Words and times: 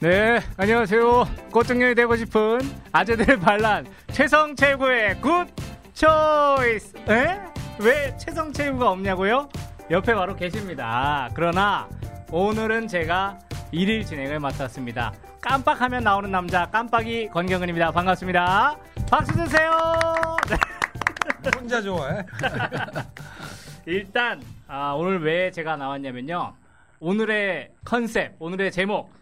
네, 0.00 0.40
안녕하세요. 0.56 1.28
꽃중년이 1.52 1.94
되고 1.94 2.16
싶은 2.16 2.60
아재들의 2.90 3.38
반란 3.38 3.86
최성 4.10 4.56
최고의 4.56 5.20
good 5.20 5.46
choice. 5.94 6.96
에? 7.08 7.38
왜 7.78 8.16
최성 8.16 8.52
최고가 8.52 8.90
없냐고요? 8.90 9.48
옆에 9.92 10.12
바로 10.12 10.34
계십니다. 10.34 11.30
그러나 11.34 11.88
오늘은 12.32 12.88
제가 12.88 13.38
일일 13.70 14.04
진행을 14.04 14.40
맡았습니다. 14.40 15.12
깜빡하면 15.40 16.02
나오는 16.02 16.28
남자 16.28 16.66
깜빡이 16.66 17.28
권경근입니다. 17.28 17.92
반갑습니다. 17.92 18.76
박수 19.08 19.32
주세요. 19.32 19.70
혼자 21.50 21.80
좋아해? 21.82 22.24
일단 23.86 24.42
아, 24.68 24.92
오늘 24.92 25.22
왜 25.22 25.50
제가 25.50 25.76
나왔냐면요. 25.76 26.54
오늘의 27.00 27.72
컨셉, 27.84 28.36
오늘의 28.38 28.70
제목 28.70 29.12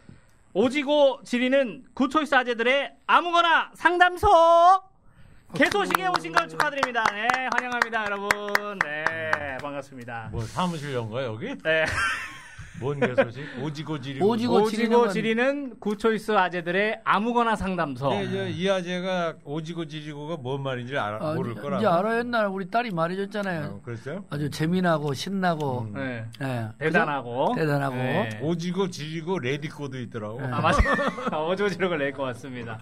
오지고 0.52 1.20
지리는 1.24 1.84
구초이스 1.94 2.34
아재들의 2.34 2.92
아무거나 3.06 3.70
상담소 3.74 4.28
개소식에 5.54 6.06
오신 6.08 6.32
걸 6.32 6.48
축하드립니다. 6.48 7.04
네, 7.12 7.26
환영합니다, 7.52 8.04
여러분. 8.04 8.78
네, 8.84 9.56
반갑습니다. 9.60 10.28
뭐 10.30 10.42
사무실 10.42 10.92
연 10.94 11.08
거야 11.10 11.24
여기? 11.26 11.46
네, 11.62 11.84
뭔 12.80 12.98
개소식? 12.98 13.44
오지고 13.62 14.00
지리고. 14.00 14.26
오지고 14.28 14.54
오지고 14.62 15.08
지리는- 15.08 15.78
구초이스 15.80 16.32
아재들의 16.32 17.00
아무거나 17.04 17.54
상담소. 17.54 18.08
네, 18.10 18.30
저, 18.30 18.48
이 18.48 18.68
아재가 18.68 19.34
오지고 19.44 19.86
지리고가 19.86 20.36
뭔 20.38 20.62
말인지 20.62 20.96
알아, 20.96 21.18
아, 21.20 21.34
모를 21.34 21.54
거라. 21.54 21.78
이제 21.78 21.86
알아 21.86 22.18
옛날 22.18 22.46
우리 22.46 22.70
딸이 22.70 22.90
말해줬잖아요. 22.90 23.64
어, 23.66 23.80
그랬어요? 23.84 24.24
아주 24.30 24.48
재미나고 24.50 25.12
신나고 25.14 25.80
음. 25.80 25.92
네, 25.94 26.24
예. 26.42 26.68
대단하고. 26.78 27.54
대단하고. 27.56 27.94
네. 27.96 28.38
오지고 28.42 28.88
지리고 28.90 29.38
레디코도 29.38 29.98
있더라고. 30.00 30.40
아, 30.40 30.60
맞아요. 30.60 31.48
오지고지력을 31.50 31.98
낼것 31.98 32.26
같습니다. 32.34 32.78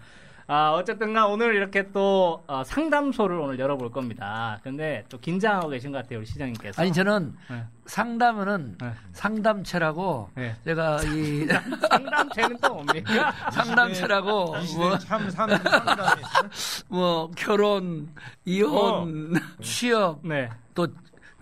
아, 0.51 0.73
어쨌든 0.73 1.13
간 1.13 1.27
오늘 1.27 1.55
이렇게 1.55 1.93
또 1.93 2.43
어, 2.47 2.65
상담소를 2.65 3.39
오늘 3.39 3.59
열어볼 3.59 3.91
겁니다. 3.91 4.59
근데 4.63 5.05
또 5.11 5.19
긴장하고 5.19 5.69
계신 5.69 5.93
것 5.93 5.99
같아요, 5.99 6.21
우리 6.21 6.27
시장님께서. 6.27 6.81
아니 6.81 6.91
저는 6.91 7.35
네. 7.51 7.65
상담은 7.85 8.79
네. 8.81 8.93
상담체라고 9.13 10.31
네. 10.35 10.57
제가 10.65 11.03
이 11.03 11.47
상담체는 11.91 12.57
또 12.63 12.75
뭡니까? 12.77 13.31
상담체라고 13.53 14.57
이 14.63 14.67
시대에 14.67 14.89
뭐, 14.89 14.99
참 14.99 15.31
상, 15.31 15.51
상담이 15.51 16.23
뭐 16.89 17.31
결혼, 17.37 18.09
이혼, 18.47 19.35
취업, 19.61 20.27
네. 20.27 20.49
또 20.75 20.89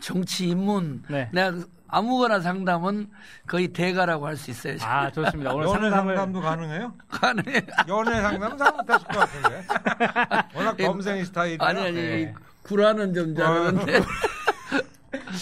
정치 0.00 0.48
입문. 0.48 1.04
네. 1.08 1.30
내가 1.32 1.56
아무거나 1.88 2.40
상담은 2.40 3.08
거의 3.46 3.68
대가라고 3.68 4.26
할 4.26 4.36
수 4.36 4.50
있어요. 4.50 4.76
아, 4.82 5.10
좋습니다. 5.10 5.52
오늘 5.54 5.66
연애 5.68 5.80
상담을 5.90 6.16
상담도 6.16 6.40
가능해요? 6.40 6.92
가능해. 7.08 7.66
연애 7.88 8.20
상담은 8.20 8.58
잘못했을 8.58 9.06
것 9.06 9.18
같은데. 9.18 9.64
워낙 10.54 10.76
검생이 10.76 11.24
스타일이. 11.24 11.58
아니 11.60 11.80
아니 11.80 11.92
네. 11.94 12.34
구라는 12.62 13.14
좀 13.14 13.34
잘하는데. 13.34 14.00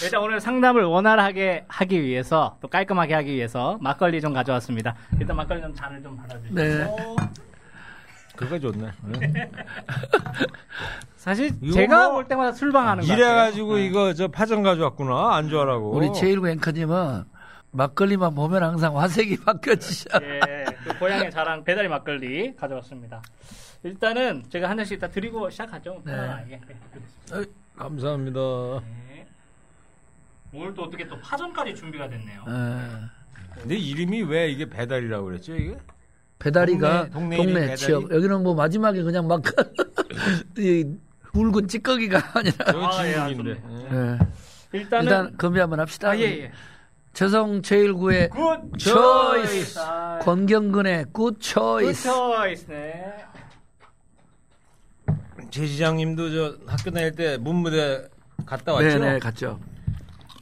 일단 0.02 0.22
오늘 0.22 0.40
상담을 0.40 0.84
원활하게 0.84 1.64
하기 1.68 2.02
위해서 2.02 2.56
또 2.60 2.68
깔끔하게 2.68 3.14
하기 3.14 3.32
위해서 3.34 3.78
막걸리 3.80 4.20
좀 4.20 4.32
가져왔습니다. 4.32 4.94
일단 5.18 5.36
막걸리 5.36 5.60
좀 5.62 5.74
잔을 5.74 6.02
좀 6.02 6.16
받아주시고. 6.16 6.54
네. 6.54 6.86
그거 8.36 8.58
좋네. 8.58 8.90
사실 11.16 11.52
제가 11.72 12.08
뭐볼 12.08 12.28
때마다 12.28 12.52
술방하는 12.52 13.06
거. 13.06 13.12
이래가지고 13.12 13.78
이거 13.78 14.12
저 14.12 14.28
파전 14.28 14.62
가져왔구나. 14.62 15.36
안주하라고. 15.36 15.92
우리 15.92 16.12
제일구 16.12 16.48
앵커님은 16.48 17.24
막걸리만 17.70 18.34
보면 18.34 18.62
항상 18.62 18.98
화색이 18.98 19.40
바뀌어지셔. 19.40 20.10
예, 20.22 20.64
그 20.84 20.98
고향의 20.98 21.30
자랑 21.30 21.64
배달이 21.64 21.88
막걸리 21.88 22.54
가져왔습니다. 22.56 23.22
일단은 23.82 24.44
제가 24.48 24.68
한 24.70 24.76
잔씩 24.76 24.98
이따 24.98 25.08
드리고 25.08 25.50
시작하죠. 25.50 26.00
네. 26.04 26.12
편안하게. 26.12 26.60
네, 26.66 26.76
그렇습니다. 26.92 27.52
감사합니다. 27.76 28.40
네. 28.80 29.26
오늘 30.52 30.72
또 30.74 30.84
어떻게 30.84 31.06
또 31.06 31.18
파전까지 31.20 31.74
준비가 31.74 32.08
됐네요. 32.08 32.44
예. 32.48 33.60
근데 33.60 33.76
이름이 33.76 34.22
왜 34.22 34.48
이게 34.50 34.68
배달이라고 34.68 35.24
그랬죠, 35.26 35.54
이게? 35.56 35.76
배다리가 36.38 37.08
동네- 37.10 37.36
동네, 37.36 37.54
동네? 37.62 37.76
지역 37.76 38.10
여기는 38.10 38.42
뭐 38.42 38.54
마지막에 38.54 39.02
그냥 39.02 39.26
막 39.26 39.42
이 40.58 40.84
굵은 41.32 41.68
찌꺼기가 41.68 42.18
아니라 42.38 42.64
저 42.72 42.80
아, 42.80 43.06
예. 43.06 43.10
예. 43.12 44.18
일단은 44.72 45.04
일단 45.04 45.36
건배 45.36 45.60
한번 45.60 45.80
합시다. 45.80 46.10
아, 46.10 46.16
예, 46.18 46.22
예. 46.44 46.52
저성 47.12 47.62
제일구의 47.62 48.28
굿 48.30 48.78
초이스. 48.78 49.78
아, 49.78 50.18
권경근의 50.22 51.06
good 51.12 51.26
good 51.26 51.40
choice. 51.40 52.08
choice. 52.08 52.66
네. 52.68 53.14
제 55.50 55.66
시장님도 55.66 56.30
저 56.30 56.56
학교 56.66 56.90
다닐 56.90 57.12
때 57.12 57.36
문무대 57.38 58.08
갔다 58.44 58.72
왔죠? 58.72 58.86
네네 58.98 59.18
갔죠. 59.20 59.58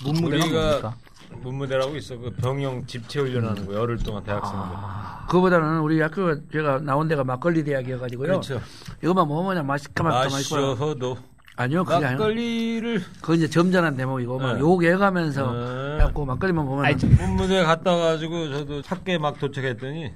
문무대가? 0.03 0.95
문무대라고 1.43 1.97
있어. 1.97 2.17
그 2.17 2.31
병영 2.31 2.87
집체 2.87 3.21
훈련하는 3.21 3.67
거 3.67 3.75
열흘 3.75 3.99
동안 3.99 4.23
대학생들. 4.25 4.77
그거보다는 5.27 5.81
우리 5.81 6.01
학교가 6.01 6.37
제가 6.53 6.81
나온 6.81 7.09
데가 7.09 7.25
막걸리 7.25 7.65
대학이어가지고요. 7.65 8.27
그렇죠. 8.27 8.61
이거만 9.03 9.29
먹으면 9.29 9.67
맛있게 9.67 10.03
맛있게. 10.03 10.57
마셔도 10.57 11.19
아니요 11.57 11.85
그게 11.85 11.97
아니고 12.07 12.23
막걸리를 12.23 13.03
그거 13.21 13.35
이제 13.35 13.49
점잖은 13.49 13.97
대목이고 13.97 14.39
막 14.39 14.55
네. 14.55 14.61
욕해 14.61 14.97
가면서 14.97 15.53
네. 15.53 15.95
해갖고 15.97 16.25
막걸리만 16.25 16.65
보면 16.65 16.85
아니, 16.87 16.95
은 17.05 17.11
문무대 17.11 17.63
갔다 17.63 17.95
가지고 17.95 18.49
저도 18.51 18.83
학교에 18.87 19.19
막 19.19 19.39
도착했더니 19.39 20.13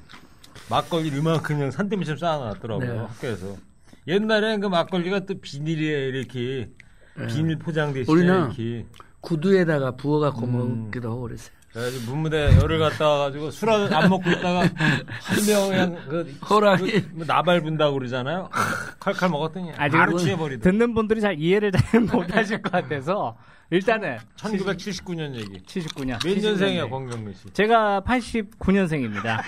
막걸리 0.71 1.09
이만큼 1.09 1.57
그냥 1.57 1.71
산더미처럼 1.71 2.19
쌓아놨더라고요 2.19 2.93
네. 2.93 2.99
학교에서. 2.99 3.57
옛날엔 4.09 4.61
그 4.61 4.69
막걸리가 4.69 5.21
또 5.27 5.35
비닐에 5.41 6.09
이렇게 6.09 6.71
비닐 7.29 7.59
포장돼 7.59 8.03
있어요. 8.03 8.17
우리는 8.17 8.47
이렇게. 8.47 8.87
구두에다가 9.27 9.91
부어갖고 9.93 10.47
음. 10.47 10.85
먹기도 10.85 11.11
하고 11.11 11.23
그랬어요. 11.23 11.57
문무대 12.07 12.57
열을 12.63 12.79
갔다 12.79 13.07
와가지고 13.09 13.51
술안 13.51 14.09
먹고 14.09 14.31
있다가 14.31 14.61
한명 15.21 15.69
그냥 15.69 16.09
그 16.09 16.39
호랑이. 16.49 17.03
그뭐 17.03 17.25
나발 17.27 17.61
분다고 17.61 17.99
그러잖아요. 17.99 18.49
칼칼 18.99 19.29
먹었더니 19.29 19.73
아, 19.73 19.89
바로 19.89 20.17
지금 20.17 20.19
취해버리더라고. 20.19 20.63
듣는 20.63 20.95
분들이 20.95 21.21
잘 21.21 21.39
이해를 21.39 21.73
잘 21.73 22.01
못하실 22.07 22.63
것 22.63 22.73
같아서 22.73 23.37
일단은 23.71 24.17
1979년 24.37 25.35
얘기. 25.35 25.59
79년. 25.65 26.25
몇 26.25 26.39
년생이야 26.39 26.89
권경민 26.89 27.35
씨? 27.35 27.51
제가 27.51 28.03
89년생입니다. 28.07 29.43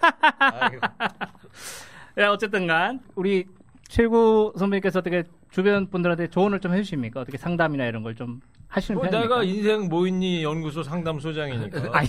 아이고. 0.40 0.80
네, 2.16 2.24
어쨌든간 2.24 3.00
우리 3.14 3.46
최고 3.86 4.52
선배님께서 4.58 5.00
어떻게 5.00 5.24
주변 5.50 5.88
분들한테 5.88 6.28
조언을 6.28 6.60
좀 6.60 6.72
해주십니까? 6.74 7.20
어떻게 7.20 7.36
상담이나 7.38 7.84
이런 7.86 8.02
걸 8.02 8.14
좀 8.14 8.40
하시는 8.68 9.00
뭐 9.00 9.08
편입니까? 9.08 9.40
내가 9.40 9.42
인생 9.42 9.88
뭐 9.88 10.06
있니 10.06 10.44
연구소 10.44 10.82
상담소장이니까. 10.84 11.88
아니, 11.96 12.08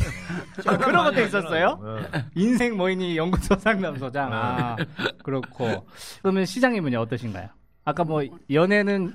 저 0.61 0.77
그런 0.77 1.05
것도 1.05 1.21
있었어요? 1.21 1.79
네. 2.13 2.23
인생 2.35 2.77
뭐이니 2.77 3.17
연구소 3.17 3.55
상담소장. 3.55 4.31
아, 4.31 4.75
그렇고. 5.23 5.85
그러면 6.21 6.45
시장님은요 6.45 6.99
어떠신가요? 6.99 7.49
아까 7.85 8.03
뭐 8.03 8.21
연애는 8.51 9.11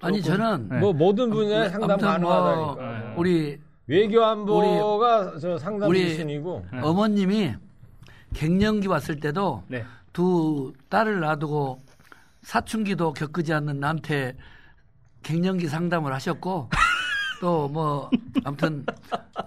아니 0.00 0.22
저는 0.22 0.68
네. 0.68 0.78
뭐 0.78 0.92
모든 0.92 1.30
분야에 1.30 1.68
상담 1.70 1.90
아무튼 1.92 2.20
뭐 2.22 2.30
가능하다니까. 2.36 3.14
우리 3.16 3.58
외교 3.88 4.24
안보가 4.24 5.38
저 5.40 5.58
상담 5.58 5.88
우리- 5.90 6.00
일순이고. 6.02 6.66
네. 6.72 6.78
어머님이 6.80 7.54
갱년기 8.34 8.86
왔을 8.86 9.18
때도 9.18 9.64
네. 9.66 9.84
두 10.12 10.72
딸을 10.88 11.18
놔두고 11.20 11.82
사춘기도 12.42 13.12
겪지 13.12 13.52
않는 13.52 13.80
나한테 13.80 14.36
갱년기 15.22 15.68
상담을 15.68 16.12
하셨고 16.12 16.70
또 17.42 17.68
뭐 17.72 18.08
아무튼 18.44 18.84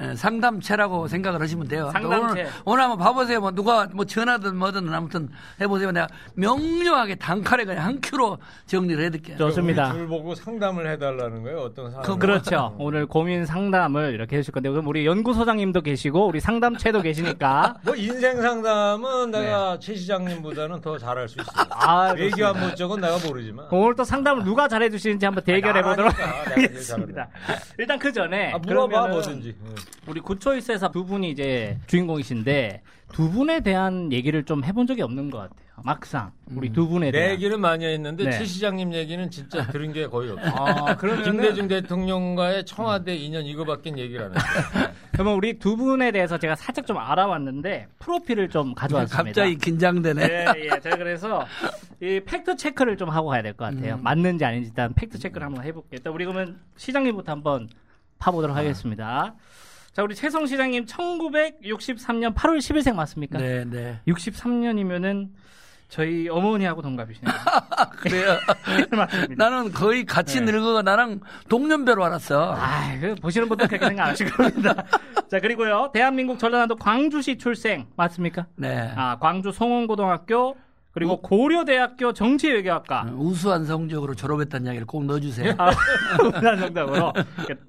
예, 0.01 0.15
상담체라고 0.15 1.07
생각을 1.07 1.41
하시면 1.41 1.67
돼요. 1.69 1.85
또 1.85 1.91
상담체. 1.91 2.41
오늘, 2.41 2.47
오늘 2.65 2.83
한번 2.83 2.97
봐보세요. 2.99 3.39
뭐 3.39 3.51
누가 3.51 3.87
뭐 3.93 4.03
전화든 4.03 4.55
뭐든 4.57 4.93
아무튼 4.93 5.29
해보세요. 5.61 5.91
내가 5.91 6.07
명료하게 6.33 7.15
단칼에 7.15 7.63
그냥 7.65 7.85
한 7.85 8.01
큐로 8.01 8.37
정리를 8.65 9.01
해드릴게요. 9.05 9.37
좋습니다. 9.37 9.93
둘 9.93 10.07
보고 10.07 10.35
상담을 10.35 10.89
해달라는 10.91 11.43
거예요. 11.43 11.59
어떤 11.59 11.91
사람. 11.91 12.05
그- 12.05 12.17
그렇죠. 12.17 12.75
오늘 12.79 13.05
고민 13.05 13.45
상담을 13.45 14.13
이렇게 14.13 14.37
해주실 14.37 14.53
건데, 14.53 14.69
그럼 14.69 14.87
우리 14.87 15.05
연구소장님도 15.05 15.81
계시고, 15.81 16.27
우리 16.27 16.39
상담체도 16.41 17.01
계시니까. 17.01 17.75
뭐 17.85 17.95
인생 17.95 18.41
상담은 18.41 19.31
내가 19.31 19.77
최 19.79 19.95
시장님보다는 19.95 20.81
더 20.81 20.97
잘할 20.97 21.29
수 21.29 21.39
있어요. 21.39 21.65
아, 21.69 22.11
외교 22.17 22.45
안보 22.45 22.73
쪽은 22.75 22.99
내가 23.01 23.17
모르지만. 23.25 23.67
오늘 23.71 23.95
또 23.95 24.03
상담을 24.03 24.43
누가 24.43 24.67
잘해주시는지 24.67 25.25
한번 25.25 25.43
대결해 25.43 25.81
보도록 25.81 26.11
하겠습니다. 26.19 27.27
일단 27.85 27.99
그 27.99 28.11
전에. 28.11 28.51
아, 28.51 28.57
물어봐 28.57 28.87
그러면은 28.87 29.11
뭐든지. 29.11 29.55
응. 29.63 29.75
우리 30.07 30.19
굿초이스에서 30.19 30.89
두 30.89 31.05
분이 31.05 31.29
이제 31.29 31.77
주인공이신데 31.85 32.81
두 33.13 33.29
분에 33.31 33.61
대한 33.61 34.11
얘기를 34.11 34.43
좀 34.43 34.63
해본 34.63 34.87
적이 34.87 35.03
없는 35.03 35.29
것 35.29 35.37
같아요. 35.37 35.65
막상 35.83 36.31
우리 36.55 36.71
두 36.71 36.87
분에 36.87 37.07
내 37.07 37.11
대한. 37.11 37.31
얘기는 37.33 37.59
많이 37.59 37.85
했는데 37.85 38.23
네. 38.25 38.31
최 38.31 38.45
시장님 38.45 38.93
얘기는 38.93 39.29
진짜 39.29 39.67
들은 39.71 39.91
게 39.93 40.07
거의 40.07 40.31
없어요. 40.31 40.53
아, 40.55 40.95
그러면 40.97 41.23
김대중 41.23 41.67
대통령과의 41.67 42.65
청와대 42.65 43.15
인연 43.15 43.45
이거밖에 43.45 43.91
얘기를 43.97 44.25
안 44.25 44.33
했어요. 44.35 44.89
그러면 45.11 45.33
우리 45.35 45.59
두 45.59 45.75
분에 45.77 46.11
대해서 46.11 46.37
제가 46.37 46.55
살짝 46.55 46.85
좀 46.87 46.97
알아봤는데 46.97 47.87
프로필을 47.99 48.49
좀 48.49 48.73
가져왔습니다. 48.73 49.23
갑자기 49.23 49.57
긴장되네. 49.57 50.23
예, 50.23 50.45
예. 50.73 50.79
제가 50.79 50.97
그래서 50.97 51.45
이 52.01 52.19
팩트 52.25 52.55
체크를 52.57 52.97
좀 52.97 53.09
하고 53.09 53.29
가야 53.29 53.41
될 53.41 53.53
것 53.53 53.65
같아요. 53.73 53.97
맞는지 53.97 54.43
아닌지 54.43 54.69
일단 54.69 54.93
팩트 54.93 55.19
체크를 55.19 55.45
한번 55.45 55.63
해볼게요. 55.63 55.89
일단 55.97 56.11
우리 56.13 56.25
그러면 56.25 56.59
시장님부터 56.77 57.31
한번 57.31 57.69
파보도록 58.19 58.55
하겠습니다. 58.55 59.35
자, 59.95 60.03
우리 60.03 60.13
최성 60.13 60.45
시장님 60.45 60.87
1963년 60.87 62.35
8월 62.35 62.57
10일생 62.57 62.95
맞습니까? 62.95 63.37
네, 63.37 63.63
네. 63.63 64.01
63년이면은 64.05 65.29
저희 65.87 66.27
어머니하고 66.27 66.81
동갑이시네요. 66.81 67.33
그래요. 68.01 68.37
맞습니다. 68.91 69.49
나는 69.49 69.71
거의 69.71 70.03
같이 70.03 70.41
네. 70.41 70.51
늙어가 70.51 70.81
나랑 70.81 71.21
동년배로 71.47 72.03
알았어. 72.03 72.55
아, 72.57 72.99
그 72.99 73.15
보시는 73.15 73.47
분들 73.47 73.69
그렇게 73.69 73.87
생각 73.87 74.03
안 74.03 74.09
하실 74.09 74.29
겁니다. 74.29 74.83
자, 75.31 75.39
그리고요. 75.39 75.91
대한민국 75.93 76.39
전라남도 76.39 76.75
광주시 76.75 77.37
출생 77.37 77.87
맞습니까? 77.95 78.47
네. 78.57 78.91
아, 78.97 79.17
광주 79.17 79.53
송원고등학교 79.53 80.57
그리고 80.95 81.19
고려대학교 81.21 82.13
정치외교학과 82.13 83.01
어, 83.01 83.15
우수한 83.17 83.65
성적으로 83.65 84.15
졸업했다는 84.15 84.65
이야기를 84.67 84.87
꼭 84.87 85.03
넣어주세요. 85.03 85.53
아, 85.57 85.69
우수한 86.25 86.57
정답으로 86.57 87.11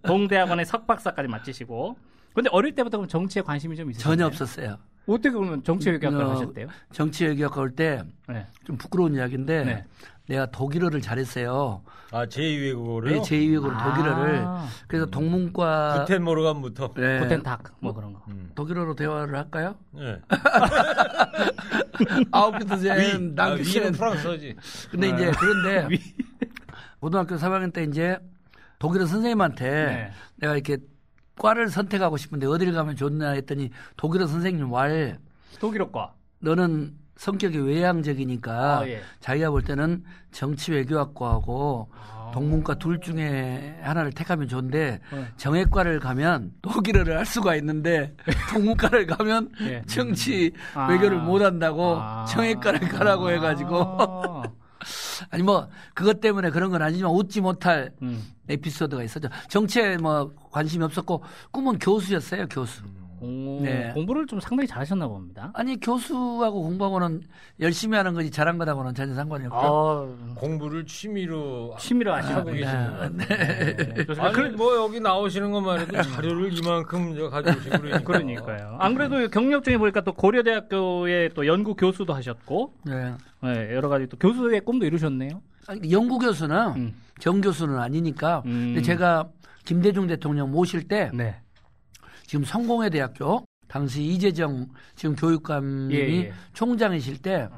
동대학원의 0.02 0.64
석박사까지 0.64 1.28
마치시고 1.28 1.96
근데 2.32 2.48
어릴 2.52 2.76
때부터 2.76 2.98
그럼 2.98 3.08
정치에 3.08 3.42
관심이 3.42 3.74
좀 3.74 3.90
있으셨나요? 3.90 4.16
전혀 4.16 4.26
없었어요. 4.28 4.78
어떻게 5.08 5.30
그러면 5.30 5.64
정치외교학과를 5.64 6.26
어, 6.26 6.30
하셨대요? 6.30 6.68
정치외교학과 6.92 7.60
올 7.60 7.70
때좀 7.74 8.12
네. 8.28 8.46
부끄러운 8.78 9.14
이야기인데 9.16 9.64
네. 9.64 9.84
내가 10.26 10.46
독일어를 10.46 11.00
잘했어요. 11.00 11.82
아, 12.10 12.26
제2외 12.26 12.74
국어로요? 12.74 13.14
네, 13.14 13.20
제2외 13.20 13.56
국어로 13.60 13.76
아. 13.76 13.94
독일어를. 13.94 14.46
그래서 14.88 15.06
동문과 15.06 16.00
구텐 16.00 16.22
모르간부터. 16.22 16.92
네, 16.96 17.20
고텐탁 17.20 17.62
뭐 17.80 17.92
그런 17.92 18.12
거. 18.12 18.22
음. 18.28 18.50
독일어로 18.54 18.94
대화를 18.94 19.36
할까요? 19.36 19.76
네. 19.92 20.20
아우비드젠 22.32 22.90
아, 22.90 22.94
위는 22.94 23.34
낭크센. 23.34 23.92
프랑스어지. 23.92 24.56
근데 24.90 25.08
이제 25.10 25.28
아. 25.28 25.32
그런데 25.38 25.96
고등학교 27.00 27.36
3학년 27.36 27.72
때 27.72 27.84
이제 27.84 28.18
독일어 28.78 29.06
선생님한테 29.06 29.64
네. 29.70 30.10
내가 30.36 30.54
이렇게 30.54 30.78
과를 31.38 31.68
선택하고 31.68 32.16
싶은데 32.16 32.46
어디를 32.46 32.72
가면 32.72 32.96
좋나 32.96 33.30
했더니 33.30 33.70
독일어 33.96 34.26
선생님 34.26 34.70
말 34.70 35.18
독일어과. 35.60 36.14
너는 36.40 36.94
성격이 37.16 37.58
외향적이니까 37.58 38.78
아, 38.80 38.88
예. 38.88 39.00
자기가 39.20 39.50
볼 39.50 39.62
때는 39.62 40.04
정치 40.32 40.72
외교학과하고 40.72 41.88
아. 41.92 42.30
동문과 42.34 42.74
둘 42.74 43.00
중에 43.00 43.78
하나를 43.82 44.12
택하면 44.12 44.48
좋은데 44.48 45.00
네. 45.10 45.26
정외과를 45.36 46.00
가면 46.00 46.52
독일어를 46.60 47.16
할 47.16 47.24
수가 47.24 47.56
있는데 47.56 48.14
동문과를 48.52 49.06
가면 49.06 49.50
예. 49.62 49.82
정치 49.86 50.52
아. 50.74 50.88
외교를 50.88 51.18
못 51.18 51.40
한다고 51.40 51.96
아. 51.98 52.26
정외과를 52.26 52.80
가라고 52.80 53.30
해가지고 53.30 53.76
아. 53.78 54.42
아니 55.30 55.42
뭐 55.42 55.68
그것 55.94 56.20
때문에 56.20 56.50
그런 56.50 56.70
건 56.70 56.82
아니지만 56.82 57.10
웃지 57.12 57.40
못할 57.40 57.90
음. 58.02 58.22
에피소드가 58.48 59.02
있었죠. 59.02 59.28
정치에 59.48 59.96
뭐 59.96 60.32
관심이 60.52 60.84
없었고 60.84 61.22
꿈은 61.50 61.78
교수였어요, 61.78 62.46
교수. 62.48 62.82
오, 63.20 63.60
네. 63.62 63.90
공부를 63.94 64.26
좀 64.26 64.40
상당히 64.40 64.66
잘하셨나 64.66 65.08
봅니다. 65.08 65.50
아니 65.54 65.78
교수하고 65.80 66.62
공부하고는 66.62 67.22
열심히 67.60 67.96
하는 67.96 68.14
거지 68.14 68.30
잘한 68.30 68.58
거하고는 68.58 68.94
전혀 68.94 69.14
상관이 69.14 69.46
없고. 69.46 69.56
아, 69.58 70.34
공부를 70.34 70.84
취미로 70.86 71.74
취미로 71.78 72.14
하시고 72.14 72.34
하고 72.34 72.50
계시는 72.52 72.98
거 72.98 73.08
네. 73.08 73.26
네. 73.76 73.94
좋습니다. 74.06 74.26
아니 74.26 74.50
뭐 74.50 74.76
여기 74.76 75.00
나오시는 75.00 75.50
것만 75.50 75.80
해도 75.80 76.02
자료를 76.02 76.56
이만큼 76.56 77.16
저 77.16 77.30
가져오시고 77.30 77.78
그러니까. 77.78 78.00
그러니까요. 78.00 78.76
안 78.78 78.94
그래도 78.94 79.28
경력 79.28 79.64
중에 79.64 79.78
보니까 79.78 80.02
또 80.02 80.12
고려대학교의 80.12 81.30
또 81.34 81.46
연구 81.46 81.74
교수도 81.74 82.12
하셨고, 82.12 82.74
네. 82.84 83.14
네, 83.42 83.74
여러 83.74 83.88
가지 83.88 84.06
또 84.08 84.16
교수의 84.16 84.60
꿈도 84.60 84.86
이루셨네요. 84.86 85.40
아니, 85.68 85.90
연구 85.90 86.18
교수는 86.18 86.56
음. 86.76 86.94
정 87.18 87.40
교수는 87.40 87.78
아니니까. 87.78 88.42
음. 88.46 88.74
근데 88.74 88.82
제가 88.82 89.28
김대중 89.64 90.06
대통령 90.06 90.52
모실 90.52 90.86
때 90.86 91.10
네. 91.12 91.36
지금 92.26 92.44
성공회 92.44 92.90
대학교 92.90 93.44
당시 93.68 94.02
이재정 94.02 94.66
지금 94.94 95.16
교육감이 95.16 95.94
예, 95.94 95.98
예. 95.98 96.32
총장이실 96.52 97.18
때 97.18 97.48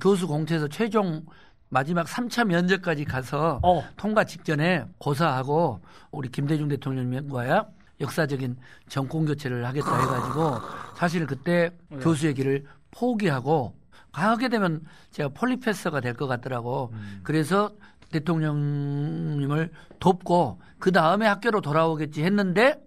교수 0.00 0.26
공채에서 0.26 0.68
최종 0.68 1.24
마지막 1.68 2.06
3차 2.06 2.44
면접까지 2.46 3.04
가서 3.04 3.60
어. 3.62 3.84
통과 3.96 4.24
직전에 4.24 4.84
고사하고 4.98 5.80
우리 6.10 6.30
김대중 6.30 6.68
대통령과야 6.68 7.66
역사적인 8.00 8.56
정권 8.88 9.24
교체를 9.24 9.66
하겠다 9.66 10.00
해가지고 10.00 10.58
사실 10.96 11.26
그때 11.26 11.70
네. 11.88 11.98
교수의 11.98 12.34
길을 12.34 12.64
포기하고 12.90 13.74
가게 14.12 14.48
되면 14.48 14.82
제가 15.10 15.30
폴리페서가 15.30 16.00
될 16.00 16.14
것 16.14 16.26
같더라고. 16.26 16.92
그래서 17.22 17.70
대통령님을 18.12 19.70
돕고 19.98 20.60
그 20.78 20.92
다음에 20.92 21.26
학교로 21.26 21.60
돌아오겠지 21.60 22.22
했는데 22.22 22.85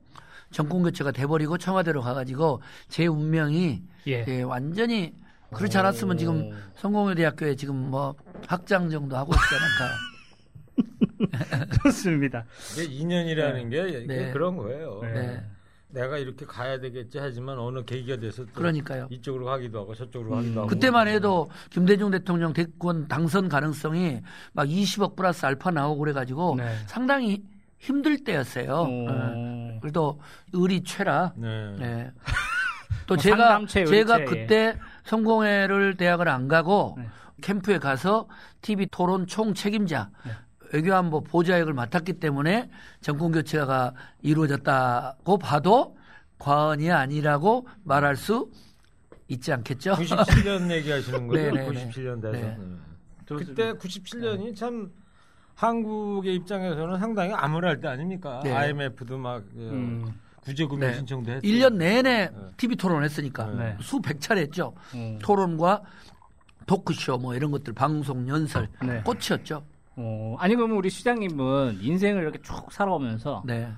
정권 0.52 0.84
교체가 0.84 1.12
돼버리고 1.12 1.58
청와대로 1.58 2.02
가가지고 2.02 2.62
제 2.88 3.08
운명이 3.08 3.82
예. 4.08 4.26
예, 4.28 4.42
완전히 4.42 5.14
그렇지 5.54 5.78
않았으면 5.78 6.18
지금 6.18 6.52
성공회 6.76 7.16
대학교에 7.16 7.56
지금 7.56 7.90
뭐 7.90 8.16
학장 8.48 8.90
정도 8.90 9.18
하고 9.18 9.34
있지 9.34 9.56
않을까. 9.56 10.10
좋습니다. 11.84 12.46
이게 12.74 12.84
인연이라는 12.94 13.70
게 13.70 13.90
이게 13.90 14.06
네. 14.06 14.32
그런 14.32 14.56
거예요. 14.58 15.00
네. 15.02 15.14
네. 15.14 15.44
내가 15.92 16.20
이렇게 16.20 16.46
가야 16.46 16.80
되겠지 16.80 17.18
하지만 17.18 17.58
어느 17.58 17.84
계기가 17.84 18.18
돼서 18.18 18.46
또 18.46 18.52
그러니까요. 18.54 19.08
이쪽으로 19.10 19.46
가기도 19.46 19.80
하고 19.80 19.96
저쪽으로 19.96 20.32
음. 20.32 20.36
가기도 20.36 20.60
하고 20.60 20.70
그때만 20.70 21.08
해도 21.08 21.50
김대중 21.72 22.12
대통령 22.12 22.54
대권 22.54 23.08
당선 23.08 23.50
가능성이 23.50 24.22
막 24.54 24.68
20억 24.68 25.16
플러스 25.16 25.46
알파 25.48 25.72
나오고 25.72 26.00
그래가지고 26.00 26.56
네. 26.58 26.76
상당히 26.86 27.44
힘들 27.80 28.24
때였어요. 28.24 28.72
오. 28.74 29.12
네. 29.12 29.80
그래도 29.82 30.20
의리 30.54 30.84
최라. 30.84 31.34
네. 31.36 31.76
네. 31.78 32.12
또 33.08 33.16
뭐 33.16 33.18
제가 33.18 33.38
상담체, 33.38 33.86
제가 33.86 34.16
의리체, 34.18 34.36
그때 34.42 34.78
성공회를 35.06 35.98
대학을 35.98 36.28
안 36.28 36.48
가고 36.48 36.96
네. 36.98 37.08
캠프에 37.42 37.80
가서 37.80 38.28
TV 38.62 38.88
토론 38.92 39.26
총 39.26 39.54
책임자 39.54 40.12
네. 40.26 40.32
외교안보 40.74 41.22
보좌역을 41.24 41.74
맡았기 41.74 42.14
때문에 42.20 42.70
정권 43.02 43.32
교체가 43.32 43.94
이루어졌다고 44.22 45.38
봐도 45.40 45.98
과언이 46.38 46.92
아니라고 46.92 47.68
말할 47.84 48.16
수 48.16 48.52
있지 49.28 49.52
않겠죠? 49.54 49.94
97년 49.94 50.70
얘기하시는 50.72 51.28
거죠? 51.28 51.42
네, 51.42 51.52
네, 51.52 51.70
네. 51.72 51.90
97년 51.90 52.22
돼서. 52.22 52.32
네. 52.32 52.56
음. 52.60 52.84
좋습니다. 53.26 53.64
그때 53.74 53.88
97년이 53.88 54.56
참 54.56 54.92
한국의 55.64 56.36
입장에서는 56.36 56.98
상당히 57.00 57.34
암울할 57.34 57.82
때 57.82 57.90
아닙니까? 57.90 58.40
네. 58.46 58.54
IMF도 58.54 59.18
막 59.18 59.40
어, 59.40 59.44
음. 59.58 60.06
구제금융 60.42 60.80
네. 60.80 60.94
신청도 60.96 61.32
했고. 61.32 61.46
1년 61.46 61.76
내내 61.76 62.30
TV 62.56 62.78
토론을 62.78 63.04
했으니까 63.04 63.46
네. 63.48 63.76
수백 63.82 64.22
차례 64.22 64.42
했죠. 64.42 64.74
음. 64.96 65.20
토론과 65.22 65.82
토크쇼 66.66 67.18
뭐 67.18 67.36
이런 67.36 67.52
것들 67.52 67.74
방송 67.74 68.26
연설 68.30 68.70
네. 68.82 69.02
꽃이었죠. 69.02 69.66
어, 69.98 70.38
아니 70.40 70.56
그러면 70.56 70.78
우리 70.78 70.90
시장님은 70.90 71.80
인생을 71.82 72.22
이렇게 72.22 72.42
쭉 72.42 72.72
살아오면서 72.72 73.44
네. 73.46 73.70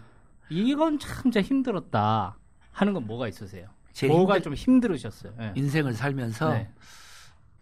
이건 0.49 0.99
참 0.99 1.23
진짜 1.31 1.41
힘들었다 1.41 2.37
하는 2.71 2.93
건 2.93 3.07
뭐가 3.07 3.27
있으세요? 3.27 3.67
뭐가 4.07 4.35
힘들- 4.35 4.41
좀 4.43 4.53
힘들으셨어요? 4.53 5.33
네. 5.35 5.51
인생을 5.55 5.93
살면서 5.95 6.53
네. 6.53 6.69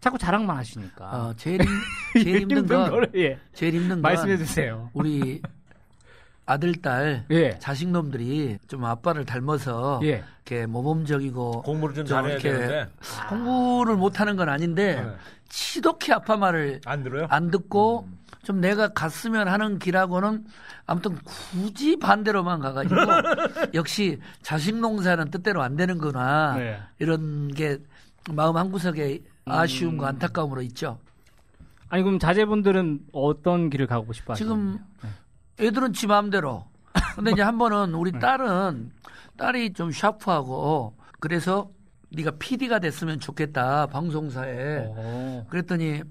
자꾸 0.00 0.16
자랑만 0.18 0.56
하시니까. 0.56 1.04
어, 1.04 1.34
제일, 1.36 1.60
힘- 1.62 2.24
제일 2.24 2.40
힘든 2.42 2.66
건 2.66 2.90
걸 2.90 3.10
예. 3.14 3.38
제일 3.52 3.74
힘든 3.74 3.88
건 3.96 4.00
말씀해 4.02 4.36
주세요. 4.38 4.90
우리 4.94 5.40
아들 6.46 6.74
딸 6.80 7.24
예. 7.30 7.56
자식 7.58 7.88
놈들이 7.90 8.58
좀 8.66 8.84
아빠를 8.84 9.24
닮아서 9.24 10.00
예. 10.02 10.24
이렇게 10.46 10.66
모범적이고 10.66 11.62
공부를 11.62 11.94
좀 11.94 12.06
좀 12.06 12.16
잘해야 12.16 12.32
이렇게 12.34 12.50
되는데 12.50 12.88
공부를 13.28 13.96
못하는 13.96 14.34
건 14.36 14.48
아닌데 14.48 15.00
네. 15.00 15.10
지독히 15.48 16.12
아빠 16.12 16.36
말을 16.36 16.80
안 16.86 17.04
들어요? 17.04 17.26
안 17.30 17.50
듣고 17.50 18.08
좀 18.42 18.60
내가 18.60 18.88
갔으면 18.88 19.46
하는 19.48 19.78
길하고는 19.78 20.44
아무튼 20.86 21.16
굳이 21.24 21.96
반대로만 21.98 22.58
가가지고 22.58 22.96
역시 23.74 24.18
자식 24.42 24.74
농사는 24.76 25.30
뜻대로 25.30 25.62
안 25.62 25.76
되는구나 25.76 26.56
네. 26.56 26.80
이런 26.98 27.48
게 27.48 27.78
마음 28.32 28.56
한 28.56 28.72
구석에 28.72 29.20
아쉬움과 29.44 30.08
안타까움으로 30.08 30.62
있죠. 30.62 30.98
아니 31.88 32.02
그럼 32.02 32.18
자제분들은 32.18 33.00
어떤 33.12 33.68
길을 33.70 33.86
가고 33.86 34.12
싶어 34.12 34.32
하시나요? 34.34 34.54
지금 34.54 34.78
애들은 35.58 35.92
지 35.92 36.06
마음대로. 36.06 36.64
근데 37.16 37.32
이제 37.32 37.42
한 37.42 37.58
번은 37.58 37.94
우리 37.94 38.12
딸은 38.12 38.90
딸이 39.36 39.72
좀 39.72 39.90
샤프하고 39.90 40.94
그래서 41.18 41.70
네가 42.10 42.32
PD가 42.38 42.78
됐으면 42.78 43.18
좋겠다 43.20 43.86
방송사에. 43.86 44.78
오. 44.86 45.46
그랬더니 45.48 46.02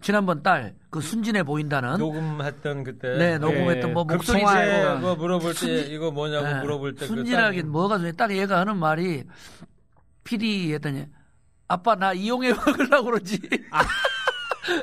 지난번 0.00 0.42
딸 0.42 0.74
그 0.90 1.00
순진해 1.00 1.42
보인다는. 1.44 1.96
녹음했던 1.96 2.84
그때. 2.84 3.16
네 3.16 3.38
녹음했던 3.38 3.88
예, 3.90 3.92
뭐 3.94 4.04
목소리 4.04 4.42
그거 4.42 5.14
물어볼 5.16 5.54
때 5.54 5.58
순진- 5.60 5.90
이거 5.92 6.10
뭐냐고 6.10 6.46
네, 6.46 6.60
물어볼 6.60 6.94
때 6.96 7.06
순진하긴 7.06 7.70
뭐가 7.70 7.96
좋냐 7.98 8.12
딱 8.12 8.30
얘가 8.36 8.58
하는 8.60 8.76
말이 8.76 9.24
PD 10.24 10.72
했더니 10.74 11.06
아빠 11.72 11.94
나 11.94 12.12
이용해 12.12 12.52
먹으려고 12.52 13.04
그러지. 13.04 13.40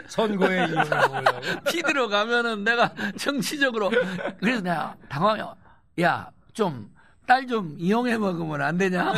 선거에 0.07 0.65
이용해 0.67 0.89
보려고? 0.89 1.39
PD로 1.69 2.09
가면은 2.09 2.63
내가 2.63 2.91
정치적으로. 3.15 3.91
그래서 4.39 4.61
내가 4.61 4.95
당황해. 5.07 5.43
야좀 5.99 6.89
딸 7.27 7.45
좀 7.45 7.75
이용해 7.77 8.17
먹으면 8.17 8.61
안 8.63 8.77
되냐? 8.79 9.13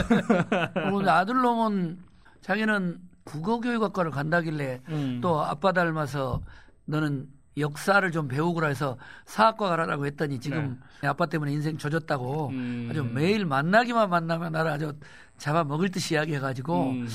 그리고 0.73 1.09
아들놈은 1.09 1.97
자기는 2.41 2.99
국어교육학과를 3.23 4.11
간다길래 4.11 4.81
음. 4.89 5.19
또 5.21 5.41
아빠 5.41 5.71
닮아서 5.71 6.41
너는 6.85 7.27
역사를 7.57 8.09
좀 8.11 8.27
배우고라 8.27 8.67
해서 8.69 8.97
사학과 9.25 9.69
가라고 9.69 10.05
했더니 10.05 10.39
지금 10.39 10.79
아빠 11.03 11.25
때문에 11.25 11.51
인생 11.51 11.77
네. 11.77 12.57
음. 12.57 12.87
아주 12.89 13.03
매일 13.03 13.45
만나기만 13.45 14.09
만나면 14.09 14.51
나를 14.53 14.71
아주 14.71 14.93
잡아 15.37 15.63
먹을 15.63 15.89
듯이 15.89 16.13
이야기해가지고 16.13 16.89
음. 16.91 17.07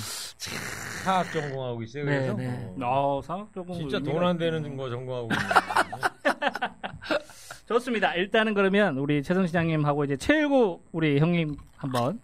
사학 1.04 1.30
전공하고 1.32 1.82
있어요. 1.84 2.04
네, 2.04 2.10
그래서 2.18 2.34
네. 2.34 2.74
어. 2.82 3.18
아, 3.20 3.26
사학 3.26 3.52
조금 3.54 3.74
진짜 3.74 3.98
돈 4.00 4.24
안. 4.24 4.36
되는 4.36 4.76
거 4.76 4.90
전공하고 4.90 5.28
있는 5.32 5.46
좋습니다. 7.66 8.14
일단은 8.14 8.54
그러면 8.54 8.98
우리 8.98 9.22
최성 9.22 9.46
시장님하고 9.46 10.04
이제 10.04 10.16
최일구 10.16 10.80
우리 10.92 11.18
형님 11.18 11.56
한번 11.76 12.20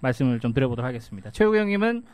말씀을 0.00 0.40
좀 0.40 0.52
드려보도록 0.52 0.86
하겠습니다. 0.86 1.30
최일구 1.30 1.56
형님은 1.56 2.04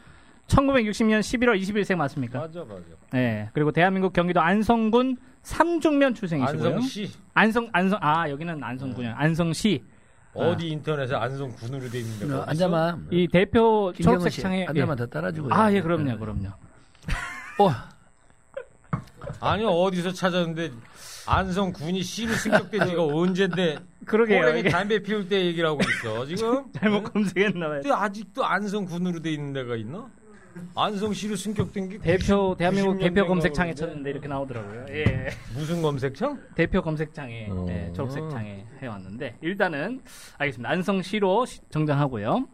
1960년 0.48 1.20
11월 1.20 1.60
21생 1.60 1.96
맞습니까? 1.96 2.38
맞아 2.40 2.60
맞아. 2.64 2.82
네. 3.12 3.48
그리고 3.54 3.72
대한민국 3.72 4.12
경기도 4.12 4.40
안성군 4.40 5.16
삼중면 5.42 6.14
출생이시고요. 6.14 6.66
안성시 6.66 7.10
안성 7.34 7.68
안성 7.72 7.98
아 8.02 8.28
여기는 8.30 8.62
안성군이요. 8.62 9.14
안성시 9.16 9.82
어디 10.34 10.68
인터넷에 10.68 11.14
안성군으로 11.14 11.88
돼 11.90 12.00
있는 12.00 12.18
데가 12.18 12.38
어, 12.38 12.42
어디 12.42 12.50
앉아만 12.50 13.08
이 13.10 13.28
대표 13.28 13.92
초록색 14.00 14.32
씨 14.32 14.40
창에 14.42 14.66
앉아만 14.66 14.96
더 14.96 15.06
따라주고 15.06 15.52
아 15.52 15.72
예 15.72 15.80
그럼요 15.80 16.18
그럼요. 16.18 16.48
어, 17.60 17.70
아니 19.40 19.64
어디서 19.64 20.12
찾았는데 20.12 20.72
안성군이 21.26 22.02
시로 22.02 22.34
승격된 22.34 22.86
지가 22.88 23.04
언젠데 23.06 23.78
그러게요. 24.06 24.56
이게 24.56 24.68
담배 24.70 24.98
피울 24.98 25.28
때 25.28 25.44
얘기를 25.46 25.68
하고 25.68 25.80
있어 25.82 26.26
지금 26.26 26.64
잘못 26.74 27.04
검색했나 27.12 27.68
봐요. 27.68 27.82
아직도 27.94 28.44
안성군으로 28.44 29.20
돼 29.22 29.30
있는 29.32 29.52
데가 29.52 29.76
있나? 29.76 30.06
안성시로 30.74 31.36
승격된 31.36 31.88
게 31.88 31.98
대표 31.98 32.54
대한민국 32.58 32.94
90 32.98 33.14
대표 33.14 33.26
검색창에? 33.26 33.74
쳤는데 33.74 34.10
이렇게 34.10 34.28
나오더라고요. 34.28 34.86
예. 34.90 35.28
무슨 35.54 35.82
검색창? 35.82 36.38
대표 36.54 36.82
검색창에 36.82 37.48
어. 37.50 37.66
예, 37.68 37.92
초록색창에 37.94 38.64
해왔는데 38.82 39.36
일단은 39.40 40.00
알겠습니다. 40.38 40.70
안성시로 40.70 41.46
시- 41.46 41.60
정정하고요. 41.70 42.46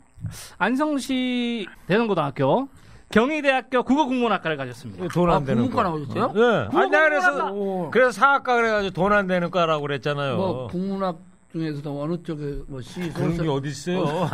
안성시 0.59 1.67
대전고등학교 1.87 2.69
경희대학교 3.11 3.83
국어국문학과를 3.83 4.57
가셨습니다. 4.57 5.09
돈 5.09 5.31
아, 5.31 5.37
안 5.37 5.45
되는 5.45 5.63
국문과 5.69 5.83
거. 5.83 5.89
나오셨어요? 5.89 6.33
네. 6.33 6.79
아니 6.79 6.91
나 6.91 7.09
그래서 7.09 7.53
오. 7.53 7.91
그래서 7.91 8.13
사학과 8.13 8.55
그래가지고 8.57 8.93
돈 8.95 9.13
안 9.13 9.27
되는 9.27 9.51
과라고 9.51 9.83
그랬잖아요. 9.83 10.37
뭐 10.37 10.67
국문학 10.69 11.19
중에서도 11.53 12.03
어느 12.03 12.23
쪽에 12.23 12.63
뭐 12.69 12.81
시 12.81 13.13
그런 13.13 13.37
게 13.37 13.49
어디 13.49 13.69
있어요? 13.69 14.29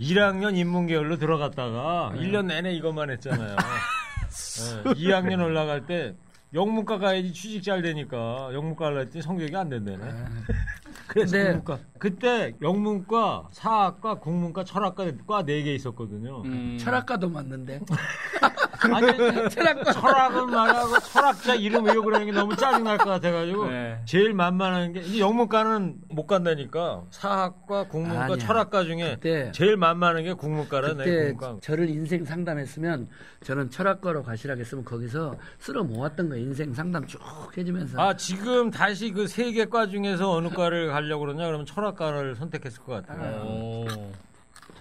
1학년 0.00 0.56
인문계열로 0.56 1.16
들어갔다가 1.18 2.12
1년 2.16 2.46
내내 2.46 2.72
이것만 2.74 3.10
했잖아요. 3.10 3.56
네, 4.84 4.92
2학년 4.94 5.42
올라갈 5.44 5.86
때 5.86 6.14
영문과 6.52 6.98
가야지 6.98 7.32
취직 7.32 7.62
잘 7.64 7.82
되니까 7.82 8.50
영문과 8.52 8.86
하려 8.86 8.98
했더니 9.00 9.22
성적이 9.22 9.56
안 9.56 9.68
된다네. 9.68 9.98
그래서 11.08 11.32
근데- 11.32 11.44
국문과 11.48 11.78
그때 11.98 12.54
영문과, 12.62 13.48
사학과, 13.50 14.14
국문과, 14.14 14.64
철학과 14.64 15.04
과 15.26 15.42
4개 15.42 15.66
있었거든요. 15.74 16.42
음. 16.44 16.78
철학과도 16.80 17.28
맞는데 17.28 17.80
아니 18.92 19.06
철학과 19.50 19.92
철학은 19.92 20.50
말하고 20.50 20.98
철학자 21.00 21.54
이름 21.54 21.84
외우고 21.84 22.02
그러는 22.04 22.26
게 22.26 22.32
너무 22.32 22.56
짜증날 22.56 22.98
것 22.98 23.04
같아가지고 23.10 23.70
네. 23.70 24.00
제일 24.04 24.34
만만한 24.34 24.92
게 24.92 25.00
이제 25.00 25.18
영문과는 25.20 25.96
못 26.08 26.26
간다니까 26.26 27.02
사학과 27.10 27.84
국문과 27.84 28.24
아니야. 28.24 28.36
철학과 28.38 28.84
중에 28.84 29.18
제일 29.52 29.76
만만한 29.76 30.24
게 30.24 30.32
국문과라 30.32 30.88
내 30.94 31.04
그때 31.04 31.32
국문과 31.32 31.60
저를 31.62 31.88
인생 31.88 32.24
상담했으면 32.24 33.08
저는 33.42 33.70
철학과로 33.70 34.22
가시라고 34.22 34.60
했으면 34.60 34.84
거기서 34.84 35.36
쓸어 35.58 35.84
모았던 35.84 36.28
거예요. 36.30 36.42
인생 36.44 36.72
상담 36.74 37.06
쭉 37.06 37.20
해주면서. 37.56 38.00
아 38.00 38.16
지금 38.16 38.70
다시 38.70 39.10
그 39.12 39.24
세 39.24 39.52
개 39.52 39.64
과 39.66 39.86
중에서 39.86 40.30
어느 40.32 40.48
과를 40.48 40.88
가려고 40.90 41.24
그러냐 41.24 41.46
그러면 41.46 41.64
철학과를 41.66 42.34
선택했을 42.36 42.82
것 42.82 43.06
같아요. 43.06 43.42
오. 43.44 43.86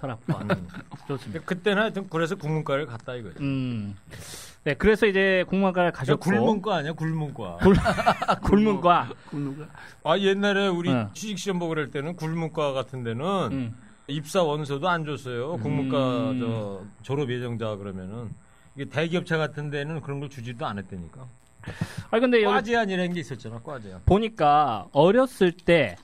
철학과 0.04 0.40
음. 0.42 0.68
좋습니다. 1.08 1.46
그때는 1.46 1.82
하여튼 1.82 2.08
그래서 2.10 2.36
국문과를 2.36 2.86
갔다 2.86 3.16
이거죠. 3.16 3.40
음. 3.40 3.96
네, 4.66 4.74
그래서 4.74 5.06
이제 5.06 5.46
국문학과를 5.48 5.92
저 5.92 5.98
가셨고 5.98 6.20
굴문과 6.20 6.76
아니야 6.78 6.94
굴문과. 6.94 7.60
굴문과 8.44 9.10
국문과. 9.30 9.68
아 10.04 10.18
옛날에 10.20 10.68
우리 10.68 10.94
네. 10.94 11.08
취직 11.14 11.40
시험 11.40 11.60
보고 11.60 11.70
그럴 11.70 11.90
때는 11.92 12.16
국문과 12.16 12.74
같은 12.74 13.04
데는 13.04 13.26
음. 13.52 13.76
입사 14.08 14.44
원서도 14.44 14.88
안 14.90 15.06
줬어요. 15.06 15.58
국문과 15.58 16.32
음. 16.32 16.40
저 16.40 16.86
졸업 17.02 17.32
예정자 17.32 17.78
그러면은 17.78 18.32
이게 18.76 18.86
대기업체 18.90 19.38
같은 19.38 19.70
데는 19.70 20.02
그런 20.02 20.20
걸 20.20 20.30
주지도 20.30 20.66
않았다니까. 20.66 21.26
아 22.12 22.20
근데 22.20 22.44
과 22.44 22.58
제한이라는 22.58 23.14
게 23.14 23.22
있었잖아. 23.22 23.60
과 23.60 23.74
제한. 23.74 24.02
보니까 24.06 24.88
어렸을 24.92 25.54
때 25.54 25.96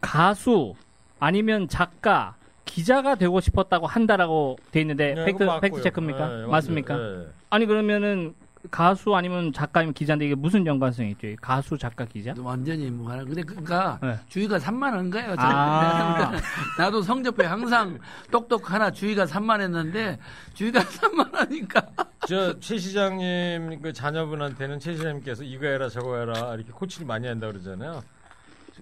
가수 0.00 0.74
아니면 1.20 1.68
작가 1.68 2.34
기자가 2.76 3.16
되고 3.16 3.38
싶었다고 3.40 3.86
한다라고 3.86 4.56
돼 4.70 4.80
있는데 4.80 5.12
네, 5.14 5.24
팩트. 5.26 5.46
팩트 5.60 5.82
체크입니까? 5.82 6.26
네, 6.28 6.46
맞습니까? 6.46 6.96
네. 6.96 7.26
아니 7.50 7.66
그러면은 7.66 8.34
가수 8.70 9.14
아니면 9.14 9.52
작가 9.52 9.80
아니면 9.80 9.92
기자인데 9.92 10.24
이게 10.24 10.34
무슨 10.36 10.64
연관성이 10.64 11.10
있죠? 11.10 11.26
이 11.26 11.36
가수 11.36 11.76
작가 11.76 12.04
기자? 12.06 12.32
완전히 12.38 12.88
무관한. 12.90 13.26
근데 13.26 13.42
그니까 13.42 13.98
네. 14.00 14.16
주의가 14.28 14.58
산만한 14.58 15.10
거예요. 15.10 15.34
아. 15.36 16.30
나도 16.78 17.02
성적표에 17.02 17.46
항상 17.46 17.98
똑똑 18.30 18.70
하나 18.72 18.90
주의가 18.90 19.26
산만했는데 19.26 20.18
주의가 20.54 20.80
산만하니까. 20.88 21.82
저 22.26 22.56
최 22.60 22.78
시장님 22.78 23.80
그 23.82 23.92
자녀분한테는 23.92 24.78
최 24.78 24.94
시장님께서 24.96 25.42
이거 25.42 25.66
해라 25.66 25.88
저거 25.88 26.16
해라 26.18 26.54
이렇게 26.54 26.70
코치를 26.72 27.06
많이 27.06 27.26
한다 27.26 27.48
그러잖아요. 27.48 28.00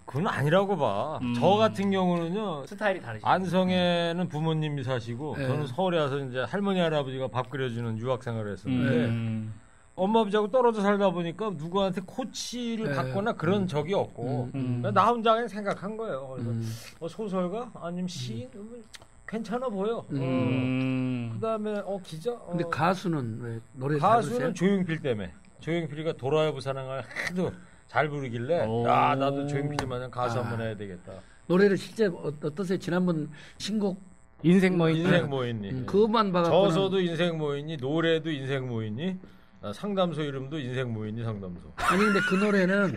그건 0.04 0.26
아니라고 0.28 0.76
봐. 0.76 1.18
음. 1.22 1.34
저 1.34 1.50
같은 1.56 1.90
경우는요. 1.90 2.66
스타일이 2.66 3.00
다르죠. 3.00 3.26
안성에는 3.26 4.28
부모님이 4.28 4.82
사시고 4.84 5.36
네. 5.36 5.46
저는 5.48 5.66
서울에 5.66 5.98
와서 5.98 6.18
이제 6.18 6.40
할머니 6.40 6.78
할아버지가 6.80 7.28
밥 7.28 7.50
끓여주는 7.50 7.98
유학 7.98 8.22
생활을 8.22 8.52
했었는데 8.52 8.94
음. 9.06 9.54
엄마 9.96 10.20
아버지하고 10.20 10.50
떨어져 10.50 10.80
살다 10.80 11.10
보니까 11.10 11.50
누구한테 11.56 12.00
코치를 12.06 12.88
네. 12.90 12.94
받거나 12.94 13.32
그런 13.34 13.66
적이 13.66 13.94
없고 13.94 14.50
음. 14.54 14.78
그냥 14.80 14.94
나 14.94 15.08
혼자 15.08 15.32
그냥 15.34 15.48
생각한 15.48 15.96
거예요. 15.96 16.28
그래서 16.34 16.50
음. 16.50 16.72
어, 17.00 17.08
소설가 17.08 17.70
아니면 17.74 18.08
시인 18.08 18.48
음, 18.54 18.82
괜찮아 19.26 19.68
보여. 19.68 19.96
어. 19.98 20.06
음. 20.12 21.30
그다음에 21.34 21.80
어 21.84 22.00
기자. 22.02 22.32
어, 22.32 22.48
근데 22.50 22.64
가수는 22.70 23.40
왜 23.42 23.60
노래 23.74 23.98
잘 23.98 24.10
가수는 24.10 24.36
부르세요? 24.36 24.54
조용필 24.54 25.02
때문에 25.02 25.32
조용필이가 25.60 26.14
돌아요 26.14 26.54
부산항을 26.54 27.02
하도 27.28 27.52
잘 27.90 28.08
부르길래 28.08 28.66
오. 28.66 28.86
야 28.86 29.16
나도 29.16 29.48
조용필 29.48 29.82
이 29.82 29.86
마냥 29.86 30.08
가수 30.12 30.38
아. 30.38 30.44
한번 30.44 30.60
해야 30.64 30.76
되겠다. 30.76 31.12
노래를 31.48 31.76
실제 31.76 32.06
어, 32.06 32.32
어떠세요? 32.44 32.78
지난번 32.78 33.28
신곡 33.58 34.00
인생 34.44 34.78
뭐 34.78 34.88
있니? 34.88 35.02
인생 35.02 35.28
뭐 35.28 35.44
있니? 35.44 35.70
음, 35.70 35.86
그것만 35.86 36.30
봐갖고 36.32 36.68
저서도 36.68 37.00
인생 37.00 37.36
뭐 37.36 37.56
있니? 37.56 37.78
노래도 37.78 38.30
인생 38.30 38.68
뭐 38.68 38.84
있니? 38.84 39.18
아, 39.60 39.72
상담소 39.72 40.22
이름도 40.22 40.60
인생 40.60 40.92
뭐 40.92 41.04
있니? 41.04 41.24
상담소. 41.24 41.60
아니 41.78 42.04
근데 42.04 42.20
그 42.28 42.36
노래는 42.36 42.94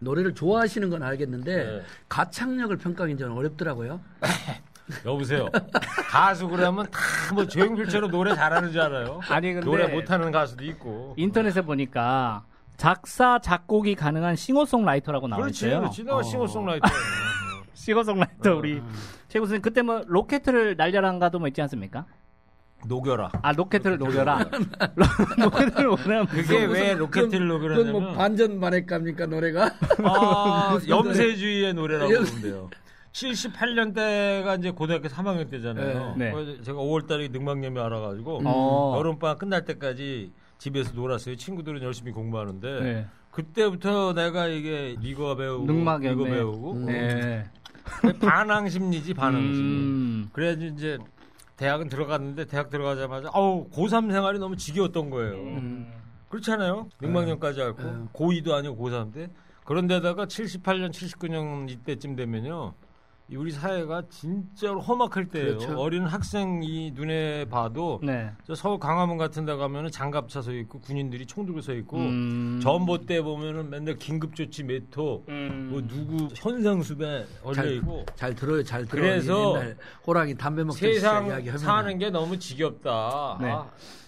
노래를 0.00 0.34
좋아하시는 0.34 0.90
건 0.90 1.04
알겠는데 1.04 1.56
네. 1.64 1.82
가창력을 2.08 2.76
평가하기 2.76 3.14
는 3.14 3.30
어렵더라고요. 3.30 4.00
여보세요. 5.06 5.46
가수 6.10 6.48
그러면 6.48 6.86
다 6.90 6.98
뭐 7.32 7.46
조용필처럼 7.46 8.10
노래 8.10 8.34
잘하는 8.34 8.72
줄 8.72 8.80
알아요. 8.80 9.20
아니 9.28 9.52
근데 9.52 9.64
노래 9.64 9.86
못하는 9.86 10.30
가수도 10.32 10.64
있고. 10.64 11.14
인터넷에 11.16 11.62
보니까 11.62 12.44
작사 12.76 13.38
작곡이 13.38 13.94
가능한 13.94 14.36
싱어송라이터라고 14.36 15.28
나와 15.28 15.48
있어요. 15.48 15.80
그렇지. 15.80 16.04
내가 16.04 16.16
어. 16.16 16.22
싱어송라이터. 16.22 16.86
싱어송라이터 17.74 18.56
우리 18.56 18.82
최고 19.28 19.46
선생 19.46 19.62
그때 19.62 19.82
뭐 19.82 20.02
로켓을 20.06 20.76
날려란가도 20.76 21.38
뭐 21.38 21.48
있지 21.48 21.60
않습니까? 21.62 22.06
녹여라. 22.86 23.30
아 23.42 23.52
로켓을 23.52 23.98
녹여라. 23.98 24.38
로켓을 25.38 25.84
녹여라. 25.84 26.26
그게 26.26 26.64
왜 26.66 26.94
로켓을 26.94 27.30
그건 27.30 27.48
뭐 27.48 27.58
녹여라냐면 27.58 28.14
반전 28.14 28.60
말했갑니까 28.60 29.26
노래가? 29.26 29.70
아, 30.04 30.78
염세주의의 30.86 31.74
노래라고 31.74 32.12
염- 32.12 32.24
보면 32.24 32.42
돼요. 32.42 32.70
78년 33.12 33.94
때가 33.94 34.56
이제 34.56 34.70
고등학교 34.72 35.08
3학년 35.08 35.48
때잖아요. 35.48 36.16
네. 36.18 36.32
그래서 36.32 36.60
제가 36.62 36.78
5월달에 36.78 37.30
능망염이 37.30 37.78
알아가지고 37.80 38.42
어. 38.44 38.96
여름방학 38.98 39.38
끝날 39.38 39.64
때까지 39.64 40.32
집에서 40.64 40.94
놀았어요. 40.94 41.36
친구들은 41.36 41.82
열심히 41.82 42.10
공부하는데 42.10 42.80
네. 42.80 43.06
그때부터 43.30 44.14
내가 44.14 44.46
이게 44.46 44.96
미거 44.98 45.36
배우고 45.36 45.66
능막염에. 45.66 46.14
미거 46.14 46.24
배우고 46.24 46.72
음. 46.72 46.86
네. 46.86 47.44
반항 48.18 48.70
심리지 48.70 49.12
반항 49.12 49.42
심리. 49.42 49.58
음. 49.58 50.30
그래야지 50.32 50.72
이제 50.74 50.96
대학은 51.58 51.90
들어갔는데 51.90 52.46
대학 52.46 52.70
들어가자마자 52.70 53.28
아우 53.34 53.68
고3 53.68 54.10
생활이 54.10 54.38
너무 54.38 54.56
지겨웠던 54.56 55.10
거예요. 55.10 55.34
음. 55.34 55.92
그렇잖아요. 56.30 56.88
능망년까지 56.98 57.60
앓고 57.60 57.82
네. 57.82 57.92
고2도 58.14 58.52
아니고 58.52 58.76
고3 58.76 59.12
때. 59.12 59.28
그런데다가 59.64 60.24
78년, 60.24 60.90
79년 60.90 61.68
이때쯤 61.68 62.16
되면요. 62.16 62.72
이 63.34 63.36
우리 63.36 63.50
사회가 63.50 64.02
진짜로 64.10 64.80
험악할 64.80 65.26
때예요. 65.26 65.58
그렇죠. 65.58 65.76
어린 65.76 66.04
학생이 66.04 66.92
눈에 66.94 67.46
봐도 67.46 67.98
네. 68.00 68.30
저 68.46 68.54
서울 68.54 68.78
강화문 68.78 69.18
같은 69.18 69.44
데 69.44 69.56
가면은 69.56 69.90
장갑 69.90 70.28
차 70.28 70.40
서 70.40 70.52
있고 70.52 70.78
군인들이 70.80 71.26
총 71.26 71.44
들고 71.44 71.60
서 71.60 71.72
있고 71.74 71.96
음. 71.96 72.60
전봇대 72.62 73.22
보면은 73.22 73.70
맨날 73.70 73.96
긴급조치 73.96 74.62
메토 74.62 75.24
음. 75.28 75.68
뭐 75.72 75.82
누구 75.88 76.28
현상수배 76.36 77.26
잘- 77.54 77.72
있고 77.76 78.06
잘 78.14 78.34
들어요, 78.36 78.62
잘 78.62 78.84
들어요. 78.84 79.02
그래서 79.10 79.54
호랑이 80.06 80.36
담배 80.36 80.62
시절 80.72 80.94
세상 80.94 81.26
이야기하면 81.26 81.58
사는 81.58 81.98
게 81.98 82.10
너무 82.10 82.38
지겹다. 82.38 83.38
네. 83.40 83.50
아, 83.50 83.66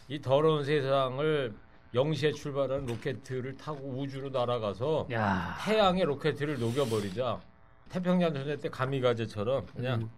이 0.09 0.21
더러운 0.21 0.63
세상을 0.65 1.53
0시에 1.95 2.33
출발하는 2.35 2.87
로켓을 2.87 3.57
타고 3.57 3.79
우주로 3.99 4.29
날아가서 4.29 5.09
야. 5.13 5.57
태양의 5.65 6.05
로켓을 6.05 6.61
녹여버리자. 6.61 7.41
태평양 7.89 8.33
전쟁 8.35 8.59
때 8.59 8.69
가미가제처럼 8.69 9.67
그냥 9.75 10.09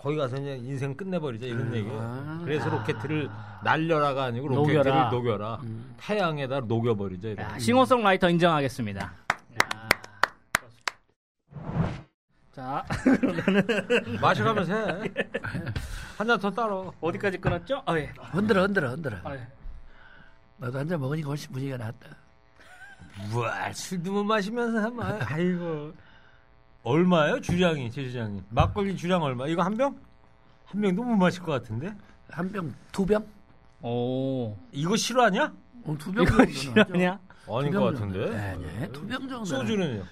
거기 0.00 0.16
가서 0.16 0.36
그냥 0.36 0.58
인생 0.58 0.94
끝내버리자 0.96 1.46
이런 1.46 1.60
음. 1.68 1.74
얘기예요. 1.74 1.98
아. 2.00 2.40
그래서 2.44 2.68
로켓을 2.70 3.28
날려라가 3.62 4.24
아니고 4.24 4.48
로켓을 4.48 4.74
녹여라. 4.82 5.10
녹여라. 5.10 5.54
음. 5.62 5.94
태양에다 5.98 6.60
녹여버리자. 6.60 7.28
이렇게. 7.28 7.42
야, 7.42 7.58
싱어송라이터 7.58 8.30
인정하겠습니다. 8.30 9.12
자, 12.52 12.84
마셔가면서 14.20 14.74
해. 14.74 15.10
한 16.18 16.26
잔 16.26 16.38
더 16.38 16.50
따로. 16.50 16.92
어디까지 17.00 17.38
끊었죠? 17.38 17.82
아, 17.86 17.96
예. 17.98 18.12
흔들어, 18.30 18.62
흔들어, 18.62 18.90
흔들어. 18.90 19.16
아, 19.24 19.34
예. 19.34 19.46
나도 20.58 20.78
한 20.78 20.86
잔 20.88 21.00
먹으니까 21.00 21.28
훨씬 21.28 21.50
분위기가 21.50 21.78
낫다. 21.78 22.08
우와, 23.34 23.72
술도 23.72 24.12
못 24.12 24.24
마시면서 24.24 24.78
하면 24.82 25.22
아이고. 25.22 25.92
얼마예요, 26.84 27.40
주량이, 27.40 27.90
제 27.90 28.08
주량이? 28.10 28.42
막걸리 28.50 28.96
주량 28.96 29.22
얼마? 29.22 29.46
이거 29.46 29.62
한 29.62 29.76
병? 29.76 29.96
한 30.64 30.80
병도 30.80 31.02
못 31.02 31.14
마실 31.16 31.42
것 31.42 31.52
같은데? 31.52 31.92
한 32.28 32.50
병, 32.50 32.74
두 32.90 33.06
병? 33.06 33.22
어. 33.80 33.88
오. 33.90 34.56
이거 34.72 34.96
실화냐? 34.96 35.52
어, 35.84 35.96
두병 35.98 36.22
이거 36.24 36.30
정도는 36.36 36.52
실화냐? 36.52 37.20
아닌 37.48 37.72
것 37.72 37.82
같은데? 37.84 38.30
네, 38.30 38.56
네. 38.80 38.88
두병 38.92 39.28
정도. 39.28 39.44
소주는요? 39.44 40.02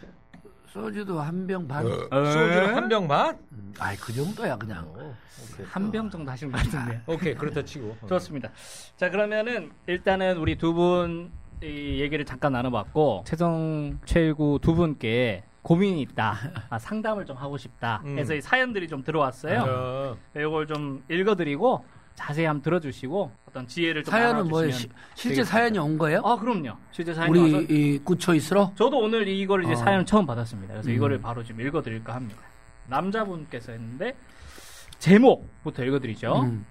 소주도 0.68 1.18
한 1.20 1.46
병 1.48 1.66
반. 1.66 1.84
소주는 1.84 2.74
한병 2.76 3.08
반? 3.08 3.36
음, 3.50 3.74
아이, 3.80 3.96
그 3.96 4.12
정도야, 4.12 4.56
그냥. 4.56 4.86
오, 4.90 5.12
오케이. 5.52 5.66
한병 5.66 6.08
정도 6.10 6.30
하신 6.30 6.52
것 6.52 6.58
같은데. 6.58 7.00
오케이, 7.08 7.34
그렇다 7.34 7.64
치고. 7.64 7.96
좋습니다. 8.08 8.50
자, 8.96 9.10
그러면은 9.10 9.72
일단은 9.88 10.36
우리 10.38 10.56
두분이 10.56 11.30
얘기를 11.62 12.24
잠깐 12.24 12.52
나눠봤고 12.52 13.24
최성 13.26 13.98
최일구 14.04 14.60
두 14.62 14.74
분께 14.76 15.42
고민이 15.62 16.00
있다. 16.02 16.36
아, 16.70 16.78
상담을 16.78 17.26
좀 17.26 17.36
하고 17.36 17.56
싶다. 17.58 18.02
음. 18.04 18.18
해서 18.18 18.34
이 18.34 18.40
사연들이 18.40 18.88
좀 18.88 19.02
들어왔어요. 19.02 19.64
어, 19.66 20.16
이걸 20.36 20.66
좀 20.66 21.02
읽어드리고 21.10 21.84
자세히 22.14 22.46
한번 22.46 22.62
들어주시고 22.62 23.30
어떤 23.48 23.66
지혜를 23.66 24.04
좀 24.04 24.10
사연은 24.12 24.48
뭐 24.48 24.68
시- 24.70 24.88
실제. 25.14 25.44
사연이 25.44 25.78
온 25.78 25.96
거예요? 25.96 26.20
아 26.24 26.36
그럼요. 26.36 26.72
실제 26.90 27.14
사연이 27.14 27.30
우리 27.38 27.52
와서 27.54 27.66
이 27.68 27.98
구초이스로? 28.04 28.72
저도 28.74 28.98
오늘 28.98 29.26
이걸 29.28 29.64
이제 29.64 29.72
어. 29.72 29.76
사연을 29.76 30.04
처음 30.06 30.26
받았습니다. 30.26 30.74
그래서 30.74 30.90
음. 30.90 30.94
이거를 30.94 31.20
바로 31.20 31.42
지금 31.42 31.64
읽어드릴까 31.66 32.14
합니다. 32.14 32.40
남자분께서 32.88 33.72
했는데 33.72 34.16
제목부터 34.98 35.84
읽어드리죠. 35.84 36.40
음, 36.42 36.66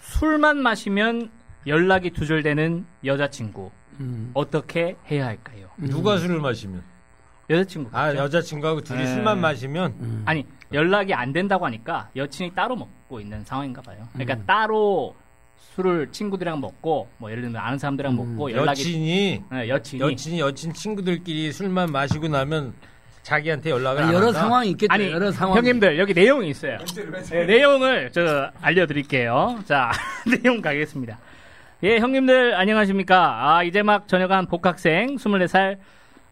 술만 0.00 0.58
마시면 0.58 1.30
연락이 1.66 2.10
두절되는 2.10 2.84
여자친구 3.04 3.70
음. 4.00 4.30
어떻게 4.34 4.96
해야 5.10 5.26
할까요? 5.26 5.68
누가 5.78 6.18
술을 6.18 6.40
마시면? 6.40 6.82
여자친구 7.50 7.90
아, 7.92 8.14
여자친구하고 8.14 8.80
둘이 8.82 9.00
네. 9.00 9.06
술만 9.06 9.40
마시면? 9.40 9.94
음. 10.00 10.22
아니 10.24 10.46
연락이 10.72 11.12
안 11.12 11.32
된다고 11.32 11.66
하니까 11.66 12.08
여친이 12.16 12.54
따로 12.54 12.76
먹고 12.76 13.20
있는 13.20 13.44
상황인가 13.44 13.82
봐요. 13.82 14.08
그러니까 14.12 14.34
음. 14.34 14.44
따로 14.46 15.14
술을 15.74 16.10
친구들이랑 16.12 16.60
먹고 16.60 17.08
뭐 17.18 17.30
예를 17.30 17.42
들면 17.42 17.60
아는 17.60 17.78
사람들이랑 17.78 18.14
음. 18.14 18.36
먹고 18.36 18.52
연락이 18.52 18.80
여친이, 18.80 19.42
네, 19.50 19.68
여친이 19.68 20.02
여친이 20.02 20.40
여친 20.40 20.72
친구들끼리 20.72 21.52
술만 21.52 21.90
마시고 21.92 22.28
나면 22.28 22.74
자기한테 23.22 23.70
연락을 23.70 24.02
안 24.02 24.08
아니, 24.08 24.16
여러 24.16 24.26
한다? 24.28 24.40
상황이 24.40 24.70
있겠죠. 24.70 24.92
아니 24.92 25.10
여러 25.10 25.30
상황. 25.30 25.56
형님들 25.56 25.98
여기 25.98 26.12
내용이 26.12 26.48
있어요. 26.50 26.78
네, 27.30 27.44
내용을 27.46 28.10
저 28.12 28.50
알려드릴게요. 28.60 29.60
자 29.64 29.92
내용 30.42 30.60
가겠습니다. 30.60 31.18
예 31.84 31.98
형님들 31.98 32.54
안녕하십니까? 32.54 33.56
아 33.56 33.62
이제 33.62 33.82
막 33.82 34.08
전역한 34.08 34.46
복학생 34.46 35.16
24살 35.16 35.78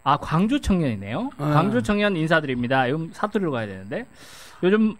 아 0.02 0.16
광주 0.16 0.60
청년이네요. 0.60 1.30
아. 1.38 1.50
광주 1.50 1.82
청년 1.82 2.16
인사드립니다. 2.16 2.88
요즘 2.90 3.10
사투리로 3.12 3.50
가야 3.50 3.66
되는데 3.66 4.06
요즘 4.62 4.94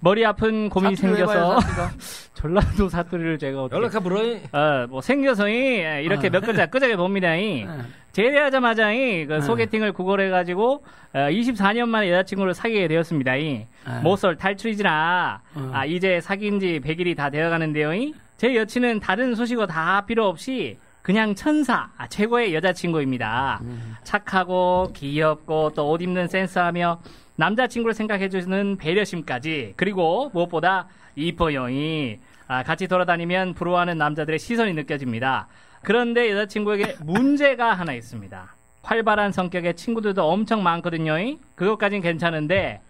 머리 0.00 0.24
아픈 0.24 0.68
고민이 0.68 0.96
생겨서. 0.96 1.58
전라도 2.34 2.88
사투리를 2.88 3.38
제가 3.38 3.64
어떻게 3.64 3.76
연락해 3.76 3.98
물어이. 4.00 4.40
어, 4.52 4.86
뭐 4.88 5.00
생겨서이 5.00 5.54
예, 5.54 6.02
이렇게 6.02 6.28
아. 6.28 6.30
몇 6.30 6.40
글자 6.44 6.66
끄적여 6.66 6.96
봅니다. 6.96 7.34
이. 7.34 7.64
네. 7.64 7.68
제대하자마자 8.12 8.92
이, 8.92 9.26
그 9.26 9.34
네. 9.34 9.40
소개팅을 9.40 9.92
구걸해가지고 9.92 10.84
어, 11.14 11.18
24년 11.18 11.88
만에 11.88 12.10
여자친구를 12.12 12.54
사귀게 12.54 12.86
되었습니다. 12.88 13.36
이. 13.36 13.42
네. 13.44 13.66
모쏠 14.02 14.36
탈출이지라 14.36 15.40
어. 15.54 15.70
아, 15.72 15.84
이제 15.86 16.20
사귄 16.20 16.60
지 16.60 16.80
100일이 16.84 17.16
다 17.16 17.30
되어가는데요. 17.30 17.94
이. 17.94 18.14
제 18.36 18.54
여친은 18.54 19.00
다른 19.00 19.34
소식어 19.34 19.66
다 19.66 20.04
필요 20.06 20.26
없이 20.26 20.76
그냥 21.04 21.34
천사 21.34 21.90
아, 21.98 22.06
최고의 22.08 22.54
여자친구입니다. 22.54 23.58
음. 23.62 23.94
착하고 24.04 24.90
귀엽고 24.94 25.74
또 25.74 25.90
옷 25.90 26.00
입는 26.00 26.28
센스하며 26.28 26.98
남자친구를 27.36 27.92
생각해주는 27.92 28.78
배려심까지 28.78 29.74
그리고 29.76 30.30
무엇보다 30.32 30.88
이뻐요. 31.14 31.68
이. 31.68 32.18
아, 32.48 32.62
같이 32.62 32.88
돌아다니면 32.88 33.52
부러워하는 33.52 33.98
남자들의 33.98 34.38
시선이 34.38 34.72
느껴집니다. 34.72 35.46
그런데 35.82 36.30
여자친구에게 36.30 36.96
문제가 37.02 37.74
하나 37.74 37.92
있습니다. 37.92 38.54
활발한 38.82 39.32
성격의 39.32 39.76
친구들도 39.76 40.24
엄청 40.26 40.62
많거든요. 40.62 41.18
이. 41.18 41.38
그것까진 41.54 42.00
괜찮은데 42.00 42.80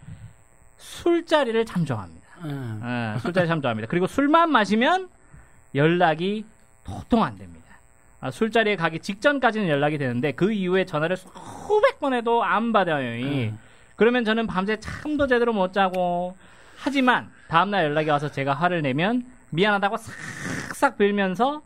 술자리를 0.77 1.65
참 1.67 1.85
좋아합니다. 1.85 2.27
음. 2.45 2.81
예, 3.17 3.19
술자리 3.19 3.49
참 3.49 3.61
좋아합니다. 3.61 3.89
그리고 3.89 4.07
술만 4.07 4.53
마시면 4.53 5.09
연락이 5.75 6.45
도통 6.85 7.25
안 7.25 7.37
됩니다. 7.37 7.54
아, 8.25 8.31
술자리에 8.31 8.77
가기 8.77 9.01
직전까지는 9.01 9.69
연락이 9.69 9.99
되는데 9.99 10.33
그 10.33 10.51
이후에 10.51 10.87
전화를 10.87 11.19
수백 11.19 12.01
번 12.01 12.15
해도 12.15 12.43
안 12.43 12.73
받아요. 12.73 13.15
이. 13.15 13.49
음. 13.49 13.59
그러면 13.97 14.25
저는 14.25 14.47
밤새 14.47 14.81
잠도 14.81 15.27
제대로 15.27 15.53
못 15.53 15.75
자고 15.75 16.35
하지만 16.79 17.31
다음날 17.49 17.85
연락이 17.85 18.09
와서 18.09 18.31
제가 18.31 18.55
화를 18.55 18.81
내면 18.81 19.27
미안하다고 19.51 19.99
싹싹 19.99 20.97
빌면서 20.97 21.61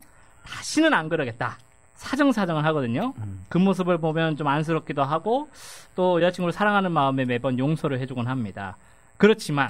다시는 0.44 0.92
안 0.94 1.09
그러겠다. 1.09 1.59
사정사정을 1.94 2.64
하거든요. 2.66 3.14
음. 3.18 3.44
그 3.49 3.59
모습을 3.59 3.99
보면 3.99 4.37
좀 4.37 4.49
안쓰럽기도 4.49 5.05
하고 5.05 5.49
또 5.94 6.21
여자친구를 6.21 6.53
사랑하는 6.53 6.90
마음에 6.90 7.25
매번 7.25 7.57
용서를 7.61 8.01
해주곤 8.01 8.27
합니다. 8.27 8.77
그렇지만 9.16 9.68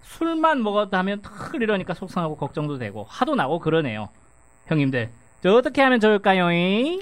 술만 0.00 0.64
먹었다 0.64 0.98
하면 0.98 1.22
탁 1.22 1.54
이러니까 1.54 1.94
속상하고 1.94 2.36
걱정도 2.36 2.78
되고 2.78 3.04
화도 3.08 3.36
나고 3.36 3.60
그러네요. 3.60 4.08
형님들 4.66 5.08
저 5.08 5.25
어떻게 5.48 5.82
하면 5.82 6.00
좋을까요? 6.00 6.50
잉? 6.52 7.00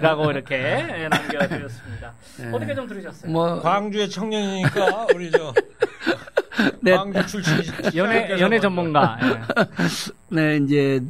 라고 0.00 0.30
이렇게 0.30 1.08
남겨드렸습니다. 1.10 2.12
네. 2.38 2.50
어떻게 2.52 2.74
좀 2.74 2.86
들으셨어요? 2.88 3.30
뭐 3.30 3.60
광주의 3.60 4.08
청년이니까 4.08 5.06
우리 5.14 5.30
저 5.30 5.52
네. 6.80 6.96
광주 6.96 7.26
출신 7.26 7.54
연애 7.96 8.30
연애 8.40 8.58
전문가. 8.60 9.18
예. 9.22 9.64
네, 10.28 10.56
이제 10.56 11.00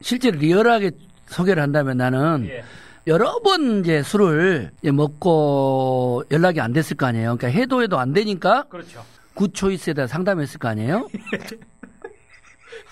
실제 0.00 0.30
리얼하게 0.30 0.92
소개를 1.26 1.62
한다면 1.62 1.96
나는 1.98 2.46
예. 2.48 2.64
여러 3.06 3.40
번 3.40 3.80
이제 3.80 4.02
술을 4.02 4.70
이제 4.82 4.90
먹고 4.90 6.24
연락이 6.30 6.60
안 6.60 6.72
됐을 6.72 6.96
거 6.96 7.06
아니에요. 7.06 7.36
그러니까 7.36 7.58
해도 7.58 7.82
해도 7.82 7.98
안 7.98 8.12
되니까 8.12 8.64
그렇죠. 8.64 9.04
굿초이스에다 9.34 10.06
상담했을 10.06 10.58
거 10.58 10.68
아니에요. 10.68 11.08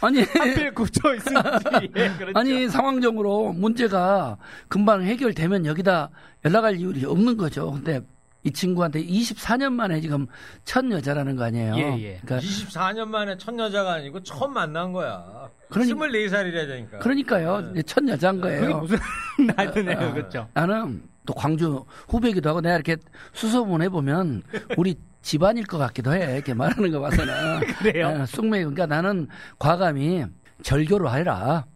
아니 0.01 0.21
하필 0.23 0.73
굳혀 0.75 1.15
있는지. 1.15 1.91
예, 1.97 2.09
그렇죠. 2.19 2.39
아니 2.39 2.69
상황적으로 2.69 3.53
문제가 3.53 4.37
금방 4.69 5.03
해결되면 5.03 5.67
여기다 5.67 6.11
연락할 6.45 6.77
이유가 6.77 7.11
없는 7.11 7.37
거죠. 7.37 7.73
근데 7.73 8.01
이 8.45 8.53
친구한테 8.53 9.05
24년 9.05 9.73
만에 9.73 10.01
지금 10.01 10.27
첫 10.65 10.89
여자라는 10.91 11.35
거 11.37 11.45
아니에요. 11.45 11.75
예, 11.77 11.83
예. 12.03 12.21
그러니까 12.25 12.39
24년 12.47 13.09
만에 13.09 13.37
첫 13.39 13.59
여자가 13.59 13.95
아니고 13.95 14.23
처음 14.23 14.53
만난 14.53 14.93
거야. 14.93 15.49
그러니- 15.71 15.93
24살이라니까. 15.95 16.99
그러니까요. 17.01 17.73
네. 17.73 17.83
첫 17.83 18.07
여자인 18.07 18.41
그게 18.41 18.57
거예요. 18.59 18.79
무슨 18.79 18.99
나드네요, 19.57 20.13
그렇죠. 20.15 20.49
나는 20.55 21.03
또 21.27 21.35
광주 21.35 21.85
후배기도 22.09 22.49
하고 22.51 22.61
내가 22.61 22.77
이렇게 22.77 22.97
수소문 23.33 23.83
해보면 23.83 24.43
우리 24.77 24.95
집안일 25.27 25.67
것 25.67 25.77
같기도 25.77 26.15
해. 26.15 26.35
이렇게 26.35 26.55
말하는 26.55 26.93
거 26.93 27.01
봐서는. 27.01 27.61
그래요? 27.83 28.07
아, 28.07 28.27
쑥맥. 28.27 28.61
그러니까 28.61 28.87
나는 28.87 29.27
과감히 29.59 30.25
절교로 30.63 31.09
하라. 31.09 31.67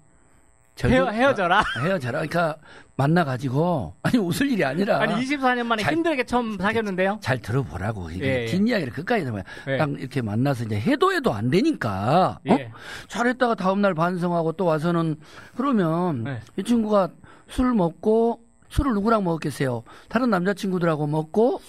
헤어, 0.84 1.10
헤어 1.10 1.34
져라. 1.34 1.64
헤어져라. 1.82 2.20
그러니까 2.20 2.56
만나가지고 2.94 3.96
아니 4.02 4.18
웃을 4.18 4.50
일이 4.50 4.64
아니라 4.64 5.00
아니 5.00 5.14
24년 5.14 5.64
만에 5.66 5.82
잘- 5.82 5.92
힘들게 5.94 6.24
처음 6.24 6.56
사귀었는데요. 6.58 7.18
잘 7.20 7.40
들어보라고. 7.40 8.10
이게 8.12 8.24
예, 8.24 8.42
예. 8.42 8.46
뒷이야기를 8.46 8.92
끝까지 8.92 9.24
들어봐요. 9.24 9.42
예. 9.66 9.76
딱 9.78 9.90
이렇게 9.98 10.22
만나서 10.22 10.64
이제 10.64 10.78
해도 10.80 11.12
해도 11.12 11.34
안 11.34 11.50
되니까. 11.50 12.38
어? 12.48 12.52
예. 12.56 12.70
잘했다가 13.08 13.56
다음날 13.56 13.94
반성하고 13.94 14.52
또 14.52 14.64
와서는 14.64 15.16
그러면 15.56 16.22
네. 16.22 16.40
이 16.56 16.62
친구가 16.62 17.08
술 17.48 17.74
먹고 17.74 18.42
술을 18.70 18.94
누구랑 18.94 19.24
먹었겠어요? 19.24 19.82
다른 20.08 20.30
남자친구들하고 20.30 21.08
먹고 21.08 21.58
그, 21.58 21.64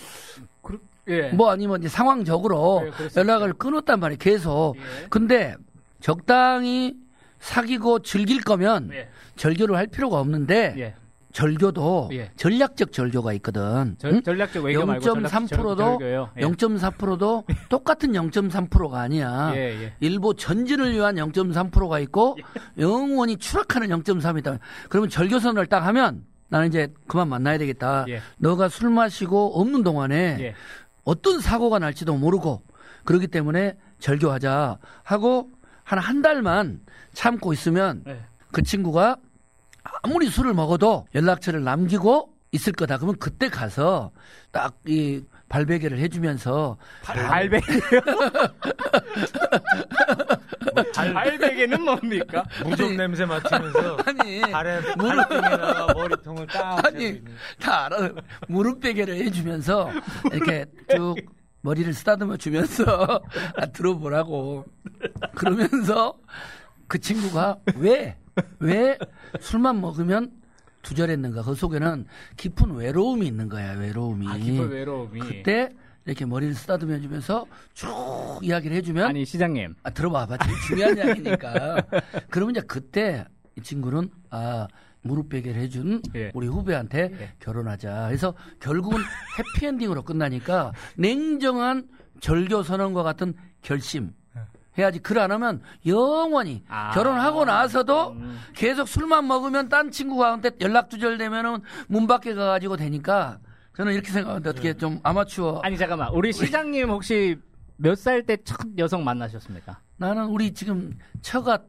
예. 1.08 1.30
뭐 1.30 1.50
아니면 1.52 1.80
이제 1.80 1.90
상황적으로 1.90 2.84
예, 2.86 3.20
연락을 3.20 3.54
끊었단 3.54 4.00
말이에요. 4.00 4.18
계속. 4.20 4.76
예. 4.78 5.08
근데 5.10 5.56
적당히 6.00 6.96
사귀고 7.40 8.00
즐길 8.00 8.44
거면 8.44 8.92
예. 8.94 9.10
절교를 9.36 9.76
할 9.76 9.88
필요가 9.88 10.20
없는데 10.20 10.76
예. 10.78 10.94
절교도 11.32 12.10
예. 12.12 12.30
전략적 12.36 12.92
절교가 12.92 13.34
있거든. 13.34 13.96
절, 13.98 14.12
응? 14.16 14.22
전략적 14.22 14.64
외교 14.66 14.86
말고 14.86 15.02
전략적 15.02 15.50
0.3%도 15.50 15.76
절교요. 15.76 16.30
예. 16.38 16.42
0.4%도 16.42 17.46
똑같은 17.70 18.12
0.3%가 18.12 19.00
아니야. 19.00 19.54
일부 20.02 20.36
전진을 20.36 20.94
위한 20.94 21.16
0.3%가 21.16 22.00
있고 22.00 22.38
영원히 22.78 23.38
추락하는 23.38 23.88
0.3이다. 23.88 24.60
그러면 24.90 25.10
절교선을 25.10 25.68
딱 25.68 25.86
하면 25.88 26.26
나는 26.50 26.68
이제 26.68 26.94
그만 27.08 27.30
만나야 27.30 27.58
되겠다. 27.58 28.06
예. 28.10 28.22
너가 28.38 28.68
술 28.68 28.90
마시고 28.90 29.60
없는 29.60 29.84
동안에 29.84 30.38
예. 30.42 30.56
어떤 31.04 31.40
사고가 31.40 31.80
날지도 31.80 32.16
모르고 32.18 32.62
그렇기 33.06 33.28
때문에 33.28 33.78
절교하자 34.00 34.78
하고 35.04 35.50
한 35.84 36.00
한 36.00 36.22
달만 36.22 36.80
참고 37.14 37.52
있으면 37.54 38.04
예. 38.08 38.22
그 38.52 38.62
친구가 38.64 39.18
아무리 40.04 40.30
술을 40.30 40.54
먹어도 40.54 41.08
연락처를 41.16 41.64
남기고 41.64 42.34
있을 42.54 42.74
거다. 42.74 42.98
그러면 42.98 43.18
그때 43.20 43.50
가서 43.50 44.12
딱 44.52 44.76
이 44.88 45.24
발베개를 45.52 46.00
해주면서 46.00 46.78
발베개요? 47.04 48.02
발베개는 51.14 51.82
뭡니까? 51.84 52.44
무좀 52.64 52.96
냄새 52.96 53.26
맡으면서 53.26 53.98
아니 54.06 54.40
발에 54.42 54.80
발등에다가 54.96 55.94
머리통을 55.94 56.48
딱 56.48 56.86
아니. 56.86 57.22
다 57.60 57.86
알아 57.86 58.10
무릎 58.48 58.80
베개를 58.80 59.16
해주면서 59.16 59.92
이렇게 60.32 60.66
쭉 60.90 61.16
머리를 61.62 61.94
쓰다듬어 61.94 62.38
주면서 62.38 63.22
아, 63.58 63.66
들어보라고 63.68 64.66
그러면서 65.36 66.16
그 66.88 66.98
친구가 67.00 67.58
왜 67.76 68.16
왜 68.60 68.98
술만 69.42 69.82
먹으면 69.82 70.32
두절했는가 70.82 71.44
그 71.44 71.56
속에는 71.56 72.06
깊은 72.38 72.76
외로움이 72.76 73.26
있는 73.28 73.50
거야 73.50 73.74
외로움이 73.74 74.28
아, 74.28 74.38
깊은 74.38 74.70
외로움이. 74.70 75.20
그때 75.20 75.70
이렇게 76.06 76.26
머리를 76.26 76.56
쓰다듬어 76.56 77.00
주면서 77.00 77.46
쭉 77.74 77.88
이야기를 78.42 78.76
해주면 78.78 79.06
아니 79.08 79.26
시장님. 79.26 79.76
아, 79.84 79.90
들어봐봐. 79.92 80.38
중요한 80.68 80.98
이야기니까. 80.98 81.84
그러면 82.30 82.56
이제 82.56 82.62
그때 82.66 83.26
이 83.56 83.62
친구는 83.62 84.10
아, 84.30 84.68
무릎 85.04 85.30
베개를 85.30 85.62
해준 85.62 86.02
예. 86.16 86.32
우리 86.34 86.48
후배한테 86.48 87.12
예. 87.20 87.34
결혼하자. 87.40 88.08
그래서 88.08 88.34
결국은 88.60 89.00
해피엔딩으로 89.58 90.04
끝나니까 90.04 90.74
냉정한 90.98 91.88
절교 92.20 92.64
선언과 92.64 93.04
같은 93.04 93.34
결심. 93.62 94.12
해야지. 94.78 95.00
글 95.00 95.20
안 95.20 95.32
하면 95.32 95.62
영원히 95.86 96.64
아. 96.70 96.92
결혼하고 96.92 97.46
나서도 97.46 98.12
음. 98.12 98.40
계속 98.56 98.88
술만 98.88 99.28
먹으면 99.28 99.68
딴 99.70 99.92
친구가한테 99.92 100.52
연락 100.62 100.90
두절되면은 100.90 101.60
문 101.88 102.08
밖에 102.08 102.34
가가지고 102.34 102.78
되니까 102.78 103.40
저는 103.76 103.94
이렇게 103.94 104.12
생각하는데 104.12 104.50
어떻게 104.50 104.74
좀 104.76 105.00
아마추어 105.04 105.60
아니 105.64 105.78
잠깐만. 105.78 106.10
우리 106.14 106.32
시장님 106.32 106.90
혹시 106.90 107.38
몇 107.78 107.94
살 107.96 108.24
때 108.26 108.38
첫 108.46 108.58
여성 108.78 109.04
만나셨습니까? 109.04 109.80
나는 109.98 110.26
우리 110.28 110.54
지금 110.54 110.98
처가 111.22 111.60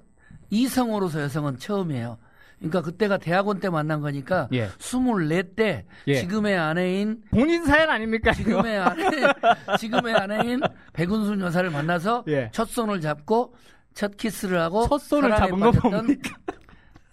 이성으로서 0.50 1.22
여성은 1.22 1.58
처음이에요. 1.58 2.18
그러니까 2.62 2.82
그때가 2.82 3.18
대학원 3.18 3.60
때 3.60 3.68
만난 3.68 4.00
거니까 4.00 4.48
예. 4.52 4.68
24때 4.68 5.84
예. 6.06 6.14
지금의 6.14 6.56
아내인 6.56 7.20
본인 7.30 7.64
사연 7.64 7.90
아닙니까? 7.90 8.32
지금의 8.32 8.78
아내 8.78 9.02
지금의 9.78 10.14
아내인 10.14 10.60
백운순 10.92 11.40
여사를 11.40 11.68
만나서 11.70 12.24
예. 12.28 12.50
첫 12.52 12.68
손을 12.68 13.00
잡고 13.00 13.54
첫 13.94 14.16
키스를 14.16 14.60
하고 14.60 14.86
첫 14.88 14.98
손을 14.98 15.30
잡은 15.36 15.58
뭡니까? 15.58 16.36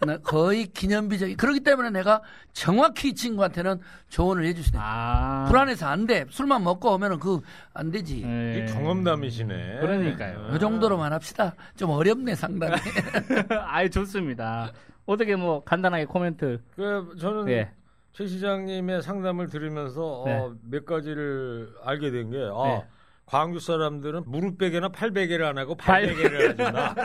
나 0.02 0.18
거의 0.20 0.66
기념비적이 0.68 1.36
그렇기 1.36 1.60
때문에 1.60 1.90
내가 1.90 2.22
정확히 2.54 3.10
이 3.10 3.14
친구한테는 3.14 3.82
조언을 4.08 4.46
있어요. 4.46 4.82
아. 4.82 5.44
불안해서 5.50 5.88
안 5.88 6.08
돼. 6.08 6.26
술만 6.30 6.64
먹고 6.64 6.94
오면은 6.94 7.20
그 7.20 7.42
안 7.74 7.92
되지. 7.92 8.24
예. 8.26 8.64
이게 8.64 8.74
경험담이시네. 8.74 9.80
그러니까요. 9.82 10.52
이 10.56 10.60
정도로만 10.60 11.12
합시다. 11.12 11.54
좀 11.76 11.90
어렵네 11.90 12.36
상당히. 12.36 12.76
아이 13.68 13.90
좋습니다. 13.90 14.72
어떻게 15.10 15.36
뭐 15.36 15.64
간단하게 15.64 16.06
코멘트. 16.06 16.62
그 16.76 17.16
저는 17.20 17.50
예. 17.50 17.72
최 18.14 18.28
시장님의 18.28 19.02
상담을 19.02 19.48
들으면서 19.48 20.24
네. 20.26 20.38
어, 20.38 20.56
몇 20.70 20.86
가지를 20.86 21.70
알게 21.84 22.12
된 22.12 22.30
게 22.30 22.38
아, 22.54 22.64
네. 22.68 22.86
광주 23.26 23.60
사람들은 23.60 24.24
무릎 24.28 24.58
베개나 24.60 24.90
팔 24.90 25.10
베개를 25.12 25.46
안 25.46 25.58
하고 25.58 25.76
발 25.76 26.06
베개를 26.08 26.50
하준다. 26.52 26.96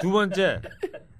두 0.00 0.10
번째, 0.10 0.60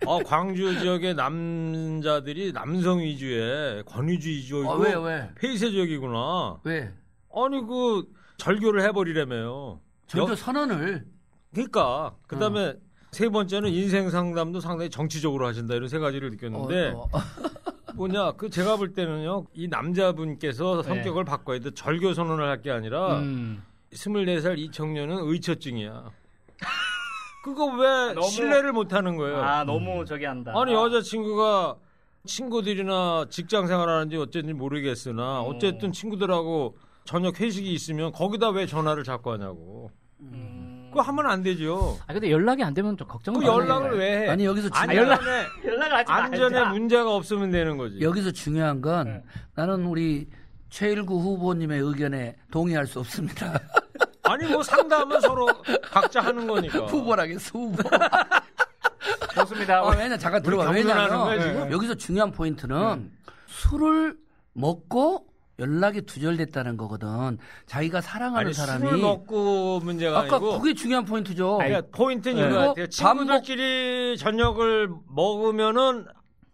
어, 0.07 0.19
광주 0.23 0.79
지역의 0.81 1.15
남자들이 1.15 2.53
남성 2.53 3.01
위주의 3.01 3.83
권위주 3.85 4.29
위주이고 4.31 4.71
어, 4.71 4.77
왜 4.79 4.95
왜? 4.95 5.31
폐쇄적이구나. 5.37 6.61
왜? 6.65 6.91
아니 7.35 7.61
그 7.67 8.05
절교를 8.39 8.83
해버리라며요. 8.83 9.81
절교 10.07 10.31
여- 10.31 10.35
선언을 10.37 11.05
그러니까 11.53 12.15
그 12.27 12.39
다음에 12.39 12.69
어. 12.69 12.75
세 13.15 13.29
번째는 13.29 13.71
인생 13.71 14.11
상담도 14.11 14.59
상당히 14.61 14.91
정치적으로 14.91 15.47
하신다 15.47 15.75
이런 15.75 15.89
세 15.89 15.99
가지를 15.99 16.31
느꼈는데 16.33 16.91
어, 16.91 17.09
어. 17.13 17.19
뭐냐 17.95 18.33
그 18.33 18.51
제가 18.51 18.77
볼 18.77 18.93
때는요 18.93 19.47
이 19.55 19.69
남자분께서 19.69 20.83
네. 20.83 20.89
성격을 20.89 21.25
바꿔야 21.25 21.61
돼 21.61 21.71
절교 21.71 22.13
선언을 22.13 22.45
할 22.49 22.61
게 22.61 22.71
아니라 22.73 23.19
음. 23.21 23.63
24살 23.93 24.59
이 24.59 24.71
청년은 24.73 25.19
의처증이야 25.29 26.11
그거 27.45 27.67
왜 27.67 28.15
너무- 28.15 28.27
신뢰를 28.29 28.73
못 28.73 28.93
하는 28.93 29.17
거예요 29.17 29.41
아 29.43 29.63
너무 29.65 30.05
저기 30.05 30.25
한다. 30.25 30.53
아니 30.57 30.73
여자친구가 30.73 31.77
친구들이나 32.27 33.27
직장 33.31 33.67
생활하는지 33.69 34.17
어쨌든지 34.17 34.55
모르겠으나 34.55 35.43
음. 35.43 35.47
어쨌든 35.55 35.93
친구들하고 35.93 36.77
저녁 37.05 37.39
회식이 37.41 37.71
있으면 37.73 38.11
거기다 38.13 38.49
왜 38.49 38.67
전화를 38.67 39.05
자꾸 39.05 39.31
하냐고 39.33 39.91
음. 40.21 40.74
그거 40.95 41.03
하면 41.03 41.27
안 41.27 41.43
되죠 41.43 41.99
아 42.07 42.13
근데 42.13 42.31
연락이 42.31 42.63
안 42.63 42.73
되면 42.73 42.97
좀 42.97 43.07
걱정. 43.09 43.35
그 43.35 43.45
연락을 43.45 43.99
왜 43.99 44.23
해? 44.25 44.29
아니 44.29 44.45
여기서 44.45 44.69
주, 44.69 44.79
안전에 44.81 44.99
연락- 45.01 45.21
연락을 45.65 45.97
하지 45.99 46.13
안전에 46.13 46.55
말자. 46.61 46.71
문제가 46.71 47.15
없으면 47.15 47.51
되는 47.51 47.77
거지. 47.77 48.01
여기서 48.01 48.31
중요한 48.31 48.81
건 48.81 49.05
네. 49.07 49.23
나는 49.57 49.85
우리 49.87 50.29
최일구 50.71 51.19
후보님의 51.21 51.81
의견에 51.81 52.37
동의할 52.53 52.87
수 52.87 53.01
없습니다. 53.01 53.59
아니 54.23 54.47
뭐 54.47 54.63
상담은 54.63 55.21
서로 55.21 55.47
각자 55.83 56.21
하는 56.21 56.47
거니까. 56.47 56.79
후보라겠어 56.87 57.59
후보. 57.59 57.83
좋습니다. 59.35 59.83
어, 59.83 59.91
왜냐 59.99 60.17
잠깐 60.17 60.43
들어봐. 60.43 60.65
거야, 60.65 60.75
왜냐면 60.75 61.41
지금? 61.41 61.73
여기서 61.73 61.95
중요한 61.95 62.31
포인트는 62.31 63.11
술을 63.47 64.17
먹고 64.53 65.27
연락이 65.59 66.03
두절됐다는 66.03 66.77
거거든. 66.77 67.39
자기가 67.67 68.01
사랑하는 68.01 68.47
아니 68.47 68.55
사람이 68.55 68.87
술을 68.87 68.99
먹고 68.99 69.81
문제가 69.81 70.21
아까 70.21 70.37
아니고 70.37 70.59
그게 70.61 70.75
중요한 70.75 71.05
포인트죠. 71.05 71.59
그러니까 71.59 71.83
포인트는 71.93 72.43
네. 72.43 72.49
이거 72.49 72.69
같아요. 72.69 72.87
친구들끼리 72.89 74.17
저녁을 74.19 74.91
먹으면은 75.09 76.07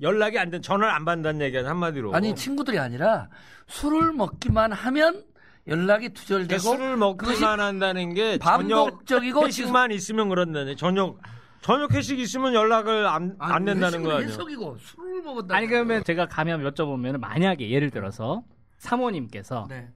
연락이 0.03 0.39
안 0.39 0.51
된, 0.51 0.63
전화를 0.63 0.93
안 0.93 1.05
받는다는 1.05 1.41
얘기야 1.47 1.67
한마디로. 1.69 2.15
아니 2.15 2.35
친구들이 2.35 2.79
아니라 2.79 3.29
술을 3.69 4.13
먹기만 4.13 4.73
하면 4.73 5.25
연락이 5.67 6.09
그러니까 6.09 6.21
두절되고 6.21 6.61
술을 6.61 6.97
그것이 6.97 7.41
먹기만 7.41 7.61
한다는 7.61 8.15
게 8.15 8.39
저녁 8.39 8.85
반복적이고 8.87 9.47
회식만 9.47 9.93
있으면 9.93 10.29
그런다네. 10.29 10.77
저녁 10.77 11.19
저녁 11.61 11.93
회식 11.93 12.19
있으면 12.19 12.55
연락을 12.55 13.07
안, 13.07 13.37
안 13.39 13.65
낸다는 13.65 14.03
거? 14.03 14.19
해석이고 14.21 14.77
술을 14.79 15.23
먹었다. 15.23 15.55
아니 15.55 15.67
그러면 15.67 16.03
제가 16.05 16.27
가면 16.27 16.63
여쭤보면 16.71 17.19
만약에 17.19 17.71
예를 17.71 17.91
들어서 17.91 18.43
사모님께서 18.91 19.67
네. 19.69 19.89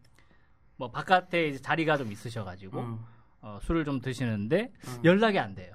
뭐 0.76 0.90
바깥에 0.90 1.48
이제 1.48 1.58
자리가 1.60 1.96
좀 1.96 2.12
있으셔가지고 2.12 2.78
음. 2.80 2.98
어, 3.40 3.58
술을 3.62 3.84
좀 3.84 4.00
드시는데 4.00 4.70
음. 4.86 5.00
연락이 5.04 5.38
안 5.38 5.54
돼요. 5.54 5.74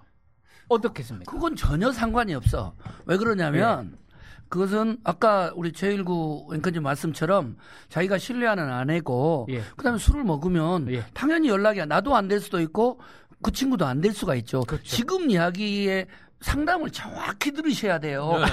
어떻겠습니까? 0.70 1.32
그건 1.32 1.56
전혀 1.56 1.92
상관이 1.92 2.34
없어. 2.36 2.76
왜 3.06 3.18
그러냐면 3.18 3.98
그것은 4.50 4.98
아까 5.04 5.52
우리 5.56 5.72
최일구 5.72 6.50
앵커님 6.54 6.84
말씀처럼 6.84 7.58
자기가 7.90 8.18
신뢰하는 8.20 8.70
아내고 8.72 9.48
예. 9.50 9.62
그다음에 9.78 9.98
술을 9.98 10.24
먹으면 10.24 10.92
예. 10.92 11.06
당연히 11.14 11.50
연락이 11.50 11.82
안- 11.82 11.90
나도 11.90 12.16
안 12.16 12.28
될 12.28 12.40
수도 12.40 12.60
있고 12.62 13.00
그 13.42 13.52
친구도 13.52 13.86
안 13.86 14.02
될 14.02 14.12
수가 14.14 14.36
있죠. 14.36 14.62
그렇죠. 14.62 14.84
지금 14.84 15.30
이야기의 15.32 16.08
상담을 16.42 16.92
정확히 16.92 17.52
들으셔야 17.52 18.00
돼요. 18.00 18.32
네. 18.38 18.46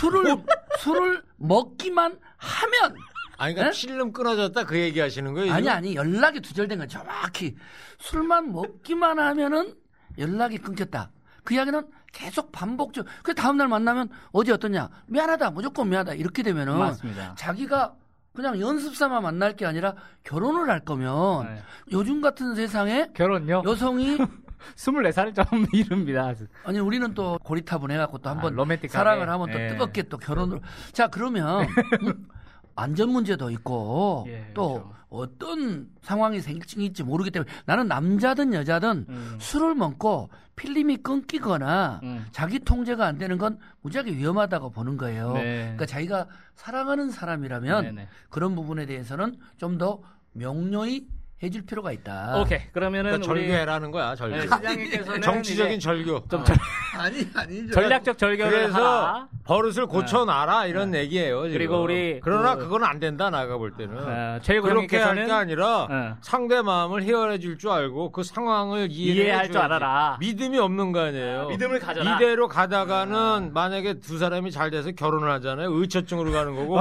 술을 0.00 0.36
술을 0.80 1.22
먹기만 1.36 2.18
하면 2.36 2.96
아니, 3.38 3.54
그러니까 3.54 3.76
필름 3.76 4.12
끊어졌다 4.12 4.64
그 4.64 4.78
얘기 4.78 5.00
하시는 5.00 5.32
거예요? 5.34 5.52
아니 5.52 5.62
지금? 5.64 5.76
아니 5.76 5.94
연락이 5.94 6.40
두절된 6.40 6.78
건 6.78 6.88
정확히 6.88 7.56
술만 7.98 8.52
먹기만 8.52 9.18
하면은 9.18 9.74
연락이 10.18 10.58
끊겼다. 10.58 11.10
그 11.44 11.54
이야기는 11.54 11.86
계속 12.12 12.52
반복적. 12.52 13.06
그 13.22 13.34
다음 13.34 13.56
날 13.56 13.68
만나면 13.68 14.10
어제 14.32 14.52
어떠냐? 14.52 14.88
미안하다. 15.06 15.50
무조건 15.52 15.88
미안하다. 15.88 16.14
이렇게 16.14 16.42
되면은 16.42 16.78
맞습니다. 16.78 17.34
자기가 17.36 17.94
그냥 18.34 18.60
연습 18.60 18.96
삼아 18.96 19.20
만날 19.20 19.56
게 19.56 19.66
아니라 19.66 19.94
결혼을 20.24 20.70
할 20.70 20.80
거면 20.80 21.46
네. 21.54 21.62
요즘 21.92 22.20
같은 22.20 22.54
세상에 22.54 23.08
결혼요? 23.14 23.62
여성이 23.66 24.18
24살 24.76 25.34
좀 25.34 25.66
이릅니다. 25.72 26.32
아니 26.64 26.78
우리는 26.78 27.12
또 27.14 27.38
고리타분 27.42 27.90
해갖고 27.90 28.18
또 28.18 28.30
한번 28.30 28.58
아. 28.58 28.76
사랑을 28.88 29.28
하면 29.28 29.50
또 29.50 29.60
예. 29.60 29.68
뜨겁게 29.68 30.04
또 30.04 30.18
결혼을 30.18 30.60
자 30.92 31.08
그러면 31.08 31.66
음, 32.06 32.28
안전 32.74 33.10
문제도 33.10 33.50
있고 33.50 34.24
예, 34.28 34.50
또 34.54 34.74
그렇죠. 34.74 34.94
어떤 35.08 35.90
상황이 36.00 36.40
생길지 36.40 37.02
모르기 37.02 37.30
때문에 37.30 37.50
나는 37.66 37.86
남자든 37.86 38.54
여자든 38.54 39.06
음. 39.08 39.36
술을 39.40 39.74
먹고 39.74 40.30
필름이 40.56 40.98
끊기거나 40.98 42.00
음. 42.02 42.26
자기 42.32 42.58
통제가 42.58 43.06
안 43.06 43.18
되는 43.18 43.36
건 43.38 43.58
무지하게 43.82 44.12
위험하다고 44.16 44.70
보는 44.70 44.96
거예요. 44.96 45.32
네. 45.34 45.60
그러니까 45.62 45.86
자기가 45.86 46.26
사랑하는 46.54 47.10
사람이라면 47.10 47.84
네네. 47.84 48.08
그런 48.30 48.54
부분에 48.54 48.86
대해서는 48.86 49.36
좀 49.58 49.78
더 49.78 50.00
명료히 50.32 51.06
해줄 51.42 51.62
필요가 51.66 51.90
있다. 51.90 52.40
오케이. 52.40 52.60
그러면은 52.72 53.10
그러니까 53.20 53.26
절교해라는 53.26 53.90
거야, 53.90 54.14
절교. 54.14 54.36
네, 54.36 54.42
시장님께서는 54.42 55.20
정치적인 55.22 55.80
절교. 55.80 56.24
좀 56.28 56.40
어. 56.40 56.44
절- 56.44 56.56
아니 56.98 57.26
아니 57.34 57.66
전략적 57.72 58.16
절교를 58.18 58.50
그래서 58.50 58.74
하라. 58.76 59.28
버릇을 59.44 59.86
고쳐놔라 59.86 60.66
이런 60.66 60.94
얘기예요. 60.94 61.44
지금. 61.44 61.52
그리고 61.58 61.82
우리 61.82 62.20
그러나 62.22 62.54
그- 62.54 62.62
그, 62.64 62.68
건안 62.68 63.00
된다 63.00 63.28
나가 63.30 63.56
볼 63.56 63.72
때는 63.76 63.96
어, 63.98 64.38
그렇게 64.44 64.98
할 64.98 65.22
게 65.26 65.32
아니라 65.32 65.82
어. 65.90 66.16
상대 66.20 66.62
마음을 66.62 67.02
헤아려 67.02 67.38
줄 67.38 67.58
줄 67.58 67.70
알고 67.70 68.12
그 68.12 68.22
상황을 68.22 68.88
이해할 68.90 69.48
줄 69.50 69.58
알아라. 69.58 70.16
믿음이 70.20 70.58
없는 70.58 70.92
거 70.92 71.00
아니에요. 71.00 71.48
믿음을 71.48 71.80
가져라. 71.80 72.16
이대로 72.16 72.46
가다가는 72.48 73.52
만약에 73.52 74.00
두 74.00 74.18
사람이 74.18 74.50
잘 74.52 74.70
돼서 74.70 74.90
결혼을 74.92 75.30
하잖아요. 75.32 75.70
의처증으로 75.72 76.30
가는 76.32 76.54
거고 76.56 76.80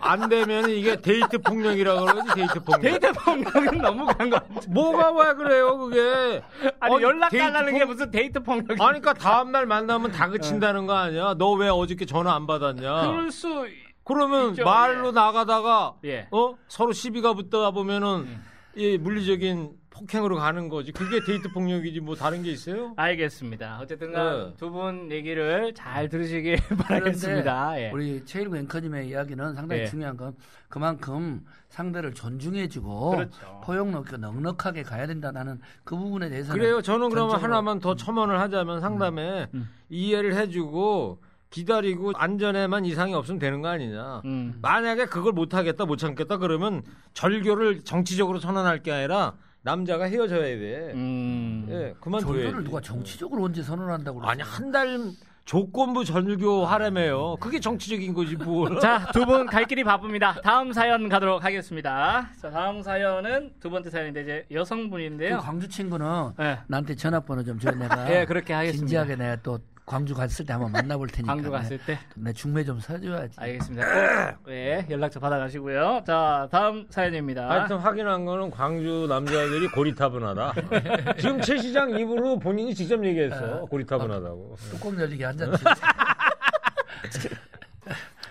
안 0.00 0.28
되면 0.28 0.68
이게 0.70 1.00
데이트 1.00 1.38
폭력이라고 1.38 2.04
그러지 2.06 2.28
데이트 2.34 2.60
폭력. 2.60 2.80
데이트 2.82 3.12
폭력 3.12 3.51
은 3.56 3.78
너무 3.78 4.06
간거 4.06 4.38
같아. 4.38 4.60
뭐가 4.68 5.12
왜 5.12 5.34
그래요 5.34 5.76
그게? 5.78 6.42
아니 6.80 6.94
어디 6.94 7.04
연락 7.04 7.28
달라는 7.30 7.72
게 7.74 7.80
폭- 7.84 7.92
무슨 7.92 8.10
데이트 8.10 8.40
폭력이? 8.42 8.72
아니 8.72 9.00
그러니까 9.00 9.12
다음날 9.14 9.66
만나면 9.66 10.10
다그친다는 10.12 10.86
거 10.86 10.94
아니야? 10.94 11.34
너 11.34 11.52
왜 11.54 11.68
어저께 11.68 12.06
전화 12.06 12.34
안 12.34 12.46
받았냐? 12.46 13.02
그럴 13.10 13.30
수 13.30 13.66
그러면 14.04 14.50
있죠, 14.50 14.64
말로 14.64 15.08
예. 15.08 15.12
나가다가 15.12 15.94
예. 16.04 16.26
어 16.32 16.54
서로 16.68 16.92
시비가 16.92 17.34
붙다 17.34 17.70
보면은 17.70 18.26
이 18.74 18.96
물리적인 18.98 19.70
폭행으로 19.90 20.36
가는 20.36 20.70
거지. 20.70 20.90
그게 20.90 21.20
데이트 21.20 21.52
폭력이지 21.52 22.00
뭐 22.00 22.16
다른 22.16 22.42
게 22.42 22.50
있어요? 22.50 22.94
알겠습니다. 22.96 23.78
어쨌든 23.82 24.12
네. 24.12 24.54
두분 24.56 25.12
얘기를 25.12 25.74
잘 25.74 26.08
들으시길 26.08 26.56
바라겠습니다. 26.82 27.74
예. 27.80 27.90
우리 27.92 28.24
최일구 28.24 28.56
앵커님의 28.56 29.08
이야기는 29.08 29.54
상당히 29.54 29.82
예. 29.82 29.86
중요한 29.86 30.16
건 30.16 30.34
그만큼 30.70 31.44
상대를 31.76 32.12
존중해주고 32.12 33.10
그렇죠. 33.12 33.60
포용력 33.64 34.04
있고 34.06 34.18
넉넉하게 34.18 34.82
가야 34.82 35.06
된다는 35.06 35.58
그 35.84 35.96
부분에 35.96 36.28
대해서는 36.28 36.60
그래요. 36.60 36.82
저는 36.82 37.08
그러면 37.08 37.42
하나만 37.42 37.80
더 37.80 37.96
첨언을 37.96 38.38
하자면 38.40 38.80
상담에 38.82 39.48
음. 39.54 39.68
이해를 39.88 40.34
해주고 40.34 41.22
기다리고 41.48 42.12
안전에만 42.14 42.84
이상이 42.84 43.14
없으면 43.14 43.38
되는 43.38 43.62
거 43.62 43.68
아니냐. 43.68 44.20
음. 44.26 44.58
만약에 44.60 45.06
그걸 45.06 45.32
못 45.32 45.54
하겠다, 45.54 45.86
못 45.86 45.96
참겠다 45.96 46.36
그러면 46.36 46.82
절교를 47.14 47.84
정치적으로 47.84 48.38
선언할 48.38 48.82
게 48.82 48.92
아니라 48.92 49.34
남자가 49.62 50.04
헤어져야 50.04 50.40
돼. 50.42 50.92
음. 50.94 51.66
예, 51.70 51.94
그만둬야지. 52.00 52.42
절교를 52.42 52.64
누가 52.64 52.80
정치적으로 52.82 53.44
언제 53.44 53.62
선언한다고 53.62 54.18
그러죠? 54.20 54.30
아니 54.30 54.42
한 54.42 54.70
달 54.72 54.98
조건부 55.44 56.04
절교 56.04 56.64
하라며요. 56.66 57.36
그게 57.40 57.58
정치적인 57.60 58.14
거지 58.14 58.36
뭐. 58.36 58.68
자, 58.80 59.06
두 59.12 59.26
분 59.26 59.46
갈 59.46 59.64
길이 59.64 59.82
바쁩니다. 59.84 60.36
다음 60.42 60.72
사연 60.72 61.08
가도록 61.08 61.44
하겠습니다. 61.44 62.28
자, 62.40 62.50
다음 62.50 62.82
사연은 62.82 63.52
두 63.60 63.68
번째 63.70 63.90
사연인데 63.90 64.22
이제 64.22 64.46
여성분인데요. 64.52 65.38
그 65.38 65.42
광주 65.42 65.68
친구는 65.68 66.32
예. 66.40 66.58
나한테 66.68 66.94
전화번호 66.94 67.42
좀 67.42 67.58
줘 67.58 67.70
내가 67.72 68.06
예, 68.14 68.24
그렇게 68.24 68.52
하겠습니다. 68.52 68.78
진지하게 68.86 69.16
내가 69.16 69.36
또 69.42 69.58
광주 69.84 70.14
갔을 70.14 70.46
때 70.46 70.52
한번 70.52 70.70
만나볼 70.72 71.08
테니까 71.12 71.34
광주 71.34 71.50
갔을 71.50 71.78
때 71.78 71.98
내 72.14 72.32
중매 72.32 72.64
좀 72.64 72.78
사줘야지. 72.80 73.34
알겠습니다. 73.38 74.36
꼭, 74.44 74.50
예, 74.52 74.86
연락처 74.88 75.18
받아가시고요. 75.20 76.04
자, 76.06 76.48
다음 76.50 76.86
사연입니다. 76.88 77.48
하여튼 77.50 77.78
확인한 77.78 78.24
거는 78.24 78.50
광주 78.50 79.06
남자들이 79.08 79.68
고리타분하다. 79.68 80.54
지금 81.18 81.40
최 81.40 81.58
시장 81.58 81.90
입으로 81.90 82.38
본인이 82.38 82.74
직접 82.74 83.04
얘기했어. 83.04 83.62
고리타분하다고. 83.66 84.56
뚜껑 84.70 84.98
열리게 85.00 85.24
한 85.24 85.36
잔. 85.36 85.52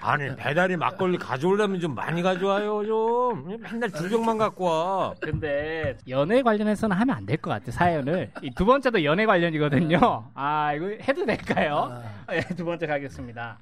아니 0.01 0.35
배달이 0.35 0.77
막걸리 0.77 1.17
가져오려면 1.17 1.79
좀 1.79 1.93
많이 1.95 2.21
가져와요 2.21 2.85
좀. 2.85 3.57
맨날 3.61 3.91
두 3.91 4.09
병만 4.09 4.37
갖고 4.37 4.65
와. 4.65 5.13
근데 5.21 5.97
연애 6.09 6.41
관련해서는 6.41 6.95
하면 6.97 7.15
안 7.15 7.25
될 7.25 7.37
것 7.37 7.49
같아 7.51 7.71
사연을 7.71 8.31
이 8.41 8.49
두 8.55 8.65
번째도 8.65 9.03
연애 9.03 9.25
관련이거든요. 9.25 10.31
아 10.33 10.73
이거 10.73 10.87
해도 10.87 11.25
될까요? 11.25 12.01
예, 12.31 12.41
두 12.55 12.65
번째 12.65 12.87
가겠습니다. 12.87 13.59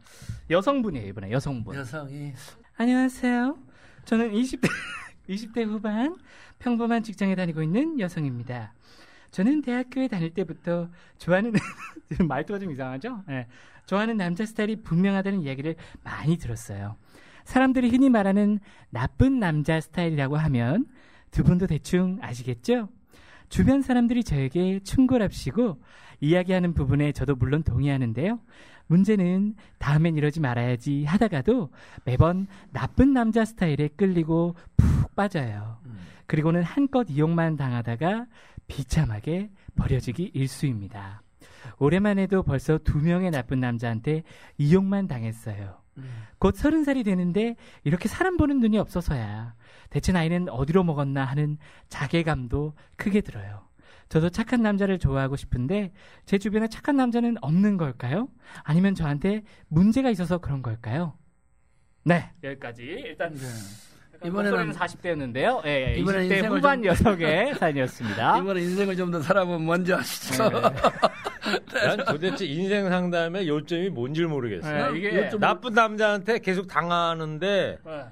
여성분이에요 0.49 1.08
이번에 1.08 1.32
여성분. 1.32 1.75
여성이 1.75 2.34
안녕하세요. 2.78 3.58
저는 4.06 4.32
20대 4.32 4.69
20대 5.30 5.65
후반 5.69 6.15
평범한 6.60 7.04
직장에 7.04 7.36
다니고 7.36 7.62
있는 7.62 7.99
여성입니다. 7.99 8.73
저는 9.32 9.62
대학교에 9.62 10.08
다닐 10.08 10.34
때부터 10.34 10.88
좋아하는 11.19 11.54
지금 12.10 12.28
말투가 12.28 12.58
좀 12.60 12.71
이상하죠? 12.71 13.23
예. 13.30 13.45
좋아하는 13.89 14.17
남자 14.17 14.45
스타일이 14.45 14.75
분명하다는 14.75 15.41
이야기를 15.41 15.75
많이 16.04 16.38
들었어요. 16.38 16.95
사람들이 17.43 17.89
흔히 17.89 18.12
말하는 18.12 18.60
나쁜 18.91 19.39
남자 19.39 19.82
스타일이라고 19.82 20.38
하면 20.38 20.86
두 21.32 21.43
분도 21.43 21.65
대충 21.65 22.19
아시겠죠? 22.21 22.89
주변 23.49 23.82
사람들이 23.82 24.23
저에게 24.23 24.80
충고랍시고 24.82 25.82
이야기하는 26.19 26.75
부분에 26.75 27.13
저도 27.13 27.36
물론 27.36 27.63
동의하는데요. 27.63 28.39
문제는 28.86 29.56
다음엔 29.80 30.17
이러지 30.17 30.39
말아야지 30.39 31.06
하다가도 31.06 31.71
매번 32.06 32.45
나쁜 32.71 33.13
남자 33.13 33.43
스타일에 33.43 33.88
끌리고 33.88 34.56
푹 34.78 35.15
빠져요. 35.15 35.80
그리고는 36.28 36.62
한껏 36.62 37.08
이용만 37.10 37.58
당하다가 37.58 38.28
비참하게 38.67 39.49
버려지기 39.75 40.30
일수입니다. 40.36 41.23
올해만 41.78 42.19
해도 42.19 42.43
벌써 42.43 42.78
두 42.78 43.00
명의 43.00 43.32
나쁜 43.32 43.60
남자한테 43.60 44.24
이용만 44.58 45.08
당했어요. 45.08 45.78
곧 46.38 46.56
서른 46.56 46.84
살이 46.86 47.04
되는데 47.04 47.56
이렇게 47.84 48.08
사람 48.08 48.38
보는 48.38 48.60
눈이 48.60 48.78
없어서야. 48.78 49.54
대체 49.89 50.12
나이는 50.13 50.48
어디로 50.50 50.84
먹었나 50.84 51.26
하는 51.26 51.58
자괴감도 51.89 52.74
크게 52.95 53.22
들어요. 53.22 53.67
저도 54.08 54.30
착한 54.30 54.62
남자를 54.63 54.98
좋아하고 54.98 55.36
싶은데 55.36 55.91
제 56.26 56.38
주변에 56.38 56.67
착한 56.67 56.95
남자는 56.95 57.36
없는 57.41 57.78
걸까요? 57.78 58.28
아니면 58.63 58.95
저한테 58.95 59.43
문제가 59.67 60.10
있어서 60.10 60.38
그런 60.39 60.62
걸까요? 60.62 61.13
네 62.06 62.32
여기까지 62.43 62.84
일단 62.84 63.36
이번에는- 63.36 64.26
이번에는 64.26 64.72
40대였는데요. 64.74 65.62
예, 65.65 65.91
예, 65.93 65.95
이번에는 66.00 66.28
20대 66.28 66.32
인생을 66.38 66.58
후반 66.58 66.78
좀- 66.82 66.86
여성의 66.86 67.56
사연이었습니다. 67.60 68.38
이번에 68.39 68.62
인생을 68.62 68.95
좀 68.95 69.12
더 69.12 69.22
살아보면 69.22 69.65
먼저 69.65 69.98
하시죠. 69.98 70.50
난 71.73 72.06
도대체 72.06 72.45
인생 72.45 72.89
상담의 72.89 73.47
요점이 73.47 73.89
뭔지 73.89 74.21
를 74.21 74.28
모르겠어. 74.30 74.67
예, 74.93 74.97
이게 74.97 75.25
요점- 75.28 75.39
나쁜 75.39 75.73
남자한테 75.73 76.39
계속 76.39 76.67
당하는데 76.67 77.78
예. 77.86 78.06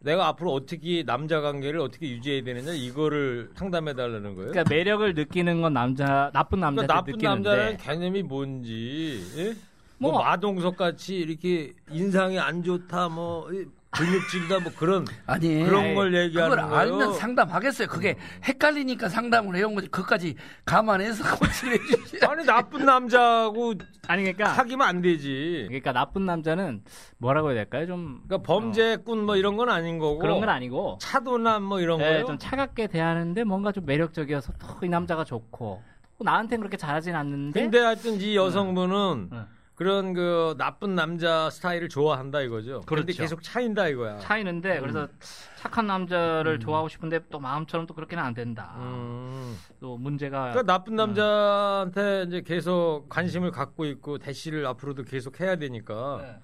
내가 0.00 0.28
앞으로 0.28 0.52
어떻게 0.52 1.02
남자 1.02 1.40
관계를 1.40 1.80
어떻게 1.80 2.10
유지해야 2.10 2.44
되느냐 2.44 2.72
이거를 2.72 3.50
상담해 3.54 3.94
달라는 3.94 4.34
거예요. 4.34 4.50
그러니까 4.52 4.74
매력을 4.74 5.14
느끼는 5.14 5.62
건 5.62 5.72
남자 5.72 6.30
나쁜 6.34 6.60
남자 6.60 6.82
그러니까 6.82 6.94
나쁜 6.94 7.12
느끼는데 7.12 7.48
남자는 7.48 7.76
개념이 7.78 8.22
뭔지 8.22 9.22
예? 9.38 9.54
뭐, 9.96 10.12
뭐, 10.12 10.22
마동석 10.22 10.76
같이 10.76 11.16
이렇게 11.16 11.72
인상이 11.90 12.38
안 12.38 12.62
좋다 12.62 13.08
뭐 13.08 13.50
이, 13.52 13.64
근육질이다 13.94 14.60
뭐 14.60 14.72
그런 14.76 15.04
아니 15.26 15.64
그런 15.64 15.94
걸 15.94 16.14
얘기하는 16.14 16.56
그걸 16.56 16.68
거예요. 16.70 16.76
알면 16.80 17.14
상담하겠어요. 17.14 17.88
그게 17.88 18.16
헷갈리니까 18.44 19.08
상담을 19.08 19.56
해온 19.56 19.74
거지. 19.74 19.88
그것까지 19.88 20.34
감안해서 20.64 21.22
코치를 21.38 21.74
해주지. 21.74 22.18
아니 22.26 22.44
나쁜 22.44 22.84
남자하고 22.84 23.74
아니 24.08 24.22
그러니까 24.22 24.54
사귀면 24.54 24.86
안 24.86 25.00
되지. 25.02 25.64
그러니까 25.68 25.92
나쁜 25.92 26.26
남자는 26.26 26.82
뭐라고 27.18 27.48
해야 27.48 27.56
될까요? 27.56 27.86
좀 27.86 28.20
그러니까 28.26 28.46
범죄꾼 28.46 29.24
뭐 29.24 29.36
이런 29.36 29.56
건 29.56 29.70
아닌 29.70 29.98
거고 29.98 30.18
그런 30.18 30.40
건 30.40 30.48
아니고 30.48 30.98
차도남 31.00 31.62
뭐 31.62 31.80
이런 31.80 31.98
네, 31.98 32.14
거요. 32.14 32.26
좀 32.26 32.38
차갑게 32.38 32.88
대하는데 32.88 33.44
뭔가 33.44 33.72
좀 33.72 33.86
매력적이어서 33.86 34.52
또이 34.54 34.88
남자가 34.88 35.24
좋고 35.24 35.82
또 36.18 36.24
나한테는 36.24 36.60
그렇게 36.60 36.76
잘하진 36.76 37.14
않는데 37.14 37.60
근데 37.60 37.78
하여튼 37.80 38.20
이 38.20 38.36
여성분은 38.36 39.28
응. 39.32 39.46
그런 39.74 40.14
그 40.14 40.54
나쁜 40.56 40.94
남자 40.94 41.50
스타일을 41.50 41.88
좋아한다 41.88 42.40
이거죠. 42.42 42.82
그런데 42.86 43.12
그렇죠. 43.12 43.22
계속 43.22 43.42
차인다 43.42 43.88
이거야. 43.88 44.18
차이는데 44.18 44.78
그래서 44.80 45.08
착한 45.56 45.86
남자를 45.88 46.60
좋아하고 46.60 46.88
싶은데 46.88 47.20
또 47.30 47.40
마음처럼 47.40 47.86
또 47.86 47.94
그렇게는 47.94 48.22
안 48.22 48.34
된다. 48.34 48.74
음. 48.78 49.56
또 49.80 49.96
문제가 49.96 50.50
그러니까 50.50 50.62
나쁜 50.62 50.94
남자한테 50.94 52.24
이제 52.28 52.40
계속 52.42 53.06
관심을 53.08 53.50
갖고 53.50 53.84
있고 53.84 54.18
대시를 54.18 54.64
앞으로도 54.66 55.02
계속 55.04 55.40
해야 55.40 55.56
되니까. 55.56 56.18
네. 56.22 56.38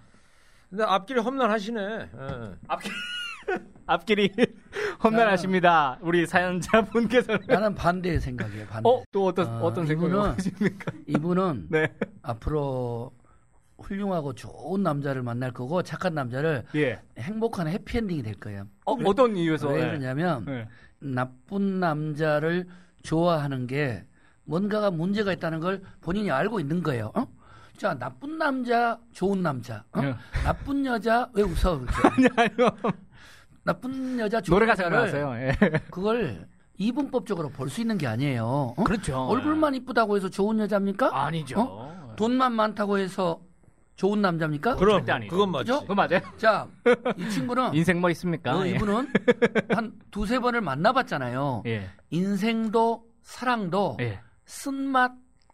근데 0.69 0.85
앞길이 0.85 1.21
험난하시네. 1.21 1.81
예. 1.83 2.55
앞길 2.67 2.93
앞길이 3.87 4.33
험난하십니다. 5.03 5.99
우리 6.01 6.27
사연자 6.27 6.83
분께서는 6.83 7.41
나는 7.49 7.75
반대의 7.77 8.21
생각이에요. 8.21 8.67
반대. 8.67 8.89
어? 8.89 9.03
또 9.13 9.27
어떤 9.27 9.47
아, 9.47 9.61
어떤 9.61 9.87
생각을 9.87 10.35
이분은-? 10.37 11.05
이분은 11.07 11.67
네. 11.71 11.93
앞으로 12.23 13.13
훌륭하고 13.91 14.35
좋은 14.35 14.83
남자를 14.83 15.23
만날 15.23 15.53
거고 15.53 15.83
착한 15.83 16.15
남자를 16.15 16.65
예. 16.75 17.01
행복한 17.19 17.69
해피엔딩이 17.69 18.23
될 18.23 18.35
거예요. 18.35 18.67
어, 18.85 18.95
어떤 19.05 19.37
이유에서? 19.37 19.69
왜 19.69 19.81
예. 19.81 19.87
그러냐면 19.87 20.45
예. 20.49 20.69
나쁜 20.99 21.81
남자를 21.81 22.67
좋아하는 23.03 23.67
게 23.67 24.05
뭔가가 24.45 24.91
문제가 24.91 25.33
있다는 25.33 25.61
걸 25.61 25.83
본인이 26.01 26.31
알고 26.31 26.61
있는 26.61 26.83
거예요. 26.83 27.11
어? 27.15 27.27
자, 27.77 27.95
나쁜 27.99 28.37
남자, 28.37 28.99
좋은 29.13 29.43
남자. 29.43 29.85
어? 29.93 30.01
예. 30.03 30.15
나쁜 30.45 30.85
여자, 30.85 31.29
왜 31.33 31.43
웃어? 31.43 31.81
그렇게? 31.87 32.29
아니요. 32.37 32.71
나쁜 33.63 34.19
여자, 34.19 34.41
좋은 34.41 34.57
노래가 34.57 34.73
여자를 34.73 35.11
생각났어요. 35.11 35.47
예. 35.47 35.79
그걸 35.91 36.47
이분법적으로 36.77 37.51
볼 37.51 37.69
수 37.69 37.81
있는 37.81 37.97
게 37.99 38.07
아니에요. 38.07 38.75
어? 38.77 38.85
그렇죠. 38.85 39.19
얼굴만 39.27 39.75
이쁘다고 39.77 40.17
해서 40.17 40.29
좋은 40.29 40.59
여자입니까? 40.59 41.11
아니죠. 41.27 41.61
어? 41.61 42.15
돈만 42.17 42.53
많다고 42.53 42.99
해서 42.99 43.41
좋은 44.01 44.23
남자입니까? 44.23 44.77
그럼 44.77 45.01
절대 45.01 45.13
아니죠. 45.13 45.31
그건 45.31 45.51
맞지. 45.51 45.71
그죠? 45.71 45.81
그거 45.83 45.95
맞아요? 45.95 46.21
자, 46.39 46.67
이 47.19 47.29
친구는 47.29 47.75
인생 47.77 48.01
뭐 48.01 48.09
있습니까? 48.09 48.57
어, 48.57 48.65
예. 48.65 48.71
이분은 48.71 49.13
한 49.77 49.93
두세 50.11 50.39
번을 50.39 50.63
만나봤잖아요. 50.63 51.65
예. 51.67 51.91
인생도 52.09 53.05
사랑도 53.21 53.99
예. 54.01 54.19
쓴맛, 54.47 55.13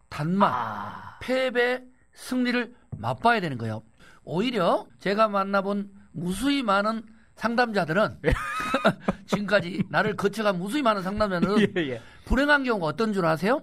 단맛, 0.09 0.53
아. 0.55 1.19
패배, 1.21 1.83
승리를 2.13 2.73
맛봐야 2.97 3.41
되는 3.41 3.59
거예요. 3.59 3.83
오히려 4.23 4.87
제가 5.01 5.27
만나본 5.27 5.91
무수히 6.13 6.63
많은 6.63 7.03
상담자들은 7.35 8.21
지금까지 9.27 9.83
나를 9.91 10.15
거쳐간 10.15 10.57
무수히 10.57 10.83
많은 10.83 11.03
상담자들은 11.03 11.75
예, 11.77 11.81
예. 11.95 12.01
불행한 12.27 12.63
경우가 12.63 12.87
어떤 12.87 13.13
줄 13.13 13.27
아세요? 13.27 13.61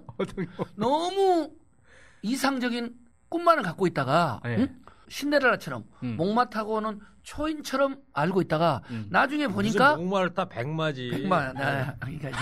너무 0.76 1.50
이상적인 2.20 3.03
꿈만을 3.34 3.64
갖고 3.64 3.88
있다가 3.88 4.40
예. 4.46 4.56
응? 4.58 4.68
신데렐라처럼 5.08 5.82
음. 6.04 6.14
목마 6.16 6.48
타고 6.48 6.74
오는 6.74 7.00
초인처럼 7.24 7.96
알고 8.12 8.42
있다가 8.42 8.82
음. 8.90 9.06
나중에 9.10 9.48
보니까 9.48 9.96
목마르다 9.96 10.44
백마지. 10.44 11.10
백만 11.10 11.52
네, 11.54 11.86
그러니까 11.98 12.28
이제 12.28 12.38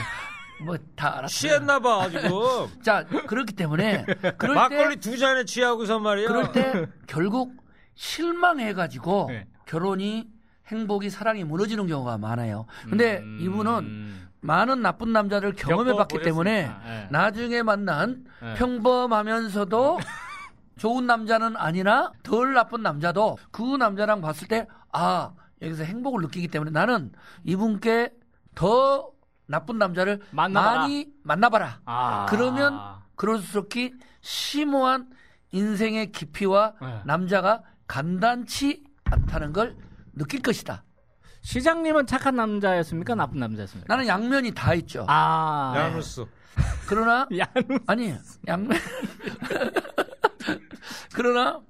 뭐다 0.66 1.18
알았어요. 1.18 1.28
취했나 1.28 1.78
봐 1.80 2.10
지금. 2.10 2.28
자 2.84 3.04
그렇기 3.06 3.54
때문에 3.54 4.04
그럴 4.36 4.54
막걸리 4.54 4.96
때 4.96 5.10
두 5.10 5.16
잔에 5.16 5.44
취하고서 5.46 5.98
말이야. 5.98 6.28
그럴 6.28 6.52
때 6.52 6.86
결국 7.08 7.54
실망해가지고 7.94 9.26
네. 9.30 9.46
결혼이 9.64 10.28
행복이 10.66 11.08
사랑이 11.08 11.44
무너지는 11.44 11.86
경우가 11.86 12.18
많아요. 12.18 12.66
근데 12.88 13.18
음. 13.18 13.38
이분은 13.40 14.14
많은 14.42 14.82
나쁜 14.82 15.12
남자를 15.12 15.54
경험해봤기. 15.54 16.20
때문에 16.20 16.70
예. 16.86 17.08
나중에 17.10 17.62
만난 17.62 18.24
예. 18.44 18.54
평범하면서도 18.54 19.98
좋은 20.78 21.06
남자는 21.06 21.56
아니나 21.56 22.12
덜 22.22 22.54
나쁜 22.54 22.82
남자도 22.82 23.38
그 23.50 23.62
남자랑 23.76 24.20
봤을 24.20 24.48
때 24.48 24.66
아 24.92 25.32
여기서 25.62 25.84
행복을 25.84 26.20
느끼기 26.22 26.48
때문에 26.48 26.70
나는 26.70 27.12
이분께 27.44 28.10
더 28.54 29.10
나쁜 29.46 29.78
남자를 29.78 30.20
만나봐라. 30.30 30.78
많이 30.80 31.06
만나봐라. 31.22 31.80
아. 31.84 32.26
그러면 32.28 32.78
그럴수록이 33.16 33.94
심오한 34.20 35.08
인생의 35.52 36.12
깊이와 36.12 36.74
네. 36.80 37.00
남자가 37.04 37.62
간단치 37.86 38.84
않다는 39.04 39.52
걸 39.52 39.76
느낄 40.14 40.42
것이다. 40.42 40.84
시장님은 41.42 42.06
착한 42.06 42.36
남자였습니까? 42.36 43.14
나쁜 43.14 43.40
남자였습니까? 43.40 43.92
나는 43.92 44.06
양면이 44.08 44.52
다 44.52 44.74
있죠. 44.74 45.04
아. 45.08 45.72
야누스. 45.76 46.24
그러나 46.88 47.26
야누. 47.36 47.78
아니 47.86 48.14
양면 48.46 48.78
그러나 51.14 51.60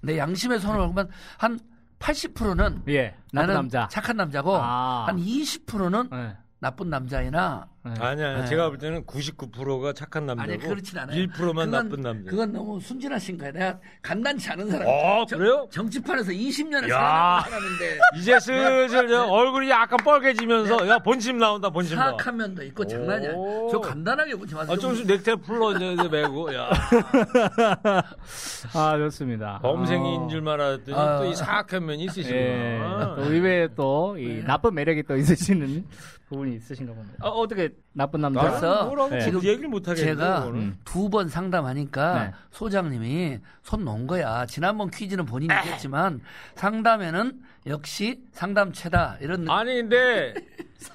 내 0.00 0.18
양심의 0.18 0.60
손을 0.60 0.78
걸면 0.78 1.08
한 1.38 1.58
80%는 1.98 2.82
예. 2.88 3.14
나는 3.32 3.54
남자. 3.54 3.88
착한 3.88 4.16
남자고 4.16 4.56
아. 4.56 5.06
한 5.08 5.16
20%는 5.16 6.08
예. 6.12 6.36
나쁜 6.60 6.90
남자이나 6.90 7.68
예. 7.86 7.90
아니야, 8.02 8.28
아니야. 8.30 8.40
네. 8.42 8.46
제가 8.46 8.68
볼 8.68 8.78
때는 8.78 9.04
99%가 9.06 9.92
착한 9.92 10.26
남자고 10.26 10.50
아니 10.50 10.58
그렇진 10.60 10.98
않아요. 10.98 11.16
1%만 11.16 11.66
그건- 11.66 11.70
나쁜 11.70 12.00
남자. 12.02 12.30
그건 12.30 12.52
너무 12.52 12.80
순진하신 12.80 13.38
거야. 13.38 13.52
내가 13.52 13.78
간단치 14.02 14.50
않은 14.50 14.68
사람. 14.68 14.86
어, 14.88 15.24
정- 15.26 15.38
그래요? 15.38 15.68
정치판에서 15.70 16.32
20년을 16.32 16.90
야. 16.90 16.98
살아남은 16.98 17.42
사람인데 17.50 17.98
이제 18.16 18.40
슬슬 18.40 19.08
저 19.08 19.24
얼굴이 19.26 19.70
약간 19.70 19.96
뻘개지면서 20.04 20.88
야 20.88 20.98
본심 20.98 21.38
나온다 21.38 21.70
본심 21.70 21.96
나와. 21.96 22.10
사악한 22.10 22.36
면도 22.36 22.62
있고 22.64 22.84
장난이 22.86 23.26
아니야. 23.26 23.38
오. 23.38 23.68
저 23.70 23.80
간단하게 23.80 24.34
보지 24.34 24.54
마세요. 24.54 24.74
아, 24.74 24.76
좀 24.76 24.92
있으면 24.94 25.16
넥타이 25.16 25.36
풀러 25.36 25.72
이제 25.76 26.08
메고 26.08 26.52
야 26.54 26.68
아, 28.74 28.98
좋습니다. 28.98 29.60
범생인 29.62 30.24
아. 30.24 30.28
줄 30.28 30.48
알았더니 30.48 30.96
아. 30.96 31.18
또이 31.18 31.34
사악한 31.34 31.84
면이 31.86 32.02
예. 32.02 32.04
있으시구나. 32.06 33.14
또 33.16 33.22
의외에 33.24 33.68
또이 33.74 34.26
네. 34.26 34.42
나쁜 34.42 34.74
매력이 34.74 35.04
또 35.04 35.16
있으시는 35.16 35.84
부분이 36.28 36.56
있으신가 36.56 36.92
봅니다. 36.92 37.26
어, 37.26 37.30
어떻게 37.40 37.67
it 37.68 37.87
나쁜 37.98 38.20
남자? 38.20 38.40
그래서 38.42 39.08
네. 39.10 39.20
지금 39.22 39.42
얘기를 39.42 39.68
못 39.68 39.88
하겠는데 39.88 40.22
제가. 40.22 40.46
음. 40.46 40.76
두번 40.84 41.28
상담하니까 41.28 42.14
네. 42.26 42.32
소장님이 42.52 43.40
손 43.64 43.84
놓은 43.84 44.06
거야. 44.06 44.46
지난번 44.46 44.88
퀴즈는 44.90 45.26
본인이 45.26 45.52
했지만 45.52 46.20
상담에는 46.54 47.40
역시 47.66 48.20
상담체다 48.32 49.16
이런 49.20 49.40
느낌. 49.40 49.50
아니 49.50 49.74
근데 49.82 50.32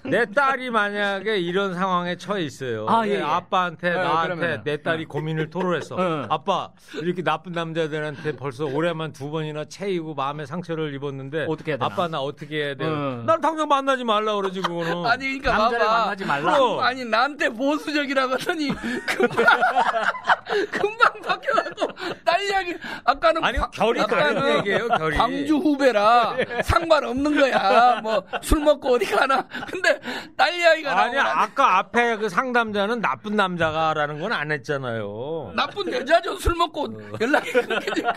내 0.05 0.25
딸이 0.25 0.69
만약에 0.69 1.37
이런 1.39 1.73
상황에 1.73 2.15
처해 2.15 2.41
있어요. 2.43 2.87
아, 2.87 3.05
예, 3.05 3.15
예. 3.15 3.21
아빠한테 3.21 3.89
네, 3.89 3.95
나한테 3.95 4.35
그러면은. 4.35 4.63
내 4.63 4.81
딸이 4.81 5.05
고민을 5.05 5.49
토로했어. 5.49 5.97
응. 5.99 6.25
아빠 6.29 6.69
이렇게 7.01 7.21
나쁜 7.21 7.51
남자들한테 7.51 8.37
벌써 8.37 8.63
올해만 8.65 9.11
두 9.11 9.29
번이나 9.29 9.65
채이고 9.65 10.13
마음의 10.15 10.47
상처를 10.47 10.93
입었는데 10.95 11.47
어떻게 11.49 11.71
해야 11.71 11.77
되나? 11.77 11.85
아빠 11.85 12.07
나 12.07 12.21
어떻게 12.21 12.63
해야 12.63 12.75
돼? 12.75 12.85
응. 12.85 13.25
난 13.25 13.41
당장 13.41 13.67
만나지 13.67 14.05
말라 14.05 14.35
그러지 14.35 14.61
그거는. 14.61 15.05
아니 15.05 15.37
그러니까 15.37 15.57
남자를 15.57 15.85
봐봐. 15.85 15.99
만나지 15.99 16.25
말라. 16.25 16.53
그럼. 16.53 16.79
아니 16.93 17.03
나한테 17.05 17.49
보수적이라고 17.49 18.33
하더니 18.33 18.67
금방 19.07 19.59
금방 20.71 21.21
바뀌어갖고 21.25 21.87
딸 22.23 22.43
이야기 22.43 22.75
아까는 23.03 23.43
아니, 23.43 23.57
과- 23.57 23.71
결이 23.71 23.99
아까는 24.01 24.57
얘기예요, 24.59 24.87
결이. 24.89 25.17
광주 25.17 25.55
후배라 25.57 26.35
상관없는 26.63 27.35
거야. 27.39 27.99
뭐 28.01 28.23
술 28.43 28.59
먹고 28.59 28.93
어디 28.93 29.05
가나. 29.07 29.47
근데 29.71 29.99
딸 30.37 30.53
이야기가 30.53 30.95
아니 31.03 31.17
아까 31.17 31.79
앞에 31.79 32.17
그 32.17 32.29
상담자는 32.29 33.01
나쁜 33.01 33.35
남자가라는 33.35 34.19
건 34.19 34.31
안 34.33 34.51
했잖아요. 34.51 35.53
나쁜 35.55 35.91
여자죠. 35.91 36.37
술 36.37 36.55
먹고 36.55 36.87
연락이 37.21 37.51
끊기니까. 37.51 38.13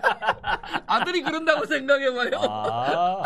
아들이 0.86 1.22
그런다고 1.22 1.64
생각해봐요. 1.66 2.30
아. 2.42 3.22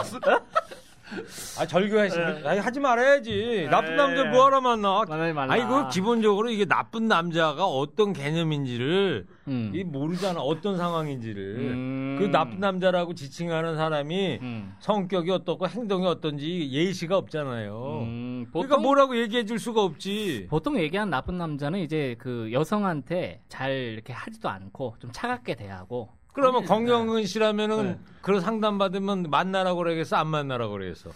아 1.59 1.67
절교하시 1.67 2.19
아니 2.45 2.61
하지 2.61 2.81
말아야지. 2.81 3.69
나쁜 3.71 3.97
남자 3.97 4.25
뭐하러 4.25 4.61
만나? 4.61 5.05
만나지 5.09 5.33
말라. 5.33 5.53
아니 5.53 5.65
그 5.65 5.89
기본적으로 5.89 6.51
이게 6.51 6.65
나쁜 6.65 7.09
남자가 7.09 7.67
어떤 7.67 8.13
개념인지를 8.13 9.27
음. 9.49 9.73
이 9.75 9.83
모르잖아 9.85 10.41
어떤 10.41 10.77
상황인지를 10.77 11.57
음. 11.59 12.17
그 12.19 12.31
나쁜 12.31 12.61
남자라고 12.61 13.15
지칭하는 13.15 13.77
사람이 13.77 14.39
음. 14.43 14.75
성격이 14.81 15.31
어떻고 15.31 15.67
행동이 15.69 16.07
어떤지 16.07 16.71
예시가 16.71 17.17
없잖아요. 17.17 18.03
음, 18.03 18.47
그러니까 18.51 18.77
보통 18.77 18.83
뭐라고 18.83 19.19
얘기해 19.19 19.45
줄 19.45 19.59
수가 19.59 19.83
없지. 19.83 20.47
보통 20.51 20.79
얘기한 20.79 21.11
나쁜 21.11 21.39
남자는 21.39 21.81
이제 21.81 22.17
그 22.19 22.51
여성한테 22.53 23.43
잘 23.49 23.71
이렇게 23.73 24.13
하지도 24.13 24.49
않고 24.49 24.97
좀 25.01 25.11
차갑게 25.13 25.57
대하고 25.57 26.11
그러면 26.33 26.64
권경은 26.64 27.26
씨라면은 27.26 27.83
네. 27.85 27.99
그런 28.22 28.41
상담 28.41 28.78
받으면 28.78 29.24
만나라고 29.31 29.78
그러겠어 29.78 30.16
안 30.16 30.28
만나라고 30.28 30.72
그러겠어. 30.72 31.11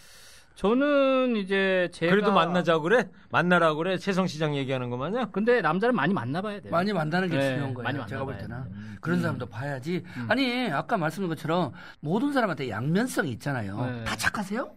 저는 0.55 1.35
이제 1.37 1.89
제가 1.93 2.13
그래도 2.13 2.33
만나자고 2.33 2.83
그래? 2.83 3.11
만나라고 3.31 3.77
그래? 3.79 3.99
최성 3.99 4.29
시장 4.29 4.55
얘기하는 4.55 4.89
거 4.89 4.97
마냥? 4.97 5.31
근데 5.33 5.61
남자를 5.61 5.93
많이 5.93 6.15
만나봐야 6.15 6.61
돼요. 6.61 6.71
많이 6.71 6.93
만나는 6.93 7.29
게 7.29 7.37
네, 7.37 7.49
중요한 7.51 7.75
거예요. 7.75 7.85
많이 7.85 8.07
제가 8.07 8.25
볼 8.25 8.39
때는 8.39 8.63
돼. 8.65 8.71
그런 9.01 9.19
음. 9.19 9.23
사람도 9.23 9.47
봐야지. 9.47 10.05
음. 10.17 10.27
아니 10.29 10.71
아까 10.71 10.97
말씀드린 10.97 11.29
것처럼 11.29 11.73
모든 11.99 12.33
사람한테 12.33 12.69
양면성이 12.71 13.33
있잖아요. 13.33 13.85
네. 13.85 14.05
다 14.05 14.17
착하세요? 14.17 14.71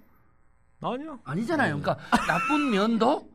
아니요. 0.82 1.20
아니잖아요. 1.24 1.80
그러니까 1.80 1.98
나쁜 2.28 2.72
면도 2.72 3.30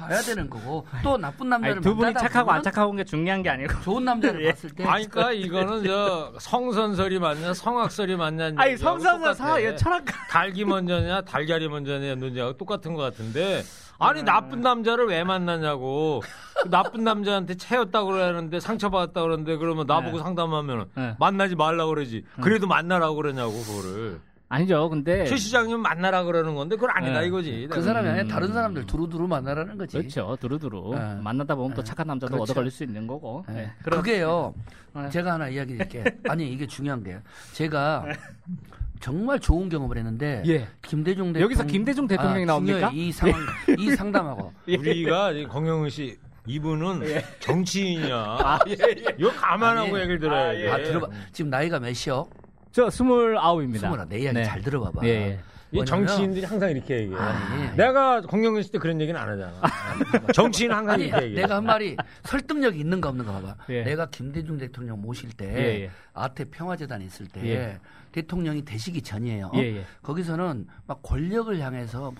봐야 0.00 0.20
되는 0.20 0.48
거고 0.48 0.86
또 1.02 1.16
나쁜 1.16 1.48
남자를 1.48 1.76
아니, 1.76 1.82
두 1.82 1.94
분이 1.94 2.14
착하고 2.14 2.50
안 2.50 2.62
착하고 2.62 2.92
게 2.92 3.04
중요한 3.04 3.42
게 3.42 3.50
아니고. 3.50 3.80
좋은 3.82 4.04
남자를 4.04 4.42
예. 4.44 4.50
봤을 4.50 4.70
때 4.70 4.84
아니, 4.84 5.08
그러니까 5.08 5.32
이거는 5.32 5.84
저 5.84 6.32
성선설이 6.38 7.18
맞냐, 7.18 7.54
성악설이 7.54 8.16
맞냐. 8.16 8.52
아니 8.56 8.76
성선사 8.76 9.34
사 9.34 9.76
철학 9.76 10.04
달기 10.30 10.64
먼저냐, 10.64 11.22
달걀이 11.22 11.68
먼저냐 11.68 12.14
논쟁하고 12.16 12.56
똑같은 12.56 12.94
것 12.94 13.02
같은데. 13.02 13.62
아니 14.02 14.22
나쁜 14.22 14.62
남자를 14.62 15.06
왜 15.06 15.24
만나냐고. 15.24 16.22
그 16.62 16.70
나쁜 16.70 17.04
남자한테 17.04 17.54
채였다고 17.56 18.08
그러는데 18.08 18.58
상처받았다고 18.58 19.26
그러는데 19.26 19.56
그러면 19.56 19.86
나보고 19.86 20.16
네. 20.18 20.22
상담하면은 20.22 20.84
네. 20.94 21.16
만나지 21.18 21.54
말라고 21.54 21.90
그러지. 21.90 22.24
그래도 22.40 22.66
만나라고 22.66 23.14
그러냐고 23.16 23.52
그거를. 23.52 24.20
아니죠. 24.50 24.90
근데 24.90 25.24
최 25.26 25.36
시장님 25.36 25.80
만나라 25.80 26.24
그러는 26.24 26.56
건데 26.56 26.74
그건 26.74 26.90
아니다 26.90 27.20
네. 27.20 27.28
이거지. 27.28 27.68
그 27.70 27.80
사람이 27.80 28.08
아니라 28.08 28.24
음. 28.24 28.28
다른 28.28 28.52
사람들 28.52 28.84
두루두루 28.84 29.28
만나라는 29.28 29.78
거지. 29.78 29.96
그렇죠. 29.96 30.36
두루두루 30.40 30.92
네. 30.92 31.14
만나다 31.22 31.54
보면 31.54 31.74
또 31.74 31.82
네. 31.82 31.86
착한 31.88 32.08
남자도 32.08 32.32
그렇죠. 32.32 32.42
얻어 32.42 32.54
걸릴 32.54 32.72
수 32.72 32.82
있는 32.82 33.06
거고. 33.06 33.44
네. 33.46 33.54
네. 33.54 33.72
그게요. 33.84 34.52
네. 34.92 35.08
제가 35.08 35.34
하나 35.34 35.48
이야기 35.48 35.76
드릴게요. 35.76 36.02
아니 36.28 36.52
이게 36.52 36.66
중요한 36.66 37.04
게요. 37.04 37.20
제가 37.52 38.06
정말 38.98 39.38
좋은 39.38 39.68
경험을 39.68 39.96
했는데 39.96 40.42
예. 40.46 40.66
김대중 40.82 41.26
대통령 41.32 41.42
여기서 41.42 41.64
김대중 41.66 42.08
대통령이 42.08 42.42
아, 42.42 42.46
나옵니까? 42.46 42.90
이 42.92 43.12
상황 43.12 43.40
이 43.78 43.90
상담하고 43.92 44.52
우리가 44.66 45.30
이 45.30 45.46
권경은 45.46 45.90
씨 45.90 46.18
이분은 46.46 47.08
예. 47.08 47.24
정치인이야. 47.38 48.16
아, 48.16 48.58
이거 49.16 49.30
감안하고 49.30 49.94
아니, 49.94 50.00
얘기를 50.00 50.18
들어야 50.18 50.52
돼. 50.52 50.68
아 50.70 50.76
들어봐 50.76 51.06
지금 51.30 51.50
나이가 51.50 51.78
몇이요? 51.78 52.26
저 52.72 52.88
스물아홉입니다. 52.90 53.86
스물아 53.86 54.04
내 54.06 54.20
이야기 54.20 54.38
네. 54.38 54.44
잘 54.44 54.62
들어봐봐. 54.62 55.06
예, 55.06 55.40
예. 55.72 55.84
정치인들이 55.84 56.44
항상 56.44 56.70
이렇게 56.70 57.00
얘기해. 57.00 57.18
아니. 57.18 57.76
내가 57.76 58.20
권경은 58.22 58.62
씨때 58.62 58.78
그런 58.78 59.00
얘기는 59.00 59.18
안 59.18 59.28
하잖아. 59.28 59.60
정치인 60.32 60.72
항상 60.72 60.94
아니 60.94 61.06
이렇게 61.06 61.24
얘기해. 61.26 61.42
내가 61.42 61.56
한 61.56 61.64
말이 61.64 61.96
설득력이 62.24 62.78
있는가 62.78 63.08
없는가 63.08 63.32
봐봐. 63.32 63.56
예. 63.70 63.82
내가 63.84 64.06
김대중 64.06 64.58
대통령 64.58 65.00
모실 65.00 65.32
때 65.32 65.46
예, 65.46 65.82
예. 65.84 65.90
아태 66.12 66.44
평화재단 66.44 67.02
있을 67.02 67.26
때 67.26 67.40
예. 67.44 67.78
대통령이 68.12 68.64
되시기 68.64 69.02
전이에요. 69.02 69.52
예, 69.54 69.76
예. 69.78 69.84
거기서는 70.02 70.66
막 70.86 71.00
권력을 71.02 71.56
향해서 71.58 72.12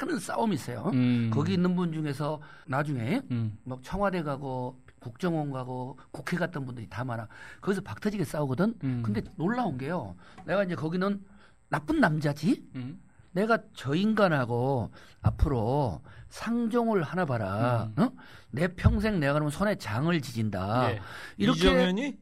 많은 0.00 0.18
싸움이 0.20 0.54
있어요. 0.54 0.90
음. 0.94 1.30
거기 1.32 1.54
있는 1.54 1.74
분 1.74 1.92
중에서 1.92 2.40
나중에 2.66 3.22
음. 3.32 3.58
막 3.64 3.80
청와대 3.82 4.22
가고 4.22 4.78
국정원 5.02 5.50
가고 5.50 5.98
국회 6.10 6.36
갔던 6.36 6.64
분들이 6.64 6.88
다 6.88 7.04
많아. 7.04 7.28
거기서 7.60 7.82
박터지게 7.82 8.24
싸우거든. 8.24 8.74
음. 8.84 9.02
근데 9.04 9.22
놀라운 9.36 9.76
게요. 9.76 10.14
내가 10.46 10.62
이제 10.64 10.74
거기는 10.74 11.22
나쁜 11.68 12.00
남자지. 12.00 12.64
음. 12.76 13.00
내가 13.32 13.58
저 13.74 13.94
인간하고 13.94 14.90
앞으로 15.22 16.00
상종을 16.28 17.02
하나 17.02 17.24
봐라. 17.24 17.90
음. 17.98 18.02
어? 18.02 18.12
내 18.50 18.68
평생 18.68 19.18
내가 19.20 19.34
그러면 19.34 19.50
손에 19.50 19.74
장을 19.76 20.18
지진다. 20.20 20.92
예. 20.92 21.00
이렇게 21.36 21.60
이정현이 21.60 22.18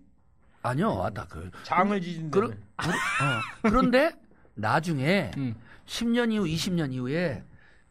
아니요, 0.63 1.03
아나 1.03 1.25
그 1.27 1.51
장을 1.63 2.01
지진다. 2.01 2.31
그러, 2.31 2.49
어. 2.49 2.53
그런데 3.63 4.13
나중에 4.55 5.31
음. 5.37 5.55
10년 5.87 6.33
이후, 6.33 6.45
20년 6.45 6.93
이후에 6.93 7.43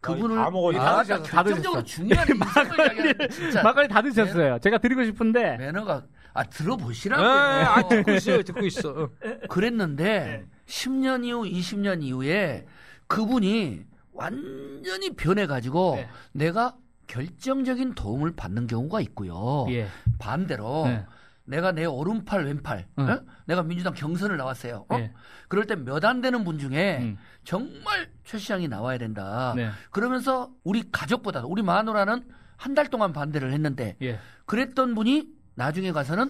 그분을 0.01 0.35
다 0.37 0.49
먹어요. 0.49 0.81
아, 0.81 1.03
다 1.03 1.17
결정적으로 1.21 1.83
드셨어. 1.83 1.83
중요한 1.83 2.27
이야기하는 2.27 3.29
진짜 3.29 3.61
막걸리 3.63 3.87
다 3.87 4.01
드셨어요. 4.01 4.59
제가 4.59 4.77
드리고 4.77 5.03
싶은데 5.03 5.57
매너가 5.57 6.03
아 6.33 6.43
네, 6.43 6.49
들어보시라고 6.49 7.23
아, 7.23 7.87
듣고 7.87 8.11
있어요, 8.11 8.43
듣고 8.43 8.65
있어. 8.65 8.89
어. 8.89 9.09
그랬는데 9.49 10.45
10년 10.67 11.25
이후 11.25 11.43
20년 11.43 12.03
이후에 12.03 12.65
그분이 13.07 13.81
완전히 14.13 15.15
변해가지고 15.15 15.95
네. 15.95 16.09
내가 16.33 16.75
결정적인 17.07 17.95
도움을 17.95 18.35
받는 18.35 18.67
경우가 18.67 19.01
있고요. 19.01 19.65
예. 19.69 19.87
반대로 20.19 20.83
네. 20.85 21.05
내가 21.49 21.71
내 21.71 21.85
오른팔 21.85 22.45
왼팔 22.45 22.85
응. 22.99 23.09
어? 23.09 23.21
내가 23.45 23.63
민주당 23.63 23.93
경선을 23.93 24.37
나왔어요. 24.37 24.85
어? 24.89 24.95
예. 24.97 25.11
그럴 25.47 25.65
때 25.65 25.75
몇 25.75 26.05
안 26.05 26.21
되는 26.21 26.43
분 26.43 26.59
중에 26.59 26.99
음. 27.01 27.17
정말 27.43 28.09
최 28.23 28.37
시장이 28.37 28.67
나와야 28.67 28.97
된다. 28.99 29.53
네. 29.55 29.69
그러면서 29.91 30.51
우리 30.63 30.83
가족보다 30.91 31.43
우리 31.45 31.61
마누라는 31.63 32.23
한 32.55 32.75
달 32.75 32.87
동안 32.89 33.13
반대를 33.13 33.51
했는데 33.53 33.95
예. 34.01 34.19
그랬던 34.45 34.93
분이 34.93 35.27
나중에 35.55 35.91
가서는 35.91 36.29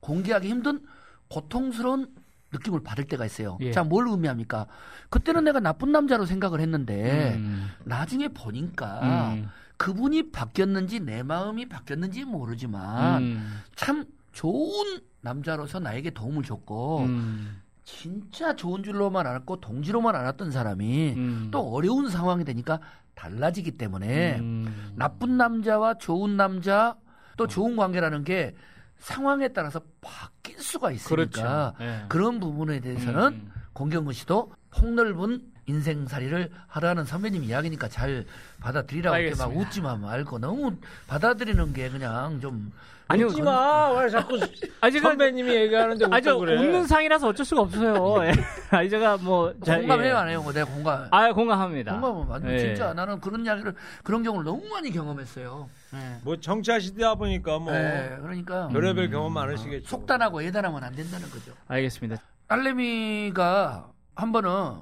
공개하기 0.00 0.48
힘든 0.48 0.80
고통스러운 1.28 2.08
느낌을 2.52 2.82
받을 2.82 3.04
때가 3.04 3.26
있어요. 3.26 3.58
예. 3.60 3.72
자, 3.72 3.82
뭘 3.84 4.06
의미합니까? 4.08 4.66
그때는 5.10 5.44
내가 5.44 5.60
나쁜 5.60 5.92
남자로 5.92 6.24
생각을 6.26 6.60
했는데 6.60 7.34
음. 7.36 7.68
나중에 7.84 8.28
보니까 8.28 9.32
음. 9.34 9.48
그분이 9.76 10.30
바뀌었는지 10.30 11.00
내 11.00 11.22
마음이 11.22 11.68
바뀌었는지 11.68 12.24
모르지만 12.24 13.22
음. 13.22 13.60
참 13.74 14.06
좋은 14.36 15.00
남자로서 15.22 15.80
나에게 15.80 16.10
도움을 16.10 16.42
줬고 16.42 17.00
음. 17.00 17.62
진짜 17.84 18.54
좋은 18.54 18.82
줄로만 18.82 19.26
알았고 19.26 19.60
동지로만 19.60 20.14
알았던 20.14 20.50
사람이 20.50 21.14
음. 21.16 21.48
또 21.50 21.60
어려운 21.72 22.10
상황이 22.10 22.44
되니까 22.44 22.78
달라지기 23.14 23.78
때문에 23.78 24.38
음. 24.38 24.92
나쁜 24.94 25.38
남자와 25.38 25.94
좋은 25.94 26.36
남자 26.36 26.96
또 27.38 27.46
좋은 27.46 27.76
관계라는 27.76 28.24
게 28.24 28.54
상황에 28.98 29.48
따라서 29.48 29.80
바뀔 30.02 30.58
수가 30.60 30.90
있으니까 30.90 31.72
그렇죠. 31.72 31.74
예. 31.80 32.04
그런 32.08 32.38
부분에 32.38 32.80
대해서는 32.80 33.32
음. 33.32 33.52
공경근 33.72 34.12
씨도 34.12 34.52
폭넓은 34.70 35.40
인생살이를 35.66 36.50
하라는 36.68 37.04
선배님 37.04 37.44
이야기니까 37.44 37.88
잘 37.88 38.24
받아들이라고 38.60 39.16
이렇게 39.16 39.36
막 39.36 39.44
알겠습니다. 39.44 39.68
웃지만 39.68 40.00
말고 40.00 40.38
너무 40.38 40.76
받아들이는 41.08 41.72
게 41.72 41.90
그냥 41.90 42.40
좀 42.40 42.72
아니요, 43.08 43.26
웃지 43.26 43.40
마. 43.40 43.92
왜 43.92 44.08
자꾸 44.08 44.36
아 44.80 44.90
제가 44.90 45.10
선배님이 45.10 45.54
얘기하는데 45.54 46.06
아니 46.10 46.22
저 46.22 46.36
그래. 46.38 46.58
웃는 46.58 46.86
상이라서 46.88 47.28
어쩔 47.28 47.46
수가 47.46 47.62
없어요. 47.62 48.16
예. 48.26 48.32
아니 48.70 48.90
제가 48.90 49.16
뭐 49.18 49.54
자, 49.64 49.78
공감해요 49.78 50.08
예. 50.08 50.16
안 50.16 50.28
해요? 50.28 50.42
뭐 50.42 50.52
내가 50.52 50.66
공감. 50.66 51.06
아 51.12 51.32
공감합니다. 51.32 51.92
공감은 52.00 52.26
완전 52.26 52.50
예. 52.52 52.58
진짜 52.58 52.92
나는 52.94 53.20
그런 53.20 53.44
이야기를 53.44 53.74
그런 54.02 54.22
경우를 54.24 54.44
너무 54.44 54.66
많이 54.68 54.90
경험했어요. 54.90 55.68
예. 55.94 56.16
뭐 56.24 56.36
정치하시다 56.36 57.14
보니까 57.14 57.58
뭐 57.60 57.72
예, 57.72 58.16
그러니까 58.20 58.68
별의별 58.68 59.10
경험 59.10 59.32
많으시겠죠. 59.34 59.86
속단하고 59.88 60.42
예단하면 60.44 60.82
안 60.82 60.92
된다는 60.94 61.30
거죠. 61.30 61.52
알겠습니다. 61.68 62.20
딸내미가 62.48 63.88
한 64.16 64.32
번은 64.32 64.80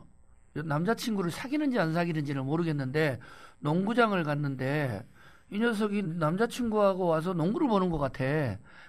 남자친구를 0.55 1.31
사귀는지 1.31 1.79
안 1.79 1.93
사귀는지는 1.93 2.45
모르겠는데 2.45 3.19
농구장을 3.61 4.23
갔는데 4.23 5.05
이 5.51 5.59
녀석이 5.59 6.03
남자친구하고 6.03 7.07
와서 7.07 7.33
농구를 7.33 7.69
보는 7.69 7.91
것 7.91 7.99
같아. 7.99 8.25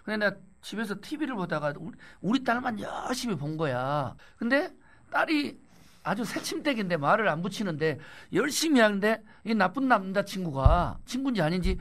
근데 0.03 0.18
내가 0.18 0.38
집에서 0.61 0.95
TV를 0.99 1.36
보다가 1.36 1.74
우리, 1.78 1.95
우리 2.22 2.43
딸만 2.43 2.80
열심히 2.80 3.36
본 3.36 3.57
거야. 3.57 4.16
근데 4.38 4.74
딸이 5.11 5.59
아주 6.03 6.24
새침대기인데 6.24 6.97
말을 6.97 7.28
안 7.28 7.41
붙이는데 7.41 7.99
열심히 8.34 8.80
하는데 8.80 9.22
이 9.43 9.55
나쁜 9.55 9.88
남자친구가 9.88 10.99
친구인지 11.05 11.41
아닌지 11.41 11.78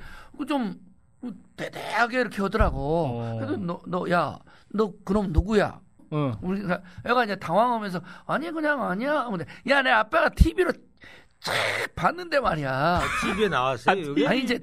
좀 0.49 0.75
대대하게 1.57 2.21
이렇게 2.21 2.43
하더라고. 2.43 3.21
어. 3.21 3.37
그래도 3.37 3.57
너, 3.57 3.81
너, 3.87 4.11
야, 4.11 4.39
너 4.69 4.93
그럼 5.05 5.33
누구야? 5.33 5.81
어. 6.11 6.33
우리가 6.43 6.81
애가 7.07 7.25
이제 7.25 7.37
당황하면서 7.37 8.01
아니 8.27 8.51
그냥 8.51 8.83
아니야. 8.83 9.25
근데 9.25 9.45
야 9.69 9.83
내 9.83 9.91
아빠가 9.91 10.29
TV로 10.29 10.73
쫙 11.41 11.53
봤는데 11.95 12.41
말이야. 12.41 13.01
TV에 13.23 13.49
나왔어요 13.49 14.07
여기. 14.11 14.27
아니 14.27 14.41
이제 14.43 14.59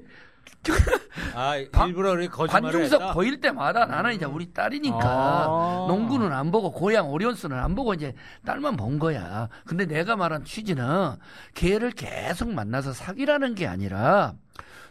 아 1.36 1.54
관- 1.72 1.88
일부러 1.89 2.12
그렇게 2.12 2.28
거짓말을 2.28 2.72
관중석 2.72 3.02
했다. 3.02 3.14
보일 3.14 3.39
때마다 3.42 3.86
나는 3.86 4.14
이제 4.14 4.26
우리 4.26 4.52
딸이니까 4.54 5.00
아. 5.02 5.86
농구는 5.88 6.32
안 6.32 6.52
보고 6.52 6.72
고향 6.72 7.10
오리온스는 7.10 7.58
안 7.58 7.74
보고 7.76 7.94
이제 7.94 8.14
딸만 8.46 8.78
본 8.78 9.00
거야. 9.00 9.50
근데 9.66 9.86
내가 9.86 10.16
말한 10.16 10.44
취지는 10.46 11.16
걔를 11.56 11.92
계속 11.92 12.52
만나서 12.52 12.94
사귀라는 12.94 13.56
게 13.56 13.68
아니라 13.68 14.34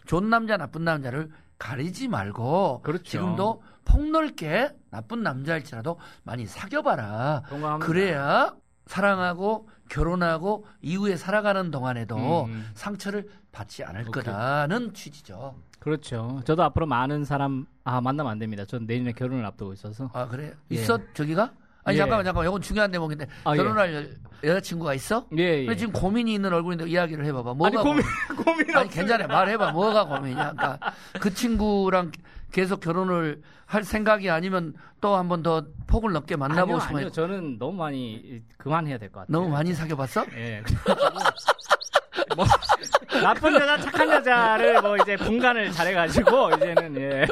좋은 0.06 0.28
남자 0.30 0.56
나쁜 0.56 0.84
남자를 0.84 1.30
가리지 1.60 2.08
말고 2.08 2.80
그렇죠. 2.82 3.04
지금도 3.04 3.62
폭넓게 3.84 4.74
나쁜 4.90 5.22
남자일지라도 5.22 5.98
많이 6.24 6.46
사귀어봐라. 6.46 7.42
동감합니다. 7.48 7.86
그래야 7.86 8.56
사랑하고 8.86 9.68
결혼하고 9.88 10.66
이후에 10.80 11.16
살아가는 11.16 11.70
동안에도 11.70 12.46
음. 12.46 12.70
상처를 12.74 13.28
받지 13.52 13.84
않을 13.84 14.00
오케이. 14.08 14.10
거다는 14.24 14.94
취지죠. 14.94 15.54
그렇죠. 15.78 16.40
저도 16.44 16.62
앞으로 16.64 16.86
많은 16.86 17.24
사람 17.24 17.66
아 17.84 18.00
만나면 18.00 18.32
안 18.32 18.38
됩니다. 18.38 18.64
전 18.64 18.86
내년에 18.86 19.12
결혼을 19.12 19.44
앞두고 19.44 19.72
있어서. 19.74 20.10
아 20.14 20.26
그래? 20.26 20.54
예. 20.70 20.74
있어 20.74 20.98
저기가? 21.12 21.52
아니 21.90 21.96
예. 21.96 21.98
잠깐만 21.98 22.24
잠깐만 22.24 22.48
이건 22.50 22.62
중요한 22.62 22.90
대목인데 22.90 23.26
아, 23.44 23.52
예. 23.52 23.56
결혼할 23.58 23.94
여- 23.94 24.48
여자친구가 24.50 24.94
있어? 24.94 25.26
예, 25.36 25.66
예. 25.66 25.76
지금 25.76 25.92
고민이 25.92 26.32
있는 26.32 26.52
얼굴인데 26.52 26.88
이야기를 26.88 27.24
해봐봐. 27.26 27.54
뭐가 27.54 27.66
아니 27.66 27.76
고민 27.76 28.02
고민 28.44 28.60
아니 28.76 28.86
없어요. 28.86 28.88
괜찮아 28.88 29.26
말해봐 29.26 29.72
뭐가 29.72 30.04
고민이야? 30.06 30.52
그러니까 30.52 30.78
그 31.20 31.34
친구랑 31.34 32.12
계속 32.52 32.80
결혼을 32.80 33.42
할 33.66 33.84
생각이 33.84 34.30
아니면 34.30 34.72
또 35.00 35.14
한 35.16 35.28
번 35.28 35.42
더 35.42 35.64
폭을 35.86 36.12
넘게 36.12 36.36
만나보고 36.36 36.74
아니요, 36.74 36.80
싶어. 36.80 36.96
아니요. 36.98 37.10
저는 37.10 37.58
너무 37.58 37.76
많이 37.76 38.42
그만해야 38.58 38.98
될 38.98 39.10
것 39.10 39.20
같아요. 39.20 39.32
너무 39.32 39.48
많이 39.48 39.72
사귀어봤어? 39.74 40.26
예. 40.36 40.62
뭐 42.36 42.44
나쁜 43.22 43.54
여자 43.54 43.78
착한 43.78 44.08
여자를 44.08 44.80
뭐 44.82 44.96
이제 44.96 45.16
분간을 45.16 45.72
잘해가지고 45.72 46.50
이제는 46.56 46.96
예. 47.00 47.26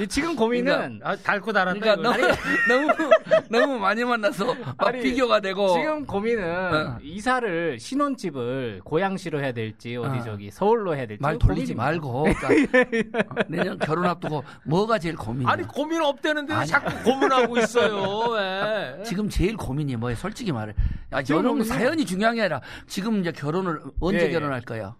이 0.00 0.06
지금 0.06 0.34
고민은 0.36 1.00
아, 1.02 1.16
닳고 1.16 1.52
달았다. 1.52 1.78
그러니까. 1.78 2.02
너무 2.68 2.92
너무 2.94 3.10
너무 3.48 3.78
많이 3.78 4.04
만나서 4.04 4.54
막 4.54 4.74
아니, 4.78 5.00
비교가 5.02 5.40
되고 5.40 5.74
지금 5.74 6.06
고민은 6.06 6.44
어. 6.44 6.98
이사를 7.02 7.78
신혼집을 7.78 8.80
고양시로 8.84 9.40
해야 9.40 9.52
될지 9.52 9.96
어디 9.96 10.18
어. 10.18 10.22
저기 10.22 10.50
서울로 10.50 10.94
해야 10.94 11.06
될지 11.06 11.22
말 11.22 11.38
돌리지 11.38 11.74
고민입니다. 11.74 11.82
말고 11.84 12.22
그러니까 12.40 13.18
어, 13.18 13.34
내년 13.48 13.78
결혼 13.78 14.06
앞두고 14.06 14.44
뭐가 14.64 14.98
제일 14.98 15.16
고민이야? 15.16 15.50
아니 15.50 15.62
고민 15.66 16.00
없대는데. 16.02 16.64
자꾸 16.66 16.92
고민하고 17.04 17.58
있어요. 17.58 18.30
왜? 18.30 19.02
지금 19.04 19.28
제일 19.28 19.56
고민이 19.56 19.96
뭐예요? 19.96 20.16
솔직히 20.16 20.52
말해. 20.52 20.74
야, 21.12 21.22
결혼 21.22 21.62
사연이 21.64 22.04
중요한 22.04 22.34
게 22.34 22.42
아니라 22.42 22.60
지금 22.86 23.20
이제 23.20 23.32
결혼을 23.32 23.80
언제 24.00 24.20
예, 24.22 24.26
예. 24.26 24.30
결혼할 24.30 24.60
거야? 24.62 24.94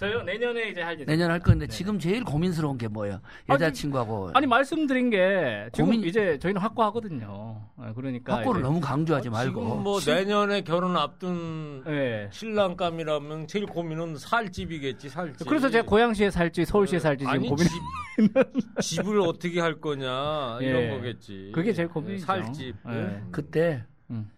저요 0.00 0.22
내년에 0.22 0.70
이제 0.70 0.80
할 0.80 0.94
예정. 0.98 1.04
내년 1.14 1.30
할 1.30 1.38
건데 1.40 1.66
네. 1.66 1.70
지금 1.76 1.98
제일 1.98 2.24
고민스러운 2.24 2.78
게 2.78 2.88
뭐예요? 2.88 3.20
여자친구하고 3.50 4.30
아니 4.32 4.46
말씀드린 4.46 5.10
게 5.10 5.68
지금 5.74 5.90
고민- 5.90 6.04
이제 6.04 6.38
저희는 6.38 6.58
확고하거든요. 6.62 7.60
예, 7.86 7.92
그러니까 7.94 8.38
확고를 8.38 8.60
이제- 8.62 8.66
너무 8.66 8.80
강조하지 8.80 9.24
지금 9.24 9.32
말고 9.34 9.76
뭐 9.76 10.00
내년에 10.00 10.62
결혼 10.62 10.96
앞둔 10.96 11.84
예. 11.86 12.30
신랑감이라면 12.32 13.46
제일 13.46 13.66
고민은 13.66 14.16
살집이겠지 14.16 15.10
살집. 15.10 15.46
그래서 15.46 15.68
제가 15.68 15.84
고양시에 15.86 16.30
살지 16.30 16.64
서울시에 16.64 16.98
네. 16.98 17.02
살지 17.02 17.18
지금 17.24 17.32
아니, 17.34 17.46
고민. 17.46 17.66
집, 17.66 17.76
집을 18.80 19.20
어떻게 19.20 19.60
할 19.60 19.82
거냐 19.82 20.60
이런 20.62 20.82
예. 20.82 20.88
거겠지. 20.88 21.52
그게 21.54 21.74
제일 21.74 21.88
고민이죠. 21.88 22.24
살집. 22.24 22.74
예. 22.88 23.22
그때 23.30 23.84
음. 24.08 24.30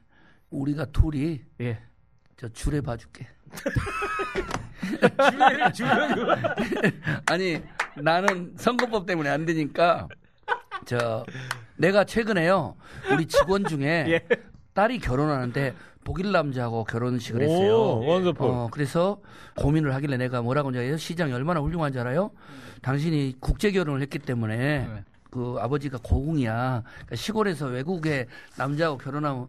우리가 0.51 0.87
둘이 0.87 1.41
예. 1.61 1.79
저 2.37 2.49
줄에 2.49 2.81
봐줄게. 2.81 3.29
주례를 5.31 5.73
주면 5.73 6.15
아니 7.27 7.63
나는 7.97 8.53
선거법 8.57 9.07
때문에 9.07 9.29
안 9.29 9.45
되니까 9.45 10.09
저 10.85 11.25
내가 11.77 12.05
최근에요 12.05 12.77
우리 13.11 13.27
직원 13.27 13.65
중에 13.65 14.07
예. 14.09 14.27
딸이 14.75 14.99
결혼하는데 14.99 15.75
독일 16.05 16.33
남자하고 16.33 16.85
결혼식을 16.85 17.43
했어요. 17.43 17.77
오. 17.77 18.35
어, 18.39 18.69
그래서 18.73 19.21
고민을 19.57 19.95
하길래 19.95 20.17
내가 20.17 20.43
뭐라고 20.43 20.71
이제 20.71 20.97
시장이 20.97 21.33
얼마나 21.33 21.61
훌륭한 21.61 21.93
줄 21.93 22.01
알아요? 22.01 22.31
당신이 22.81 23.37
국제 23.39 23.71
결혼을 23.71 24.01
했기 24.03 24.19
때문에 24.19 24.57
네. 24.57 25.05
그 25.33 25.57
아버지가 25.59 25.99
고궁이야. 26.03 26.83
그러니까 26.85 27.17
시골에서 27.17 27.67
외국에 27.67 28.27
남자하고 28.57 28.99
결혼하면 28.99 29.49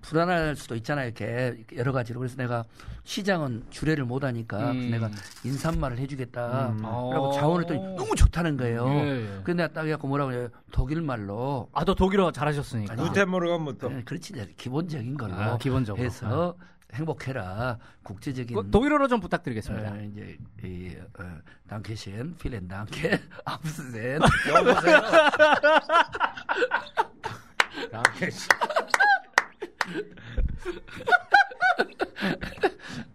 불안할 0.00 0.56
수도 0.56 0.74
있잖아요. 0.76 1.06
이렇게 1.06 1.64
여러 1.76 1.92
가지로. 1.92 2.20
그래서 2.20 2.36
내가 2.36 2.64
시장은 3.02 3.64
주례를 3.70 4.04
못 4.04 4.24
하니까 4.24 4.70
음. 4.70 4.90
내가 4.90 5.10
인사말을 5.44 5.98
해주겠다. 5.98 6.68
음. 6.70 6.82
라고 6.82 7.28
어. 7.28 7.32
자원을 7.32 7.66
또 7.66 7.74
너무 7.96 8.14
좋다는 8.14 8.56
거예요. 8.56 8.86
예, 8.88 9.22
예. 9.22 9.40
그래서 9.42 9.56
내가 9.56 9.68
딱 9.72 9.86
해갖고 9.86 10.08
뭐라고 10.08 10.32
해요? 10.32 10.48
독일 10.70 11.02
말로. 11.02 11.68
아, 11.72 11.84
또 11.84 11.94
독일어 11.94 12.30
잘하셨으니까. 12.32 12.92
아니, 12.92 13.02
구테모르간부터. 13.02 13.88
네, 13.88 14.02
그렇지. 14.04 14.34
기본적인 14.56 15.16
걸로 15.16 15.34
아, 15.34 15.58
기본적으로. 15.58 16.04
해서 16.04 16.56
행복해라. 16.94 17.78
국제적인 18.02 18.56
그 18.56 18.70
독일어로 18.70 19.08
좀 19.08 19.20
부탁드리겠습니다. 19.20 19.90
어, 19.92 19.96
이제 20.02 20.36
이 20.62 20.96
어, 21.18 21.24
dankeschön, 21.68 22.34
vielen 22.38 22.68
Dank, 22.68 23.18
앞센 23.44 24.20
여보세요. 24.48 25.00
당연히. 27.90 28.30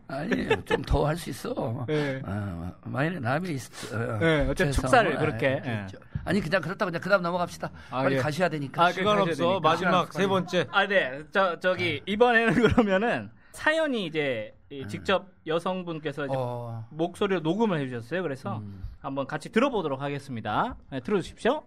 아니 0.08 0.48
좀 0.66 0.82
더 0.84 1.06
할 1.06 1.16
수 1.18 1.30
있어. 1.30 1.86
예. 1.90 2.22
어, 2.26 2.74
마이네 2.86 3.20
남이 3.20 3.50
있어. 3.52 3.96
어, 3.96 4.20
예, 4.22 4.48
어쨌든 4.50 4.72
축사를 4.72 5.12
뭐, 5.12 5.20
그렇게, 5.20 5.48
아, 5.48 5.52
예. 5.58 5.62
그렇죠. 5.88 5.98
아니 6.26 6.42
그냥 6.42 6.62
그렇다고 6.62 6.90
그냥 6.90 7.02
그다음 7.02 7.22
넘어갑시다. 7.22 7.70
아, 7.92 8.02
빨리 8.04 8.16
예. 8.16 8.20
가셔야 8.20 8.50
되니까. 8.50 8.86
아, 8.86 8.92
시간 8.92 9.06
가셔야 9.18 9.22
없어. 9.22 9.44
되니까. 9.44 9.60
마지막 9.70 10.14
세 10.14 10.28
번째. 10.28 10.68
아, 10.72 10.88
네. 10.88 11.24
저, 11.32 11.60
저기, 11.60 12.02
이번에는 12.06 12.54
그러면은 12.76 13.30
사연이 13.64 14.06
이제 14.06 14.56
이 14.70 14.88
직접 14.88 15.28
여성분께서 15.46 16.28
이제 16.28 16.34
어, 16.38 16.86
목소리로 16.92 17.42
녹음을 17.42 17.78
해주셨어요. 17.82 18.24
그래서 18.24 18.60
음. 18.60 18.86
한번 19.02 19.28
같이 19.28 19.52
들어보도록 19.52 20.02
하겠습니다. 20.02 20.78
네, 20.90 21.02
들어주십시오. 21.02 21.64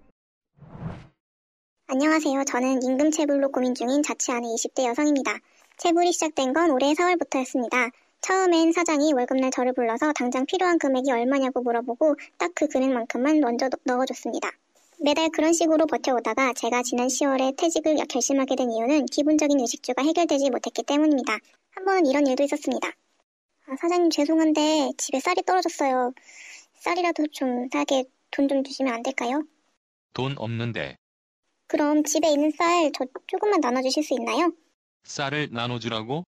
안녕하세요. 1.88 2.44
저는 2.44 2.82
임금 2.82 3.10
체불로 3.10 3.50
고민 3.52 3.74
중인 3.74 4.02
자취하는 4.02 4.48
20대 4.48 4.86
여성입니다. 4.86 5.36
체불이 5.76 6.12
시작된 6.12 6.54
건 6.54 6.70
올해 6.70 6.94
4월부터였습니다. 6.94 7.90
처음엔 8.22 8.72
사장이 8.72 9.12
월급날 9.12 9.50
저를 9.50 9.74
불러서 9.74 10.14
당장 10.14 10.46
필요한 10.46 10.78
금액이 10.78 11.10
얼마냐고 11.12 11.60
물어보고 11.60 12.16
딱 12.38 12.52
그 12.54 12.68
금액만큼만 12.68 13.40
먼저 13.40 13.68
넣- 13.68 13.80
넣어줬습니다. 13.84 14.48
매달 15.04 15.28
그런 15.30 15.52
식으로 15.52 15.84
버텨오다가 15.86 16.54
제가 16.54 16.82
지난 16.84 17.08
10월에 17.08 17.54
퇴직을 17.58 17.96
결심하게 18.08 18.56
된 18.56 18.70
이유는 18.70 19.06
기본적인 19.06 19.60
의식주가 19.60 20.02
해결되지 20.02 20.48
못했기 20.50 20.84
때문입니다. 20.84 21.36
한 21.74 21.84
번은 21.84 22.06
이런 22.06 22.26
일도 22.26 22.42
있었습니다. 22.44 22.88
아, 22.88 23.76
사장님 23.80 24.10
죄송한데 24.10 24.92
집에 24.98 25.20
쌀이 25.20 25.42
떨어졌어요. 25.46 26.12
쌀이라도 26.74 27.26
좀 27.32 27.68
싸게 27.72 28.04
돈 28.30 28.48
좀 28.48 28.64
주시면 28.64 28.92
안 28.92 29.02
될까요? 29.02 29.42
돈 30.14 30.34
없는데 30.38 30.96
그럼 31.68 32.02
집에 32.04 32.30
있는 32.30 32.50
쌀 32.50 32.90
저 32.92 33.04
조금만 33.26 33.60
나눠주실 33.60 34.02
수 34.02 34.14
있나요? 34.14 34.52
쌀을 35.04 35.48
나눠주라고? 35.52 36.24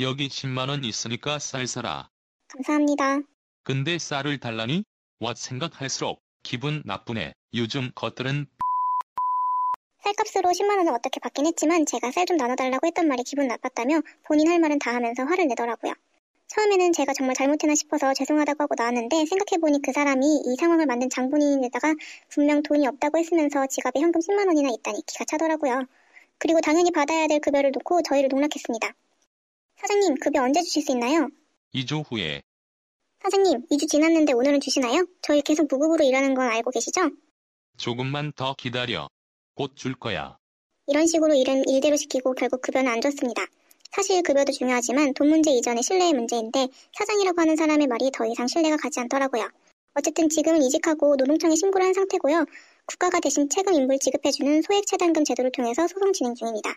여기 0.00 0.28
10만원 0.28 0.84
있으니까 0.84 1.38
쌀 1.38 1.66
사라. 1.66 2.08
감사합니다. 2.48 3.18
근데 3.64 3.98
쌀을 3.98 4.38
달라니? 4.40 4.84
와 5.20 5.34
생각할수록 5.34 6.20
기분 6.42 6.82
나쁘네. 6.84 7.32
요즘 7.54 7.90
것들은 7.94 8.46
쌀값으로 10.08 10.50
10만 10.50 10.78
원을 10.78 10.92
어떻게 10.92 11.20
받긴 11.20 11.44
했지만 11.46 11.84
제가 11.84 12.10
쌀 12.12 12.24
좀 12.24 12.36
나눠달라고 12.36 12.86
했던 12.86 13.08
말이 13.08 13.22
기분 13.22 13.46
나빴다며 13.48 14.02
본인 14.24 14.48
할 14.48 14.58
말은 14.58 14.78
다 14.78 14.94
하면서 14.94 15.24
화를 15.24 15.46
내더라고요. 15.48 15.94
처음에는 16.46 16.92
제가 16.92 17.12
정말 17.12 17.34
잘못했나 17.34 17.74
싶어서 17.74 18.14
죄송하다고 18.14 18.62
하고 18.62 18.74
나왔는데 18.76 19.26
생각해보니 19.26 19.80
그 19.82 19.92
사람이 19.92 20.42
이 20.46 20.56
상황을 20.58 20.86
만든 20.86 21.10
장본인에다가 21.10 21.94
분명 22.28 22.62
돈이 22.62 22.86
없다고 22.86 23.18
했으면서 23.18 23.66
지갑에 23.66 24.00
현금 24.00 24.20
10만 24.20 24.46
원이나 24.46 24.70
있다니 24.70 25.02
기가 25.06 25.24
차더라고요. 25.26 25.84
그리고 26.38 26.60
당연히 26.60 26.90
받아야 26.90 27.26
될 27.26 27.40
급여를 27.40 27.70
놓고 27.72 28.02
저희를 28.02 28.28
농락했습니다. 28.28 28.94
사장님, 29.76 30.14
급여 30.20 30.42
언제 30.42 30.62
주실 30.62 30.82
수 30.82 30.92
있나요? 30.92 31.28
2조 31.74 32.04
후에 32.10 32.40
사장님, 33.22 33.66
2주 33.70 33.88
지났는데 33.88 34.32
오늘은 34.32 34.60
주시나요? 34.60 35.06
저희 35.20 35.42
계속 35.42 35.68
무급으로 35.70 36.04
일하는 36.04 36.34
건 36.34 36.50
알고 36.50 36.70
계시죠? 36.70 37.10
조금만 37.76 38.32
더 38.32 38.54
기다려. 38.56 39.08
곧 39.58 39.74
줄 39.74 39.96
거야. 39.96 40.38
이런 40.86 41.08
식으로 41.08 41.34
일은 41.34 41.64
일대로 41.66 41.96
시키고 41.96 42.34
결국 42.34 42.62
급여는 42.62 42.92
안 42.92 43.00
줬습니다. 43.00 43.44
사실 43.90 44.22
급여도 44.22 44.52
중요하지만 44.52 45.14
돈 45.14 45.30
문제 45.30 45.50
이전의 45.50 45.82
신뢰의 45.82 46.12
문제인데 46.12 46.68
사장이라고 46.96 47.40
하는 47.40 47.56
사람의 47.56 47.88
말이 47.88 48.12
더 48.12 48.24
이상 48.24 48.46
신뢰가 48.46 48.76
가지 48.76 49.00
않더라고요. 49.00 49.50
어쨌든 49.94 50.28
지금은 50.28 50.62
이직하고 50.62 51.16
노동청에 51.16 51.56
신고를 51.56 51.86
한 51.88 51.92
상태고요. 51.92 52.44
국가가 52.86 53.18
대신 53.18 53.48
최근 53.48 53.74
인불 53.74 53.98
지급해주는 53.98 54.62
소액 54.62 54.86
차단금 54.86 55.24
제도를 55.24 55.50
통해서 55.50 55.88
소송 55.88 56.12
진행 56.12 56.36
중입니다. 56.36 56.76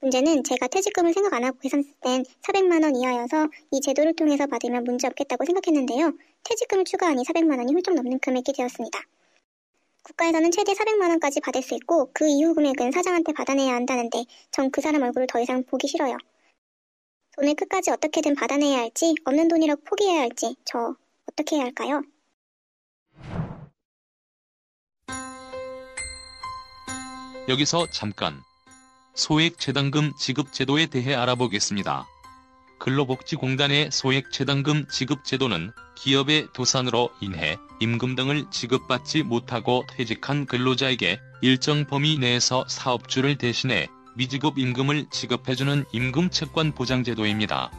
문제는 0.00 0.44
제가 0.44 0.68
퇴직금을 0.68 1.12
생각 1.12 1.34
안 1.34 1.42
하고 1.42 1.58
계산했을 1.58 1.92
땐 2.02 2.24
400만 2.42 2.84
원 2.84 2.94
이하여서 2.94 3.48
이 3.72 3.80
제도를 3.80 4.14
통해서 4.14 4.46
받으면 4.46 4.84
문제 4.84 5.08
없겠다고 5.08 5.44
생각했는데요. 5.44 6.12
퇴직금을 6.44 6.84
추가하니 6.84 7.24
400만 7.24 7.58
원이 7.58 7.72
훌쩍 7.72 7.94
넘는 7.94 8.20
금액이 8.20 8.52
되었습니다. 8.52 9.00
국가에서는 10.02 10.50
최대 10.50 10.72
400만 10.72 11.08
원까지 11.10 11.40
받을 11.40 11.62
수 11.62 11.74
있고 11.74 12.10
그 12.12 12.26
이후 12.28 12.54
금액은 12.54 12.90
사장한테 12.92 13.32
받아내야 13.32 13.74
한다는데 13.74 14.24
전 14.50 14.70
그 14.70 14.80
사람 14.80 15.02
얼굴을 15.02 15.26
더 15.26 15.40
이상 15.40 15.62
보기 15.64 15.86
싫어요. 15.88 16.16
돈을 17.36 17.54
끝까지 17.54 17.90
어떻게든 17.90 18.34
받아내야 18.34 18.78
할지 18.78 19.14
없는 19.24 19.48
돈이라고 19.48 19.82
포기해야 19.84 20.20
할지 20.22 20.56
저 20.64 20.96
어떻게 21.30 21.56
해야 21.56 21.64
할까요? 21.64 22.02
여기서 27.48 27.86
잠깐 27.90 28.40
소액재단금 29.14 30.12
지급 30.18 30.52
제도에 30.52 30.86
대해 30.86 31.14
알아보겠습니다. 31.14 32.06
근로복지공단의 32.78 33.90
소액재단금 33.92 34.88
지급 34.88 35.24
제도는 35.24 35.72
기업의 35.96 36.48
도산으로 36.52 37.10
인해 37.20 37.56
임금 37.82 38.14
등을 38.14 38.44
지급받지 38.48 39.24
못하고 39.24 39.84
퇴직한 39.88 40.46
근로자에게 40.46 41.20
일정 41.40 41.84
범위 41.84 42.16
내에서 42.16 42.64
사업주를 42.68 43.38
대신해 43.38 43.88
미지급 44.14 44.56
임금을 44.56 45.06
지급해주는 45.10 45.86
임금채권 45.90 46.76
보장제도입니다. 46.76 47.72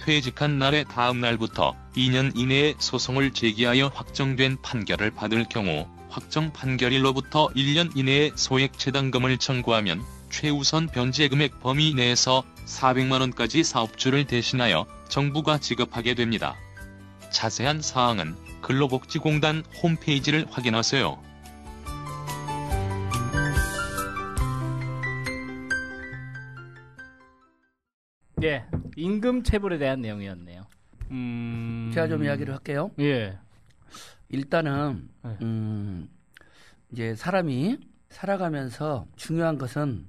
퇴직한 0.00 0.58
날의 0.58 0.86
다음 0.86 1.20
날부터 1.20 1.76
2년 1.96 2.36
이내에 2.36 2.74
소송을 2.78 3.30
제기하여 3.32 3.92
확정된 3.94 4.60
판결을 4.62 5.12
받을 5.12 5.44
경우 5.48 5.86
확정 6.08 6.52
판결일로부터 6.52 7.50
1년 7.50 7.96
이내에 7.96 8.32
소액재단금을 8.34 9.38
청구하면 9.38 10.02
최우선 10.30 10.88
변제 10.88 11.28
금액 11.28 11.60
범위 11.60 11.94
내에서 11.94 12.42
400만원까지 12.66 13.62
사업주를 13.62 14.24
대신하여 14.26 14.84
정부가 15.08 15.58
지급하게 15.58 16.14
됩니다. 16.14 16.56
자세한 17.30 17.82
사항은 17.82 18.45
근로복지공단 18.66 19.62
홈페이지를 19.80 20.44
확인하세요. 20.50 21.22
예, 28.42 28.66
임금 28.96 29.44
체불에 29.44 29.78
대한 29.78 30.00
내용이었네요. 30.00 30.66
음... 31.12 31.92
제가 31.94 32.08
좀 32.08 32.24
이야기를 32.24 32.52
할게요. 32.54 32.90
예. 32.98 33.38
일단은 34.30 35.10
네. 35.22 35.38
음, 35.42 36.08
이제 36.90 37.14
사람이 37.14 37.78
살아가면서 38.08 39.06
중요한 39.14 39.58
것은 39.58 40.08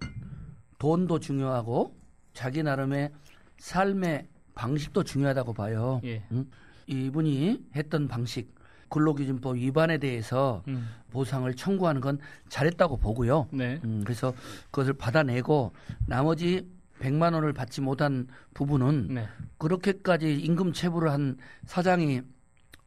돈도 0.79 1.19
중요하고 1.19 1.95
자기 2.33 2.63
나름의 2.63 3.11
삶의 3.59 4.27
방식도 4.55 5.03
중요하다고 5.03 5.53
봐요. 5.53 6.01
예. 6.03 6.23
음? 6.31 6.49
이분이 6.87 7.65
했던 7.75 8.07
방식 8.07 8.55
근로기준법 8.89 9.57
위반에 9.57 9.97
대해서 9.97 10.63
음. 10.69 10.87
보상을 11.11 11.51
청구하는 11.55 11.99
건 12.01 12.19
잘했다고 12.49 12.97
보고요. 12.97 13.47
네. 13.51 13.79
음, 13.83 14.01
그래서 14.05 14.33
그것을 14.71 14.93
받아내고 14.93 15.73
나머지 16.05 16.65
100만 17.01 17.33
원을 17.33 17.53
받지 17.53 17.81
못한 17.81 18.27
부분은 18.53 19.07
네. 19.13 19.27
그렇게까지 19.57 20.35
임금 20.39 20.73
체불을 20.73 21.11
한 21.11 21.37
사장이 21.65 22.21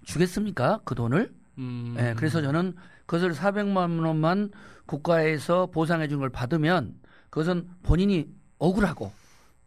주겠습니까? 0.05 0.81
그 0.85 0.95
돈을? 0.95 1.33
음. 1.59 1.95
예, 1.99 2.15
그래서 2.17 2.41
저는 2.41 2.75
그것을 3.07 3.33
400만 3.35 4.05
원만 4.05 4.51
국가에서 4.87 5.67
보상해 5.67 6.09
준 6.09 6.19
걸 6.19 6.31
받으면 6.31 6.95
그것은 7.29 7.69
본인이 7.83 8.29
억울하고 8.59 9.13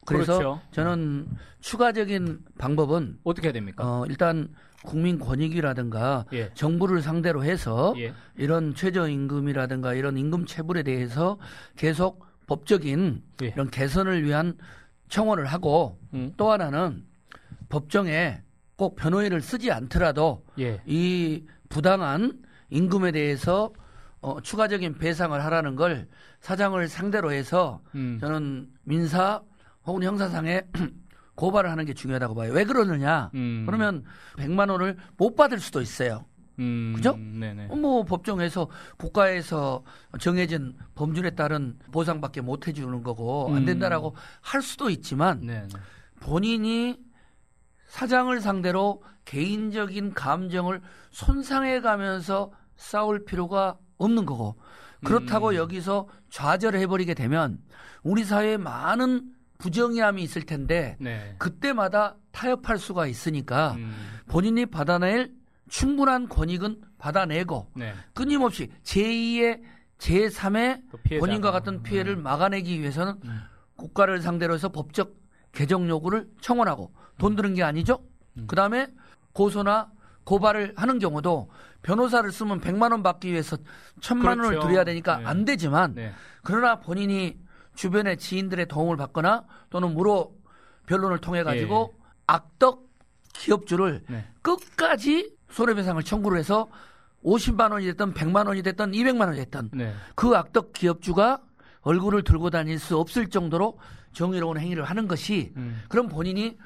그래서 0.06 0.38
그렇죠. 0.38 0.62
저는 0.72 1.28
추가적인 1.62 2.40
방법은 2.58 3.20
어떻게 3.24 3.48
해야 3.48 3.54
됩니까? 3.54 3.84
어, 3.86 4.06
일단 4.08 4.50
국민 4.84 5.18
권익위라든가 5.18 6.26
예. 6.34 6.52
정부를 6.54 7.02
상대로 7.02 7.44
해서 7.44 7.94
예. 7.98 8.14
이런 8.36 8.76
최저임금이라든가 8.76 9.94
이런 9.94 10.18
임금 10.18 10.46
체불에 10.46 10.84
대해서 10.84 11.38
계속 11.76 12.26
법적인 12.48 13.24
예. 13.44 13.48
이런 13.48 13.70
개선을 13.70 14.24
위한 14.24 14.58
청원을 15.10 15.46
하고 15.46 15.98
음. 16.14 16.34
또 16.38 16.52
하나는 16.52 17.06
법정에 17.70 18.42
꼭 18.76 18.96
변호인을 18.96 19.42
쓰지 19.42 19.72
않더라도 19.72 20.44
예. 20.60 20.82
이 20.86 21.46
부당한 21.70 22.42
임금에 22.70 23.12
대해서 23.12 23.72
어, 24.22 24.42
추가적인 24.42 24.98
배상을 24.98 25.44
하라는 25.44 25.76
걸 25.76 26.08
사장을 26.40 26.86
상대로 26.88 27.32
해서 27.32 27.82
음. 27.96 28.18
저는 28.20 28.68
민사 28.84 29.42
혹은 29.86 30.04
형사상에 30.04 30.64
고발을 31.36 31.70
하는 31.70 31.86
게 31.86 31.94
중요하다고 31.94 32.36
봐요. 32.36 32.54
왜 32.54 32.64
그러느냐? 32.64 33.32
음. 33.34 33.64
그러면 33.66 34.04
100만 34.38 34.70
원을 34.70 34.98
못 35.18 35.36
받을 35.36 35.60
수도 35.60 35.82
있어요. 35.82 36.26
음. 36.60 36.94
그죠? 36.96 37.16
네네. 37.16 37.68
어, 37.70 37.76
뭐 37.76 38.04
법정에서 38.04 38.68
국가에서 38.98 39.84
정해진 40.20 40.76
범준에 40.94 41.32
따른 41.32 41.78
보상밖에 41.92 42.42
못 42.42 42.68
해주는 42.68 43.02
거고 43.04 43.50
안 43.50 43.58
음. 43.58 43.66
된다라고 43.66 44.16
할 44.42 44.62
수도 44.62 44.90
있지만 44.90 45.42
네네. 45.42 45.68
본인이 46.20 47.00
사장을 47.88 48.40
상대로 48.40 49.04
개인적인 49.26 50.14
감정을 50.14 50.82
손상해 51.12 51.82
가면서 51.82 52.52
싸울 52.76 53.26
필요가 53.26 53.78
없는 53.98 54.26
거고 54.26 54.56
그렇다고 55.04 55.50
음. 55.50 55.56
여기서 55.56 56.08
좌절해 56.30 56.88
버리게 56.88 57.14
되면 57.14 57.60
우리 58.04 58.24
사회에 58.24 58.58
많은 58.58 59.33
부정의함이 59.64 60.22
있을 60.24 60.42
텐데 60.42 60.98
네. 61.00 61.36
그때마다 61.38 62.18
타협할 62.32 62.78
수가 62.78 63.08
있으니까 63.08 63.76
음. 63.78 63.96
본인이 64.28 64.66
받아낼 64.66 65.32
충분한 65.70 66.28
권익은 66.28 66.82
받아내고 66.98 67.72
네. 67.74 67.94
끊임없이 68.14 68.70
제2의 68.84 69.62
제3의 70.00 70.82
또 70.92 70.98
피해자가. 70.98 71.26
본인과 71.26 71.52
같은 71.52 71.82
피해를 71.82 72.18
막아내기 72.18 72.82
위해서는 72.82 73.14
음. 73.24 73.40
국가를 73.78 74.22
상대로 74.22 74.54
해서 74.54 74.68
법적 74.68 75.16
개정 75.54 75.88
요구를 75.88 76.28
청원하고 76.42 76.94
돈 77.18 77.38
드는 77.38 77.54
게 77.54 77.64
아니죠. 77.64 78.04
음. 78.38 78.48
그다음에 78.48 78.88
고소나 79.32 79.92
고발을 80.26 80.74
하는 80.76 81.00
경우도 81.00 81.50
변호사를 81.84 82.30
쓰면 82.34 82.60
100만 82.60 82.92
원 82.92 83.02
받기 83.02 83.32
위해서 83.32 83.56
1000만 84.02 84.28
원을 84.28 84.44
그렇죠. 84.50 84.68
드려야 84.68 84.84
되니까 84.84 85.20
네. 85.20 85.26
안 85.26 85.46
되지만 85.46 85.96
네. 85.96 86.12
그러나 86.42 86.80
본인이 86.82 87.38
주변의 87.76 88.18
지인들의 88.18 88.68
도움을 88.68 88.98
받거나 88.98 89.46
또는 89.70 89.94
무로 89.94 90.36
변론을 90.86 91.20
통해 91.20 91.44
가지고 91.44 91.94
악덕 92.28 92.88
기업주를 93.34 94.04
네. 94.08 94.26
끝까지 94.42 95.36
손해배상을 95.50 96.02
청구를 96.04 96.38
해서 96.38 96.70
50만 97.24 97.72
원이 97.72 97.86
됐든 97.88 98.14
100만 98.14 98.48
원이 98.48 98.64
됐든 98.64 98.92
200만 98.92 99.28
원이 99.28 99.38
됐든 99.38 99.70
네. 99.74 99.94
그 100.16 100.36
악덕 100.36 100.74
기업주가 100.74 101.42
얼굴을 101.82 102.24
들고 102.24 102.50
다닐 102.50 102.80
수 102.80 102.98
없을 102.98 103.30
정도로 103.30 103.78
정의로운 104.14 104.58
행위를 104.58 104.84
하는 104.84 105.08
것이 105.08 105.54
음. 105.58 105.82
그럼 105.90 106.08
본인이 106.08 106.58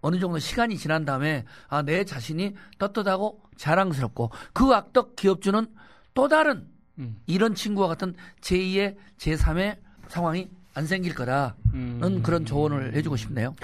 어느 0.00 0.18
정도 0.18 0.38
시간이 0.38 0.76
지난 0.76 1.04
다음에 1.04 1.44
아, 1.68 1.82
내 1.82 2.04
자신이 2.04 2.54
떳떳하고 2.78 3.42
자랑스럽고 3.56 4.30
그 4.52 4.72
악덕 4.72 5.16
기업주는 5.16 5.66
또 6.14 6.28
다른 6.28 6.68
음. 6.98 7.16
이런 7.26 7.54
친구와 7.54 7.88
같은 7.88 8.14
제2의 8.40 8.96
제3의 9.18 9.78
상황이 10.08 10.48
안 10.74 10.86
생길 10.86 11.14
거라는 11.14 11.52
음. 11.74 12.22
그런 12.22 12.44
조언을 12.44 12.94
해주고 12.94 13.16
싶네요. 13.16 13.54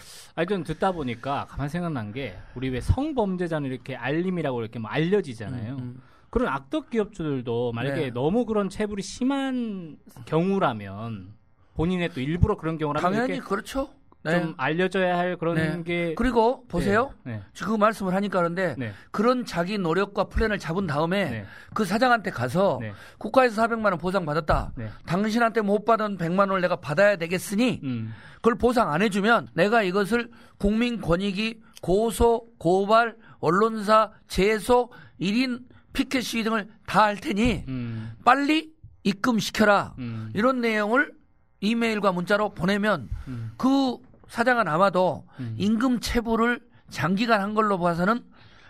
좀 0.49 0.65
듣다 0.65 0.93
보니까 0.93 1.47
가만 1.49 1.69
생각난 1.69 2.13
게 2.13 2.37
우리 2.55 2.71
왜 2.71 2.81
성범죄자는 2.81 3.71
이렇게 3.71 3.95
알림이라고 3.95 4.61
이렇게 4.61 4.79
뭐 4.79 4.91
알려지잖아요. 4.91 5.77
음, 5.77 6.03
그런 6.31 6.49
악덕 6.49 6.91
기업주들도 6.91 7.73
만약에 7.73 8.01
네. 8.01 8.11
너무 8.11 8.45
그런 8.45 8.69
체불이 8.69 9.03
심한 9.03 9.97
경우라면 10.25 11.35
본인의 11.75 12.11
또 12.11 12.21
일부러 12.21 12.57
그런 12.57 12.79
경우라면 12.79 13.13
당연히 13.13 13.39
그렇죠. 13.41 13.91
네. 14.25 14.41
좀 14.41 14.55
알려져야 14.57 15.19
할 15.19 15.37
그런 15.37 15.55
네. 15.57 15.83
게 15.85 16.15
그리고 16.15 16.67
보세요. 16.67 17.13
네. 17.25 17.43
지금 17.53 17.73
그 17.75 17.79
말씀을 17.79 18.15
하니까 18.15 18.39
그런데 18.39 18.75
네. 18.79 18.93
그런 19.11 19.45
자기 19.45 19.77
노력과 19.79 20.25
플랜을 20.25 20.59
잡은 20.59 20.87
다음에 20.87 21.31
네. 21.31 21.47
그 21.75 21.85
사장한테 21.85 22.31
가서 22.31 22.79
네. 22.81 22.93
국가에서 23.19 23.63
400만 23.63 23.85
원 23.87 23.99
보상 23.99 24.25
받았다. 24.25 24.73
네. 24.77 24.89
당신한테 25.07 25.61
못 25.61 25.85
받은 25.85 26.17
100만 26.17 26.41
원을 26.41 26.63
내가 26.63 26.77
받아야 26.77 27.17
되겠으니 27.17 27.81
음. 27.85 28.15
그걸 28.37 28.55
보상 28.57 28.91
안 28.91 29.03
해주면 29.03 29.49
내가 29.55 29.83
이것을 29.83 30.31
국민권익위 30.59 31.61
고소, 31.83 32.47
고발, 32.59 33.17
언론사, 33.41 34.11
재소, 34.27 34.91
1인 35.21 35.63
피켓 35.93 36.23
시위 36.23 36.43
등을 36.45 36.67
다 36.87 37.05
할 37.05 37.17
테니 37.17 37.65
음. 37.69 38.13
빨리 38.25 38.73
입금시켜라. 39.03 39.95
음. 39.99 40.31
이런 40.35 40.61
내용을 40.63 41.13
이메일과 41.61 42.13
문자로 42.13 42.51
보내면 42.55 43.09
음. 43.29 43.53
그 43.57 43.97
사장은 44.35 44.67
아마도 44.67 45.25
음. 45.39 45.55
임금 45.59 46.01
체불을 46.01 46.59
장기간 46.91 47.41
한 47.41 47.55
걸로 47.55 47.79
봐서는 47.79 48.25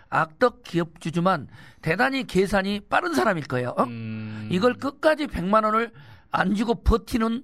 악덕 0.09 0.61
기업주지만 0.61 1.47
대단히 1.81 2.27
계산이 2.27 2.81
빠른 2.81 3.15
사람일 3.15 3.45
거예요. 3.47 3.69
어? 3.75 3.83
음. 3.85 4.47
이걸 4.51 4.75
끝까지 4.75 5.25
100만 5.25 5.65
원을 5.65 5.91
안 6.29 6.53
주고 6.53 6.83
버티는 6.83 7.43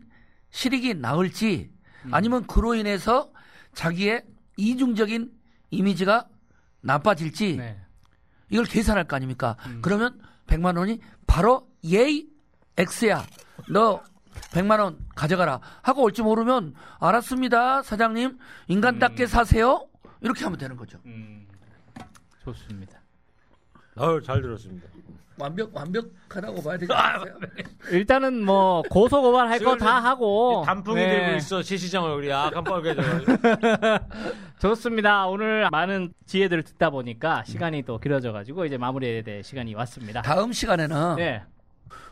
실익이 0.51 0.93
나을지 0.93 1.72
음. 2.05 2.13
아니면 2.13 2.45
그로 2.45 2.76
인해서 2.76 3.32
자기의 3.74 4.24
이중적인 4.55 5.32
이미지가 5.72 6.28
나빠질지 6.82 7.57
네. 7.57 7.80
이걸 8.51 8.65
계산할 8.65 9.05
거 9.05 9.15
아닙니까? 9.15 9.57
음. 9.65 9.80
그러면 9.82 10.19
100만 10.45 10.78
원이 10.78 10.99
바로 11.26 11.67
예이 11.84 12.28
X야. 12.78 13.26
너 13.69 14.03
100만 14.51 14.79
원 14.79 14.97
가져가라 15.15 15.59
하고 15.82 16.03
올지 16.03 16.21
모르면 16.21 16.73
알았습니다. 16.99 17.84
사장님. 17.84 18.38
인간답게 18.67 19.27
사세요. 19.27 19.88
이렇게 20.21 20.43
하면 20.43 20.57
되는 20.57 20.75
거죠. 20.75 20.99
음, 21.05 21.47
좋습니다. 22.43 22.99
아유 23.97 24.21
잘 24.23 24.41
들었습니다. 24.41 24.88
완벽 25.38 25.75
완벽하다고 25.75 26.61
봐야 26.61 26.77
되지 26.77 26.93
않아요? 26.93 27.34
일단은 27.89 28.45
뭐 28.45 28.84
고소 28.89 29.21
고발할 29.23 29.59
거 29.59 29.75
다 29.75 29.99
하고 29.99 30.61
단풍이 30.65 30.95
네. 31.01 31.09
되고 31.25 31.38
있어 31.38 31.63
시 31.63 31.77
시장 31.79 32.03
얼굴이 32.03 32.29
약간 32.29 32.63
빨개져. 32.63 33.01
좋습니다. 34.59 35.25
오늘 35.27 35.67
많은 35.71 36.13
지혜들을 36.27 36.63
듣다 36.63 36.89
보니까 36.91 37.43
시간이 37.45 37.84
또 37.84 37.97
길어져 37.99 38.32
가지고 38.32 38.65
이제 38.65 38.77
마무리해야 38.77 39.23
될 39.23 39.43
시간이 39.43 39.73
왔습니다. 39.73 40.21
다음 40.21 40.51
시간에는 40.53 41.15
네. 41.15 41.43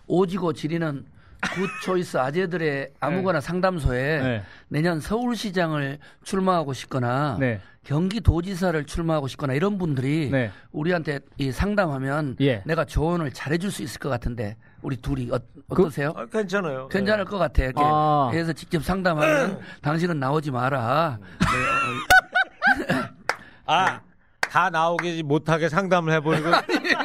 오지고 0.08 0.54
지리는 0.54 1.06
good 1.42 1.70
choice 1.84 2.18
아재들의 2.18 2.92
아무거나 3.00 3.42
상담소에 3.42 4.22
네. 4.22 4.44
내년 4.68 5.00
서울시장을 5.00 6.00
출마하고 6.24 6.74
싶거나 6.74 7.38
네. 7.40 7.62
경기도지사를 7.84 8.84
출마하고 8.86 9.28
싶거나 9.28 9.54
이런 9.54 9.78
분들이 9.78 10.30
네. 10.30 10.52
우리한테 10.72 11.20
이 11.38 11.52
상담하면 11.52 12.36
예. 12.42 12.62
내가 12.66 12.86
조언을 12.86 13.32
잘해줄 13.32 13.72
수 13.72 13.84
있을 13.84 14.00
것 14.00 14.10
같은데 14.10 14.58
우리 14.82 14.98
둘이 14.98 15.32
어, 15.32 15.40
어떠세요? 15.70 16.14
아, 16.16 16.26
괜찮아요. 16.26 16.88
괜찮을 16.90 17.26
것 17.26 17.38
같아. 17.38 17.64
이렇게 17.64 17.82
아. 17.84 18.30
해서 18.34 18.54
직접 18.54 18.84
상담하면 18.84 19.60
당신은 19.82 20.20
나오지 20.20 20.52
마라. 20.52 21.20
아, 23.66 24.02
다 24.50 24.70
나오기 24.70 25.24
못하게 25.24 25.70
상담을 25.70 26.14
해버리고 26.14 26.50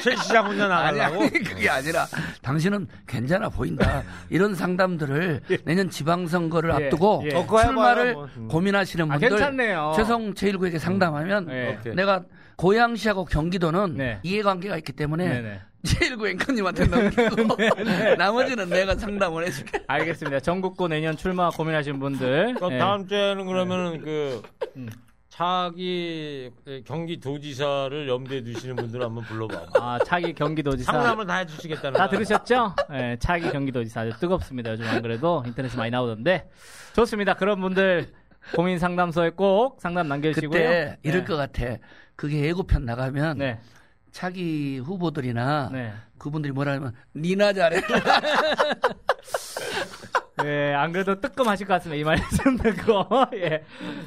최 0.01 0.17
시장 0.17 0.47
혼자 0.47 0.65
아니, 0.77 0.99
나가려고. 0.99 1.23
아니, 1.25 1.31
그게 1.31 1.69
아니라 1.69 2.07
당신은 2.43 2.89
괜찮아 3.07 3.49
보인다. 3.51 4.03
이런 4.31 4.55
상담들을 4.55 5.43
내년 5.65 5.91
지방선거를 5.91 6.71
예, 6.71 6.87
앞두고 6.87 7.25
예. 7.27 7.47
출마를 7.63 8.15
뭐. 8.15 8.29
음. 8.37 8.49
고민하시는 8.49 9.05
아, 9.11 9.15
분들 9.15 9.29
괜찮네요. 9.29 9.93
최성 9.97 10.33
제1구에게 10.35 10.79
상담하면 10.79 11.47
네. 11.47 11.77
오케이. 11.79 11.95
내가 11.95 12.25
고양시하고 12.57 13.27
경기도는 13.27 13.97
네. 13.97 14.21
이해관계가 14.23 14.77
있기 14.79 14.93
때문에 14.93 15.29
네네. 15.29 15.61
제1구 15.85 16.31
앵커님한테 16.31 16.87
넘기고 16.87 17.57
나머지는 18.17 18.71
내가 18.71 18.95
상담을 18.97 19.47
해줄게. 19.47 19.83
알겠습니다. 19.87 20.41
전국구 20.41 20.89
내년 20.89 21.15
출마 21.17 21.51
고민하시는 21.51 22.01
분들. 22.01 22.55
그럼 22.55 22.73
예. 22.73 22.79
다음 22.79 23.07
주에는 23.07 23.45
그러면은 23.45 24.01
그 24.01 24.41
음. 24.77 24.89
차기 25.35 26.49
경기도지사를 26.85 28.09
염두에 28.09 28.45
두시는 28.45 28.77
분들 28.77 29.03
한번 29.03 29.25
불러봐. 29.25 29.67
아, 29.83 29.99
차기 30.07 30.33
경기도지사. 30.33 30.93
상담을 30.93 31.27
다 31.27 31.39
해주시겠다는. 31.39 31.99
다 31.99 32.07
거. 32.07 32.13
들으셨죠? 32.13 32.77
예, 32.93 33.17
차기 33.19 33.51
경기도지사 33.51 34.03
아주 34.03 34.17
뜨겁습니다. 34.21 34.71
요즘 34.71 34.87
안 34.87 35.03
그래도 35.03 35.43
인터넷에 35.45 35.77
많이 35.77 35.91
나오던데. 35.91 36.49
좋습니다. 36.95 37.35
그런 37.35 37.61
분들 37.61 38.13
고민 38.55 38.79
상담소에 38.79 39.31
꼭 39.31 39.81
상담 39.81 40.07
남겨주시고요. 40.07 40.57
그때 40.57 40.99
이럴 41.03 41.23
네. 41.23 41.27
것 41.27 41.35
같아. 41.35 41.79
그게 42.15 42.45
예고편 42.45 42.85
나가면 42.85 43.39
네. 43.39 43.59
차기 44.13 44.79
후보들이나 44.79 45.71
네. 45.73 45.93
그분들이 46.17 46.53
뭐라 46.53 46.75
하면 46.75 46.93
니나 47.17 47.53
잘해. 47.53 47.81
예, 50.43 50.75
안 50.75 50.91
그래도 50.93 51.21
뜨끔하실 51.21 51.67
것 51.69 51.75
같습니다. 51.75 52.01
이 52.01 52.05
말씀 52.05 52.57
듣고. 52.57 53.07
예. 53.37 53.63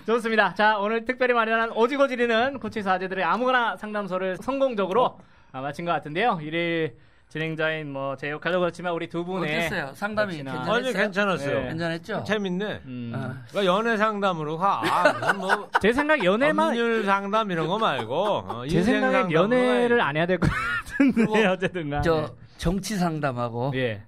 좋습니다. 0.05 0.53
자, 0.55 0.77
오늘 0.77 1.05
특별히 1.05 1.33
마련한 1.33 1.71
오지고 1.71 2.07
지리는 2.09 2.59
코치사 2.59 2.93
아재들의 2.93 3.23
아무거나 3.23 3.77
상담소를 3.77 4.37
성공적으로 4.37 5.17
아, 5.53 5.61
마친 5.61 5.85
것 5.85 5.91
같은데요. 5.91 6.39
일일 6.41 6.95
진행자인 7.29 7.91
뭐 7.91 8.15
제 8.17 8.29
역할도 8.29 8.59
그렇지만 8.59 8.93
우리 8.93 9.07
두 9.07 9.23
분의 9.25 9.67
어땠어요? 9.67 9.91
상담이 9.93 10.35
괜찮았어요? 10.37 10.73
아니 10.75 10.93
괜찮았어요. 10.93 11.59
네. 11.61 11.67
괜찮았죠? 11.69 12.23
재밌네. 12.25 12.81
음, 12.85 13.11
아, 13.15 13.43
그러니까 13.49 13.73
연애 13.73 13.95
상담으로 13.97 14.57
가. 14.57 14.81
아, 14.85 15.13
무슨 15.13 15.37
뭐 15.37 15.69
제 15.81 15.91
생각 15.93 16.23
연애만 16.23 16.67
법률 16.69 17.05
상담 17.05 17.51
이런 17.51 17.67
거 17.67 17.77
말고 17.79 18.15
어, 18.15 18.67
제 18.67 18.81
상담으로 18.83 19.31
연애를. 19.33 20.01
안 20.01 20.15
해야 20.17 20.25
될 20.25 20.37
것 20.39 20.49
같은데 20.97 21.45
어쨌든 21.47 21.89
간에. 21.89 22.01
저 22.01 22.29
정치 22.57 22.95
상담하고 22.97 23.71
예. 23.75 24.03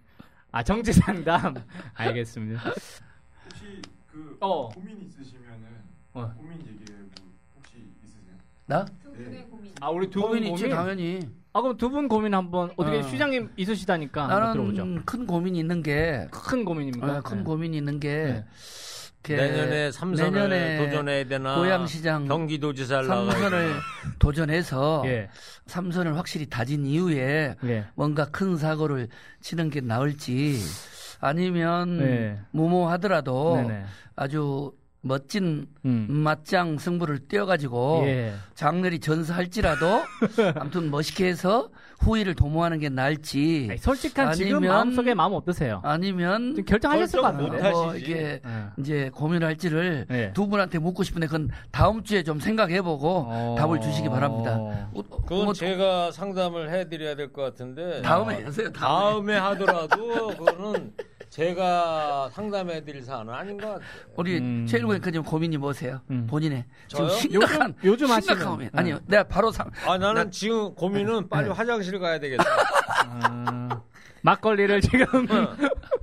아, 0.52 0.64
정치 0.64 0.91
상담. 0.93 1.54
알겠습니다. 1.93 2.62
혹시 2.70 3.82
그 4.12 4.38
어. 4.39 4.70
고민 4.70 5.02
있으시면은 5.02 5.68
어. 6.14 6.32
고민 6.38 6.58
얘기해 6.60 6.97
뭐 7.00 7.32
혹시 7.58 7.78
있으세요? 8.04 8.36
나 8.66 8.86
아, 9.82 9.89
우리 9.89 10.10
두분 10.10 10.28
고민 10.30 10.43
고민. 10.43 10.54
있지 10.56 10.70
당연히. 10.70 11.20
아, 11.54 11.62
그럼 11.62 11.78
두 11.78 11.89
분 11.89 12.08
고민 12.08 12.34
한번 12.34 12.72
어떻게 12.78 12.97
어. 12.97 13.02
시장님 13.04 13.52
있으시다니까 13.58 14.28
한번 14.30 14.54
들어보죠. 14.54 15.04
큰 15.06 15.26
고민이 15.28 15.60
있는 15.60 15.82
게 15.84 16.28
큰 16.32 16.66
고민입니까? 16.66 17.18
어, 17.18 17.22
큰 17.22 17.38
네. 17.39 17.43
고민이 17.43 17.78
있는 17.78 18.00
게 18.00 18.10
네. 18.24 18.45
내년에 19.28 19.91
삼선을 19.91 20.49
내년에 20.49 20.78
도전해야 20.78 21.24
되나? 21.26 21.55
고양시장 21.55 22.28
경기도지사를 22.28 23.05
삼선을? 23.05 23.74
도전해서 24.17 25.03
예. 25.05 25.30
삼선을 25.67 26.17
확실히 26.17 26.47
다진 26.47 26.86
이후에 26.86 27.55
예. 27.65 27.86
뭔가 27.95 28.26
큰 28.26 28.57
사고를 28.57 29.09
치는 29.41 29.70
게 29.70 29.82
나을지 29.82 30.59
아니면 31.20 31.97
네. 31.97 32.39
무모하더라도 32.51 33.55
네네. 33.57 33.86
아주 34.15 34.72
멋진 35.02 35.66
음. 35.86 36.08
맞짱 36.10 36.78
승부를 36.78 37.20
띄어가지고 37.30 38.02
예. 38.06 38.34
장렬히 38.54 39.00
전사할지라도 39.00 40.02
아무튼 40.60 40.91
멋있게 40.91 41.26
해서 41.28 41.70
후위를 42.00 42.36
도모하는 42.36 42.80
게 42.80 42.89
나을지 42.89 43.68
아니, 43.70 43.78
솔직한 43.78 44.34
지금 44.34 44.58
아니면- 44.58 44.70
마음속의 44.74 45.16
마음 45.16 45.34
어떠세요? 45.34 45.80
아니면 45.84 46.56
지금 46.56 46.66
결정하셨을 46.66 47.22
것 47.22 47.32
같은데. 47.32 47.62
못 47.72 47.72
뭐. 47.72 47.95
이게 47.95 48.41
예. 48.45 48.66
이제 48.78 49.10
고민할지를 49.14 50.06
네. 50.10 50.34
두 50.34 50.47
분한테 50.47 50.80
묻고 50.80 51.04
싶은데 51.04 51.28
그건 51.28 51.50
다음 51.72 52.04
주에 52.04 52.24
좀 52.24 52.39
생각해보고 52.41 53.26
어. 53.28 53.56
답을 53.58 53.80
주시기 53.80 54.10
바랍니다. 54.10 54.56
어, 54.58 54.91
그건 55.10 55.45
뭐 55.45 55.54
제가 55.54 56.12
상담을 56.12 56.72
해드려야 56.72 57.16
될 57.16 57.30
것 57.32 57.41
같은데 57.43 58.02
다음에 58.02 58.43
하세요. 58.43 58.72
다음에. 58.72 59.36
다음에 59.36 59.38
하더라도 59.38 60.28
그거는 60.36 60.93
제가 61.30 62.30
상담해드릴 62.34 63.04
사안은 63.04 63.34
아닌 63.34 63.58
것 63.58 63.68
같아요. 63.68 63.88
우리 64.16 64.38
음. 64.40 64.66
최일구 64.68 64.96
앵커님 64.96 65.24
고민이 65.24 65.58
뭐세요? 65.58 66.02
음. 66.10 66.26
본인의 66.28 66.66
지금 66.88 67.08
저요? 67.08 67.18
심각한 67.18 67.76
요즘- 67.84 68.08
요즘 68.08 68.22
심각한 68.22 68.50
고민. 68.50 68.70
아니요, 68.74 69.00
내가 69.06 69.24
바로 69.24 69.52
상. 69.52 69.70
아 69.86 69.98
나는 69.98 70.24
나- 70.26 70.30
지금 70.30 70.74
고민은 70.74 71.30
빨리 71.30 71.48
네. 71.48 71.54
화장실 71.54 72.00
가야 72.00 72.20
되겠다. 72.20 72.44
아, 73.06 73.82
막걸리를 74.24 74.82
지금 74.82 75.06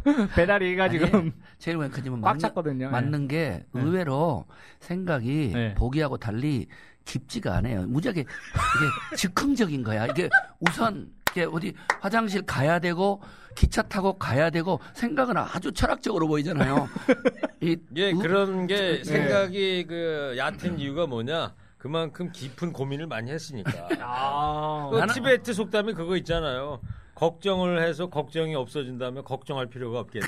배달이가 0.36 0.88
지금 0.88 1.32
최일구 1.58 1.84
앵커님은 1.86 2.20
꽉 2.20 2.28
맞는, 2.30 2.38
찼거든요. 2.40 2.90
맞는 2.90 3.28
게 3.28 3.66
의외로 3.72 4.46
생각이 4.78 5.50
네. 5.52 5.74
보기하고 5.74 6.18
달리 6.18 6.68
깊지가 7.04 7.56
않아요. 7.56 7.82
무지하게 7.86 8.20
이게 8.20 9.16
즉흥적인 9.16 9.82
거야. 9.82 10.06
이게 10.06 10.28
우선 10.60 11.08
이게 11.36 11.46
어디 11.52 11.74
화장실 12.00 12.40
가야 12.46 12.78
되고 12.78 13.20
기차 13.54 13.82
타고 13.82 14.14
가야 14.14 14.48
되고 14.48 14.80
생각은 14.94 15.36
아주 15.36 15.70
철학적으로 15.72 16.26
보이잖아요. 16.28 16.88
이 17.60 17.76
예, 17.96 18.12
우- 18.12 18.18
그런 18.18 18.66
게 18.66 18.76
네. 18.76 19.04
생각이 19.04 19.84
그 19.86 20.34
얕은 20.38 20.78
이유가 20.78 21.06
뭐냐? 21.06 21.52
그만큼 21.76 22.32
깊은 22.32 22.72
고민을 22.72 23.06
많이 23.06 23.30
했으니까. 23.30 23.70
아, 24.00 24.88
그 24.90 24.98
나는- 24.98 25.12
티베트 25.14 25.52
속담이 25.52 25.92
그거 25.92 26.16
있잖아요. 26.16 26.80
걱정을 27.14 27.82
해서 27.82 28.08
걱정이 28.08 28.54
없어진다면 28.54 29.24
걱정할 29.24 29.66
필요가 29.66 30.00
없겠네. 30.00 30.26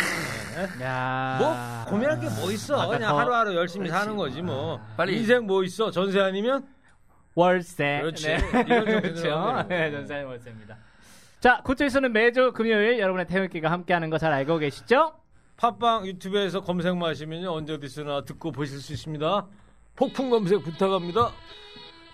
예? 0.79 0.85
야. 0.85 1.37
뭐 1.87 1.91
고민할 1.91 2.21
게 2.21 2.29
뭐 2.29 2.51
있어? 2.53 2.87
그냥 2.89 3.11
더- 3.13 3.19
하루하루 3.19 3.55
열심히 3.57 3.89
사는 3.89 4.15
거지 4.17 4.43
뭐. 4.43 4.79
빨리- 4.97 5.17
인생 5.19 5.47
뭐 5.47 5.65
있어? 5.65 5.91
전세 5.91 6.21
아니면? 6.21 6.67
월세. 7.35 7.99
그렇지. 8.03 8.27
네. 8.27 8.39
그렇죠. 8.65 9.65
네, 9.69 9.91
전사님 9.93 10.27
월세입니다. 10.29 10.77
자, 11.41 11.61
구초에서는 11.64 12.12
매주 12.12 12.53
금요일 12.53 12.99
여러분의 12.99 13.26
태극기가 13.26 13.70
함께하는 13.70 14.11
거 14.11 14.18
잘 14.18 14.32
알고 14.32 14.59
계시죠? 14.59 15.12
팟빵 15.57 16.07
유튜브에서 16.07 16.61
검색만 16.62 17.11
하시면 17.11 17.47
언제 17.47 17.74
어디서나 17.74 18.24
듣고 18.24 18.51
보실 18.53 18.80
수 18.80 18.93
있습니다. 18.93 19.47
폭풍 19.97 20.30
검색 20.30 20.62
부탁합니다. 20.62 21.32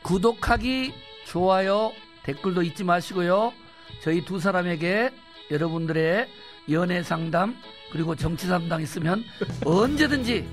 구독하기, 0.03 0.93
좋아요, 1.27 1.93
댓글도 2.25 2.63
잊지 2.63 2.85
마시고요. 2.85 3.53
저희 4.03 4.25
두 4.25 4.39
사람에게 4.39 5.11
여러분들의 5.51 6.29
연애 6.71 7.03
상담 7.03 7.57
그리고 7.93 8.15
정치 8.15 8.47
상담 8.47 8.81
있으면 8.83 9.23
언제든지 9.65 10.47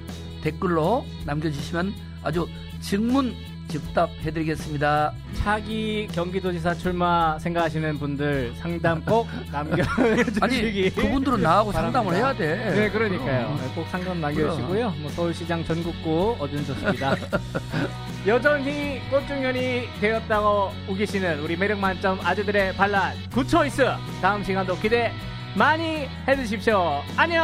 댓글로 0.43 1.05
남겨주시면 1.26 1.93
아주 2.24 2.47
증문 2.82 3.34
즉답해드리겠습니다. 3.72 5.13
차기 5.43 6.07
경기도지사 6.11 6.76
출마 6.76 7.39
생각하시는 7.39 7.97
분들 7.97 8.53
상담 8.57 9.03
꼭 9.03 9.28
남겨주시기 9.51 10.39
아니 10.41 10.89
그분들은 10.93 11.41
나하고 11.41 11.72
바랍니다. 11.72 11.99
상담을 11.99 12.15
해야 12.17 12.34
돼. 12.36 12.72
네, 12.76 12.89
그러니까요. 12.89 13.47
그럼. 13.47 13.57
네, 13.57 13.72
꼭 13.74 13.88
상담 13.89 14.22
남겨주시고요. 14.22 14.89
뭐 14.99 15.09
서울시장 15.11 15.63
전국구 15.65 16.36
어든 16.39 16.65
좋습니다. 16.65 17.15
여전히 18.28 19.01
꽃중년이 19.09 19.88
되었다고 19.99 20.72
우기시는 20.89 21.39
우리 21.39 21.55
매력 21.57 21.80
만점 21.80 22.19
아재들의 22.24 22.76
반란 22.76 23.13
굿초이스 23.34 23.84
다음 24.22 24.43
시간도 24.43 24.78
기대 24.78 25.11
많이 25.55 26.07
해주십시오. 26.28 27.01
안녕. 27.17 27.43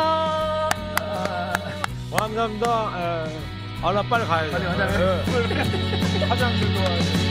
감사합니다. 2.15 3.25
에, 3.25 3.56
아, 3.81 3.91
나 3.91 4.01
빨리 4.01 4.25
가야 4.25 4.45
돼. 4.45 4.51
빨리 4.51 4.65
가자. 4.65 4.99
예. 6.19 6.25
화장실도 6.25 6.79
와야 6.79 6.99
돼. 6.99 7.26